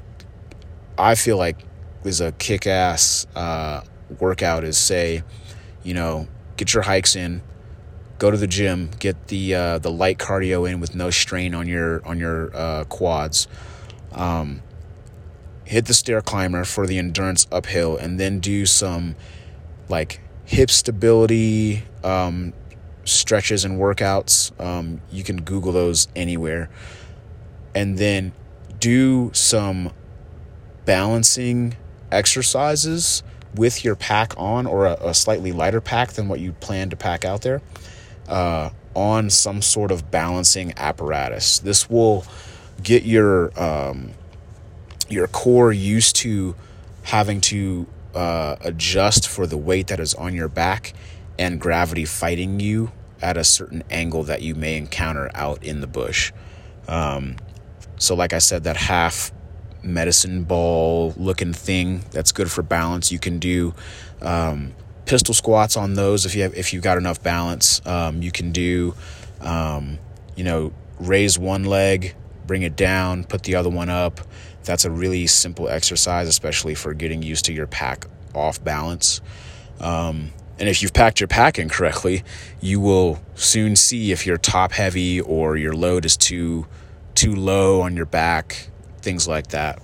I 0.97 1.15
feel 1.15 1.37
like 1.37 1.57
is 2.03 2.21
a 2.21 2.31
kick 2.33 2.67
ass 2.67 3.27
uh, 3.35 3.81
workout 4.19 4.63
is 4.63 4.77
say, 4.77 5.23
you 5.83 5.93
know, 5.93 6.27
get 6.57 6.73
your 6.73 6.83
hikes 6.83 7.15
in, 7.15 7.41
go 8.19 8.29
to 8.29 8.37
the 8.37 8.47
gym, 8.47 8.91
get 8.99 9.29
the 9.29 9.55
uh, 9.55 9.77
the 9.79 9.91
light 9.91 10.19
cardio 10.19 10.69
in 10.69 10.79
with 10.79 10.93
no 10.93 11.09
strain 11.09 11.55
on 11.55 11.67
your 11.67 12.05
on 12.05 12.19
your 12.19 12.55
uh, 12.55 12.83
quads. 12.83 13.47
Um, 14.11 14.61
hit 15.63 15.85
the 15.85 15.93
stair 15.93 16.21
climber 16.21 16.65
for 16.65 16.85
the 16.85 16.99
endurance 16.99 17.47
uphill, 17.51 17.97
and 17.97 18.19
then 18.19 18.39
do 18.39 18.65
some 18.65 19.15
like 19.87 20.21
hip 20.45 20.69
stability 20.69 21.83
um, 22.03 22.53
stretches 23.05 23.65
and 23.65 23.79
workouts. 23.79 24.51
Um, 24.63 25.01
you 25.11 25.23
can 25.23 25.41
Google 25.41 25.71
those 25.71 26.07
anywhere 26.15 26.69
and 27.75 27.97
then 27.97 28.33
do 28.79 29.31
some 29.33 29.91
balancing 30.85 31.75
exercises 32.11 33.23
with 33.55 33.83
your 33.83 33.95
pack 33.95 34.33
on 34.37 34.65
or 34.65 34.85
a, 34.85 34.93
a 35.01 35.13
slightly 35.13 35.51
lighter 35.51 35.81
pack 35.81 36.11
than 36.13 36.27
what 36.27 36.39
you 36.39 36.51
plan 36.53 36.89
to 36.89 36.95
pack 36.95 37.25
out 37.25 37.41
there 37.41 37.61
uh, 38.29 38.69
on 38.95 39.29
some 39.29 39.61
sort 39.61 39.91
of 39.91 40.09
balancing 40.11 40.73
apparatus. 40.77 41.59
This 41.59 41.89
will 41.89 42.25
get 42.81 43.03
your 43.03 43.51
um, 43.61 44.11
your 45.09 45.27
core 45.27 45.73
used 45.73 46.15
to 46.17 46.55
having 47.03 47.41
to 47.41 47.87
uh, 48.13 48.55
adjust 48.61 49.27
for 49.27 49.47
the 49.47 49.57
weight 49.57 49.87
that 49.87 49.99
is 49.99 50.13
on 50.13 50.33
your 50.33 50.47
back 50.47 50.93
and 51.37 51.59
gravity 51.59 52.05
fighting 52.05 52.59
you 52.59 52.91
at 53.21 53.37
a 53.37 53.43
certain 53.43 53.83
angle 53.89 54.23
that 54.23 54.41
you 54.41 54.55
may 54.55 54.77
encounter 54.77 55.29
out 55.33 55.63
in 55.63 55.81
the 55.81 55.87
bush. 55.87 56.31
Um, 56.87 57.37
so, 57.97 58.15
like 58.15 58.33
I 58.33 58.39
said, 58.39 58.63
that 58.63 58.77
half 58.77 59.31
medicine 59.83 60.43
ball 60.43 61.13
looking 61.17 61.53
thing 61.53 62.03
that's 62.11 62.31
good 62.31 62.51
for 62.51 62.61
balance. 62.61 63.11
You 63.11 63.19
can 63.19 63.39
do 63.39 63.73
um, 64.21 64.73
pistol 65.09 65.33
squats 65.33 65.75
on 65.75 65.95
those 65.95 66.27
if 66.27 66.35
you 66.35 66.43
have 66.43 66.53
if 66.53 66.71
you've 66.71 66.83
got 66.83 66.97
enough 66.97 67.21
balance. 67.23 67.81
Um, 67.85 68.21
you 68.21 68.31
can 68.31 68.51
do, 68.51 68.93
um, 69.41 69.97
you 70.35 70.43
know, 70.43 70.71
raise 70.99 71.37
one 71.39 71.63
leg, 71.65 72.15
bring 72.45 72.61
it 72.61 72.75
down, 72.75 73.23
put 73.23 73.41
the 73.41 73.55
other 73.55 73.71
one 73.71 73.89
up. 73.89 74.21
That's 74.63 74.85
a 74.85 74.91
really 74.91 75.25
simple 75.25 75.67
exercise, 75.67 76.27
especially 76.27 76.75
for 76.75 76.93
getting 76.93 77.23
used 77.23 77.45
to 77.45 77.53
your 77.53 77.65
pack 77.65 78.05
off 78.35 78.63
balance. 78.63 79.19
Um, 79.79 80.31
and 80.59 80.69
if 80.69 80.83
you've 80.83 80.93
packed 80.93 81.19
your 81.19 81.27
pack 81.27 81.57
incorrectly, 81.57 82.23
you 82.61 82.79
will 82.79 83.19
soon 83.33 83.75
see 83.75 84.11
if 84.11 84.27
you're 84.27 84.37
top 84.37 84.73
heavy 84.73 85.21
or 85.21 85.57
your 85.57 85.73
load 85.73 86.05
is 86.05 86.17
too 86.17 86.67
too 87.15 87.33
low 87.33 87.81
on 87.81 87.97
your 87.97 88.05
back, 88.05 88.69
things 89.01 89.27
like 89.27 89.47
that. 89.47 89.81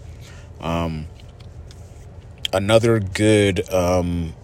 Um, 0.60 1.08
another 2.54 3.00
good 3.00 3.68
um, 3.74 4.36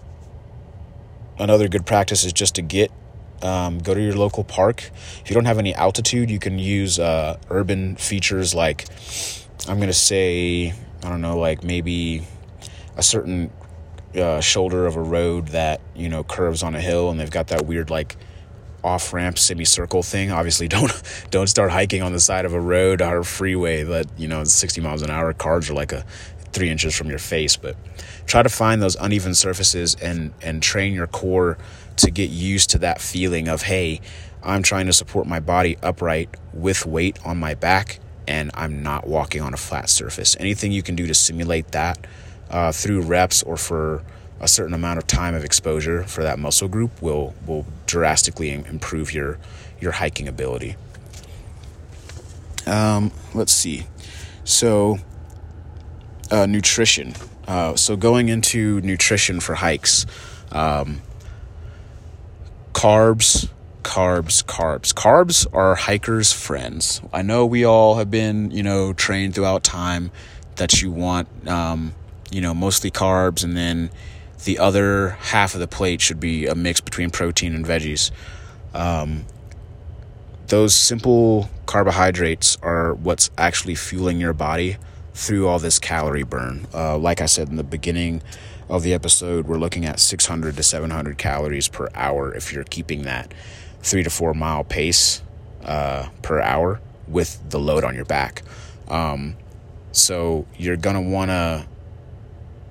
another 1.42 1.68
good 1.68 1.84
practice 1.84 2.24
is 2.24 2.32
just 2.32 2.54
to 2.54 2.62
get 2.62 2.90
um, 3.42 3.78
go 3.78 3.92
to 3.92 4.00
your 4.00 4.14
local 4.14 4.44
park. 4.44 4.90
If 5.20 5.28
you 5.28 5.34
don't 5.34 5.46
have 5.46 5.58
any 5.58 5.74
altitude, 5.74 6.30
you 6.30 6.38
can 6.38 6.58
use 6.58 6.98
uh, 6.98 7.38
urban 7.50 7.96
features 7.96 8.54
like 8.54 8.86
I'm 9.68 9.80
gonna 9.80 9.92
say 9.92 10.74
I 11.02 11.08
don't 11.08 11.20
know, 11.20 11.38
like 11.38 11.64
maybe 11.64 12.26
a 12.96 13.02
certain 13.02 13.50
uh, 14.14 14.40
shoulder 14.40 14.86
of 14.86 14.96
a 14.96 15.02
road 15.02 15.48
that 15.48 15.80
you 15.94 16.08
know 16.08 16.22
curves 16.22 16.62
on 16.62 16.74
a 16.74 16.80
hill, 16.80 17.10
and 17.10 17.18
they've 17.18 17.30
got 17.30 17.48
that 17.48 17.66
weird 17.66 17.90
like 17.90 18.16
off 18.84 19.12
ramp 19.12 19.38
semicircle 19.38 20.02
thing. 20.02 20.30
Obviously, 20.30 20.68
don't 20.76 20.92
don't 21.30 21.48
start 21.48 21.70
hiking 21.70 22.02
on 22.02 22.12
the 22.12 22.20
side 22.20 22.44
of 22.44 22.52
a 22.52 22.60
road 22.60 23.02
or 23.02 23.18
a 23.18 23.24
freeway 23.24 23.82
that 23.82 24.06
you 24.16 24.28
know 24.28 24.44
60 24.44 24.80
miles 24.80 25.02
an 25.02 25.10
hour. 25.10 25.32
Cars 25.32 25.68
are 25.70 25.74
like 25.74 25.92
a 25.92 26.04
three 26.52 26.70
inches 26.70 26.94
from 26.94 27.08
your 27.08 27.18
face, 27.18 27.56
but 27.56 27.76
try 28.26 28.42
to 28.42 28.48
find 28.48 28.82
those 28.82 28.96
uneven 28.96 29.34
surfaces 29.34 29.94
and 29.96 30.32
and 30.42 30.62
train 30.62 30.92
your 30.92 31.06
core 31.06 31.58
to 31.96 32.10
get 32.10 32.30
used 32.30 32.70
to 32.70 32.78
that 32.78 33.00
feeling 33.00 33.48
of 33.48 33.62
hey, 33.62 34.00
I'm 34.42 34.62
trying 34.62 34.86
to 34.86 34.92
support 34.92 35.26
my 35.26 35.40
body 35.40 35.76
upright 35.82 36.30
with 36.52 36.86
weight 36.86 37.18
on 37.24 37.38
my 37.38 37.54
back, 37.54 38.00
and 38.26 38.50
I'm 38.54 38.82
not 38.82 39.06
walking 39.06 39.42
on 39.42 39.54
a 39.54 39.58
flat 39.58 39.88
surface. 39.88 40.36
Anything 40.38 40.72
you 40.72 40.82
can 40.82 40.96
do 40.96 41.06
to 41.06 41.14
simulate 41.14 41.72
that 41.72 42.06
uh, 42.50 42.72
through 42.72 43.02
reps 43.02 43.42
or 43.42 43.56
for 43.56 44.02
a 44.40 44.48
certain 44.48 44.74
amount 44.74 44.98
of 44.98 45.06
time 45.06 45.34
of 45.34 45.44
exposure 45.44 46.02
for 46.02 46.22
that 46.24 46.38
muscle 46.38 46.68
group 46.68 47.00
will 47.00 47.34
will 47.46 47.64
drastically 47.86 48.50
improve 48.50 49.12
your 49.12 49.38
your 49.80 49.92
hiking 49.92 50.28
ability. 50.28 50.76
Um, 52.66 53.10
let's 53.34 53.52
see. 53.52 53.86
So, 54.44 54.98
uh, 56.32 56.46
nutrition. 56.46 57.14
Uh, 57.46 57.76
so 57.76 57.94
going 57.94 58.28
into 58.28 58.80
nutrition 58.80 59.38
for 59.38 59.54
hikes, 59.54 60.06
um, 60.50 61.02
carbs, 62.72 63.48
carbs, 63.82 64.42
carbs. 64.44 64.94
Carbs 64.94 65.46
are 65.52 65.74
hikers' 65.74 66.32
friends. 66.32 67.02
I 67.12 67.22
know 67.22 67.44
we 67.44 67.64
all 67.64 67.96
have 67.96 68.10
been, 68.10 68.50
you 68.50 68.62
know, 68.62 68.92
trained 68.92 69.34
throughout 69.34 69.62
time 69.62 70.10
that 70.56 70.80
you 70.80 70.90
want, 70.90 71.28
um, 71.46 71.94
you 72.30 72.40
know, 72.40 72.54
mostly 72.54 72.90
carbs 72.90 73.44
and 73.44 73.56
then 73.56 73.90
the 74.44 74.58
other 74.58 75.10
half 75.10 75.54
of 75.54 75.60
the 75.60 75.68
plate 75.68 76.00
should 76.00 76.18
be 76.18 76.46
a 76.46 76.54
mix 76.54 76.80
between 76.80 77.10
protein 77.10 77.54
and 77.54 77.64
veggies. 77.64 78.10
Um, 78.74 79.24
those 80.48 80.74
simple 80.74 81.50
carbohydrates 81.66 82.56
are 82.62 82.94
what's 82.94 83.30
actually 83.38 83.74
fueling 83.74 84.18
your 84.20 84.32
body 84.32 84.76
through 85.14 85.48
all 85.48 85.58
this 85.58 85.78
calorie 85.78 86.22
burn. 86.22 86.66
Uh, 86.72 86.96
like 86.98 87.20
I 87.20 87.26
said 87.26 87.48
in 87.48 87.56
the 87.56 87.64
beginning 87.64 88.22
of 88.68 88.82
the 88.82 88.94
episode, 88.94 89.46
we're 89.46 89.58
looking 89.58 89.84
at 89.84 90.00
600 90.00 90.56
to 90.56 90.62
700 90.62 91.18
calories 91.18 91.68
per 91.68 91.88
hour 91.94 92.34
if 92.34 92.52
you're 92.52 92.64
keeping 92.64 93.02
that 93.02 93.32
three 93.82 94.02
to 94.02 94.10
four 94.10 94.32
mile 94.32 94.64
pace 94.64 95.22
uh, 95.64 96.08
per 96.22 96.40
hour 96.40 96.80
with 97.06 97.50
the 97.50 97.58
load 97.58 97.84
on 97.84 97.94
your 97.94 98.04
back. 98.04 98.42
Um, 98.88 99.36
so 99.92 100.46
you're 100.56 100.76
going 100.76 100.96
to 100.96 101.02
want 101.02 101.30
to 101.30 101.66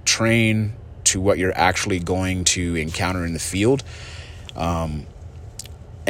train 0.05 0.73
to 1.05 1.21
what 1.21 1.37
you're 1.37 1.57
actually 1.57 1.99
going 1.99 2.43
to 2.43 2.75
encounter 2.75 3.25
in 3.25 3.33
the 3.33 3.39
field. 3.39 3.83
Um, 4.55 5.05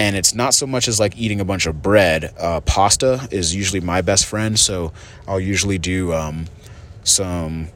and 0.02 0.16
it's 0.16 0.34
not 0.34 0.56
so 0.56 0.66
much 0.66 0.88
as 0.88 0.99
like 0.99 1.16
eating 1.16 1.39
a 1.39 1.45
bunch 1.45 1.68
of 1.68 1.84
bread. 1.84 2.34
Uh, 2.39 2.60
pasta 2.62 3.28
is 3.30 3.54
usually 3.54 3.82
my 3.82 4.02
best 4.02 4.26
friend, 4.26 4.60
so 4.60 4.91
I'll 5.28 5.39
usually 5.39 5.78
do 5.78 6.12
um, 6.12 6.47
some. 7.04 7.68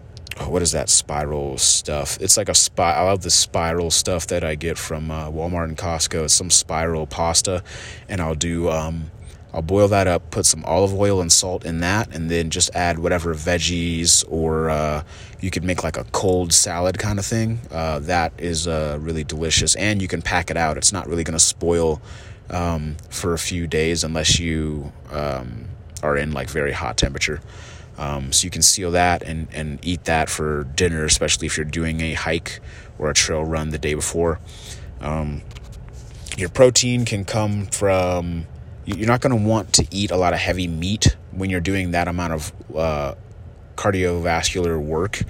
What 0.47 0.63
is 0.63 0.71
that 0.71 0.89
spiral 0.89 1.59
stuff? 1.59 2.17
It's 2.19 2.35
like 2.35 2.49
a 2.49 2.55
spy. 2.55 2.93
I 2.93 3.03
love 3.03 3.21
the 3.21 3.29
spiral 3.29 3.91
stuff 3.91 4.25
that 4.27 4.43
I 4.43 4.55
get 4.55 4.77
from 4.77 5.11
uh, 5.11 5.29
Walmart 5.29 5.65
and 5.65 5.77
Costco. 5.77 6.25
It's 6.25 6.33
some 6.33 6.49
spiral 6.49 7.05
pasta, 7.05 7.63
and 8.09 8.19
I'll 8.19 8.33
do 8.33 8.69
um, 8.71 9.11
I'll 9.55 9.61
boil 9.61 9.87
that 9.87 10.05
up, 10.05 10.31
put 10.31 10.45
some 10.45 10.65
olive 10.65 10.93
oil 10.93 11.21
and 11.21 11.31
salt 11.31 11.63
in 11.63 11.79
that, 11.79 12.13
and 12.13 12.29
then 12.29 12.49
just 12.49 12.75
add 12.75 12.99
whatever 12.99 13.33
veggies 13.33 14.25
or 14.27 14.69
uh, 14.69 15.03
you 15.39 15.49
could 15.49 15.63
make 15.63 15.81
like 15.81 15.95
a 15.95 16.03
cold 16.11 16.51
salad 16.51 16.99
kind 16.99 17.19
of 17.19 17.25
thing. 17.25 17.59
Uh, 17.71 17.99
that 17.99 18.33
is 18.37 18.67
uh, 18.67 18.97
really 18.99 19.23
delicious, 19.23 19.73
and 19.75 20.01
you 20.01 20.09
can 20.09 20.21
pack 20.21 20.51
it 20.51 20.57
out. 20.57 20.75
It's 20.75 20.91
not 20.91 21.07
really 21.07 21.23
going 21.23 21.37
to 21.37 21.43
spoil 21.43 22.01
um, 22.49 22.97
for 23.09 23.33
a 23.33 23.39
few 23.39 23.65
days 23.65 24.03
unless 24.03 24.39
you 24.39 24.91
um, 25.09 25.69
are 26.03 26.17
in 26.17 26.33
like 26.33 26.49
very 26.49 26.73
hot 26.73 26.97
temperature. 26.97 27.39
Um, 27.97 28.33
so 28.33 28.43
you 28.43 28.51
can 28.51 28.61
seal 28.61 28.91
that 28.91 29.23
and, 29.23 29.47
and 29.53 29.79
eat 29.81 30.03
that 30.03 30.29
for 30.29 30.65
dinner, 30.75 31.05
especially 31.05 31.47
if 31.47 31.55
you're 31.55 31.65
doing 31.65 32.01
a 32.01 32.13
hike 32.13 32.59
or 32.99 33.09
a 33.09 33.13
trail 33.13 33.45
run 33.45 33.69
the 33.69 33.77
day 33.77 33.93
before. 33.93 34.41
Um, 34.99 35.43
your 36.35 36.49
protein 36.49 37.05
can 37.05 37.23
come 37.23 37.67
from 37.67 38.47
you're 38.85 39.07
not 39.07 39.21
going 39.21 39.35
to 39.37 39.49
want 39.49 39.73
to 39.73 39.87
eat 39.91 40.11
a 40.11 40.17
lot 40.17 40.33
of 40.33 40.39
heavy 40.39 40.67
meat 40.67 41.15
when 41.31 41.49
you're 41.49 41.59
doing 41.59 41.91
that 41.91 42.07
amount 42.07 42.33
of 42.33 42.53
uh, 42.75 43.15
cardiovascular 43.75 44.79
work. 44.79 45.21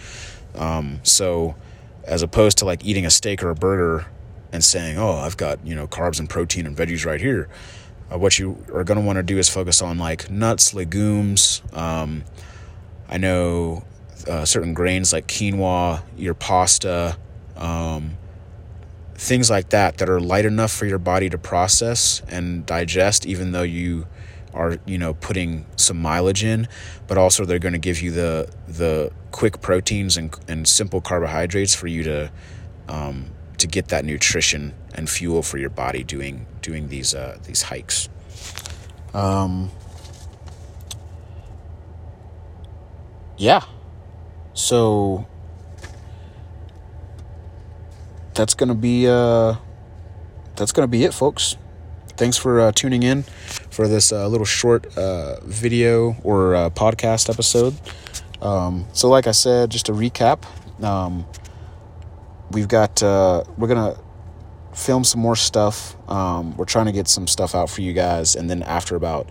Um, 0.55 0.99
so, 1.03 1.55
as 2.03 2.21
opposed 2.21 2.57
to 2.59 2.65
like 2.65 2.85
eating 2.85 3.05
a 3.05 3.09
steak 3.09 3.41
or 3.43 3.49
a 3.49 3.55
burger 3.55 4.05
and 4.51 4.63
saying, 4.63 4.97
"Oh, 4.97 5.17
I've 5.17 5.37
got 5.37 5.65
you 5.65 5.75
know 5.75 5.87
carbs 5.87 6.19
and 6.19 6.29
protein 6.29 6.65
and 6.65 6.75
veggies 6.75 7.05
right 7.05 7.19
here," 7.19 7.49
uh, 8.11 8.17
what 8.17 8.37
you 8.37 8.63
are 8.73 8.83
going 8.83 8.99
to 8.99 9.05
want 9.05 9.17
to 9.17 9.23
do 9.23 9.37
is 9.37 9.49
focus 9.49 9.81
on 9.81 9.97
like 9.97 10.29
nuts, 10.29 10.73
legumes. 10.73 11.61
Um, 11.73 12.23
I 13.09 13.17
know 13.17 13.83
uh, 14.27 14.45
certain 14.45 14.73
grains 14.73 15.13
like 15.13 15.27
quinoa, 15.27 16.03
your 16.17 16.33
pasta. 16.33 17.17
Um, 17.55 18.17
things 19.15 19.49
like 19.49 19.69
that 19.69 19.97
that 19.97 20.09
are 20.09 20.19
light 20.19 20.45
enough 20.45 20.71
for 20.71 20.85
your 20.85 20.99
body 20.99 21.29
to 21.29 21.37
process 21.37 22.21
and 22.27 22.65
digest 22.65 23.25
even 23.25 23.51
though 23.51 23.63
you 23.63 24.05
are 24.53 24.77
you 24.85 24.97
know 24.97 25.13
putting 25.15 25.65
some 25.75 25.97
mileage 26.01 26.43
in 26.43 26.67
but 27.07 27.17
also 27.17 27.45
they're 27.45 27.59
going 27.59 27.73
to 27.73 27.79
give 27.79 28.01
you 28.01 28.11
the 28.11 28.49
the 28.67 29.11
quick 29.31 29.61
proteins 29.61 30.17
and, 30.17 30.33
and 30.47 30.67
simple 30.67 31.01
carbohydrates 31.01 31.73
for 31.75 31.87
you 31.87 32.03
to 32.03 32.31
um, 32.87 33.31
to 33.57 33.67
get 33.67 33.87
that 33.89 34.05
nutrition 34.05 34.73
and 34.93 35.09
fuel 35.09 35.41
for 35.41 35.57
your 35.57 35.69
body 35.69 36.03
doing 36.03 36.45
doing 36.61 36.87
these 36.89 37.13
uh, 37.13 37.37
these 37.43 37.63
hikes. 37.63 38.09
Um, 39.13 39.71
yeah. 43.37 43.63
So 44.53 45.27
that's 48.35 48.53
gonna 48.53 48.75
be 48.75 49.07
uh, 49.07 49.55
that's 50.55 50.71
gonna 50.71 50.87
be 50.87 51.05
it, 51.05 51.13
folks. 51.13 51.55
Thanks 52.17 52.37
for 52.37 52.59
uh, 52.59 52.71
tuning 52.71 53.03
in 53.03 53.23
for 53.71 53.87
this 53.87 54.11
uh, 54.11 54.27
little 54.27 54.45
short 54.45 54.97
uh, 54.97 55.39
video 55.41 56.15
or 56.23 56.55
uh, 56.55 56.69
podcast 56.69 57.29
episode. 57.29 57.75
Um, 58.41 58.85
so, 58.93 59.09
like 59.09 59.27
I 59.27 59.31
said, 59.31 59.71
just 59.71 59.87
to 59.87 59.93
recap, 59.93 60.43
um, 60.83 61.25
we've 62.51 62.67
got 62.67 63.01
uh, 63.01 63.43
we're 63.57 63.67
gonna 63.67 63.97
film 64.73 65.03
some 65.03 65.21
more 65.21 65.35
stuff. 65.35 65.95
Um, 66.09 66.55
we're 66.57 66.65
trying 66.65 66.85
to 66.85 66.91
get 66.91 67.07
some 67.07 67.27
stuff 67.27 67.55
out 67.55 67.69
for 67.69 67.81
you 67.81 67.93
guys, 67.93 68.35
and 68.35 68.49
then 68.49 68.63
after 68.63 68.95
about 68.95 69.29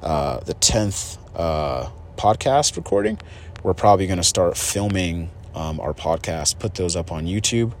the 0.00 0.56
tenth 0.60 1.18
podcast 1.34 2.76
recording, 2.76 3.18
we're 3.62 3.74
probably 3.74 4.06
gonna 4.06 4.22
start 4.22 4.56
filming 4.56 5.30
um, 5.54 5.80
our 5.80 5.92
podcast, 5.92 6.58
put 6.58 6.74
those 6.74 6.96
up 6.96 7.10
on 7.12 7.26
YouTube. 7.26 7.72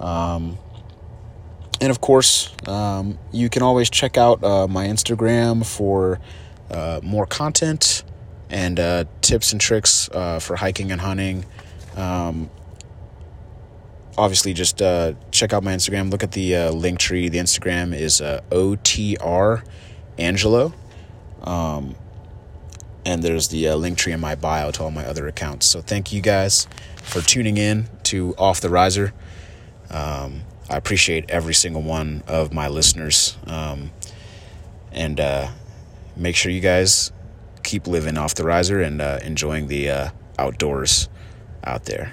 Um, 0.00 0.58
and 1.80 1.90
of 1.90 2.00
course, 2.00 2.52
um, 2.66 3.18
you 3.32 3.48
can 3.48 3.62
always 3.62 3.88
check 3.88 4.16
out 4.16 4.42
uh, 4.42 4.66
my 4.66 4.86
Instagram 4.86 5.64
for 5.64 6.18
uh, 6.70 7.00
more 7.02 7.26
content 7.26 8.02
and 8.50 8.80
uh, 8.80 9.04
tips 9.20 9.52
and 9.52 9.60
tricks 9.60 10.08
uh, 10.10 10.40
for 10.40 10.56
hiking 10.56 10.90
and 10.90 11.00
hunting. 11.00 11.44
Um, 11.96 12.50
obviously, 14.16 14.54
just 14.54 14.82
uh, 14.82 15.14
check 15.30 15.52
out 15.52 15.62
my 15.62 15.74
Instagram. 15.74 16.10
Look 16.10 16.22
at 16.22 16.32
the 16.32 16.56
uh, 16.56 16.72
Linktree. 16.72 17.30
The 17.30 17.38
Instagram 17.38 17.94
is 17.94 18.20
OTR 18.20 19.62
Angelo. 20.18 20.72
Um, 21.42 21.94
and 23.04 23.22
there's 23.22 23.48
the 23.48 23.64
Linktree 23.64 24.12
in 24.12 24.20
my 24.20 24.34
bio 24.34 24.70
to 24.72 24.82
all 24.82 24.90
my 24.90 25.04
other 25.04 25.28
accounts. 25.28 25.66
So 25.66 25.80
thank 25.80 26.12
you 26.12 26.20
guys 26.20 26.66
for 26.96 27.20
tuning 27.20 27.56
in 27.56 27.88
to 28.04 28.34
Off 28.36 28.60
the 28.60 28.68
Riser. 28.68 29.14
Um, 29.90 30.42
I 30.70 30.76
appreciate 30.76 31.30
every 31.30 31.54
single 31.54 31.82
one 31.82 32.22
of 32.26 32.52
my 32.52 32.68
listeners. 32.68 33.36
Um, 33.46 33.90
and 34.92 35.18
uh, 35.20 35.48
make 36.16 36.36
sure 36.36 36.52
you 36.52 36.60
guys 36.60 37.12
keep 37.62 37.86
living 37.86 38.16
off 38.18 38.34
the 38.34 38.44
riser 38.44 38.80
and 38.80 39.00
uh, 39.00 39.18
enjoying 39.22 39.68
the 39.68 39.90
uh, 39.90 40.10
outdoors 40.38 41.08
out 41.64 41.84
there. 41.84 42.12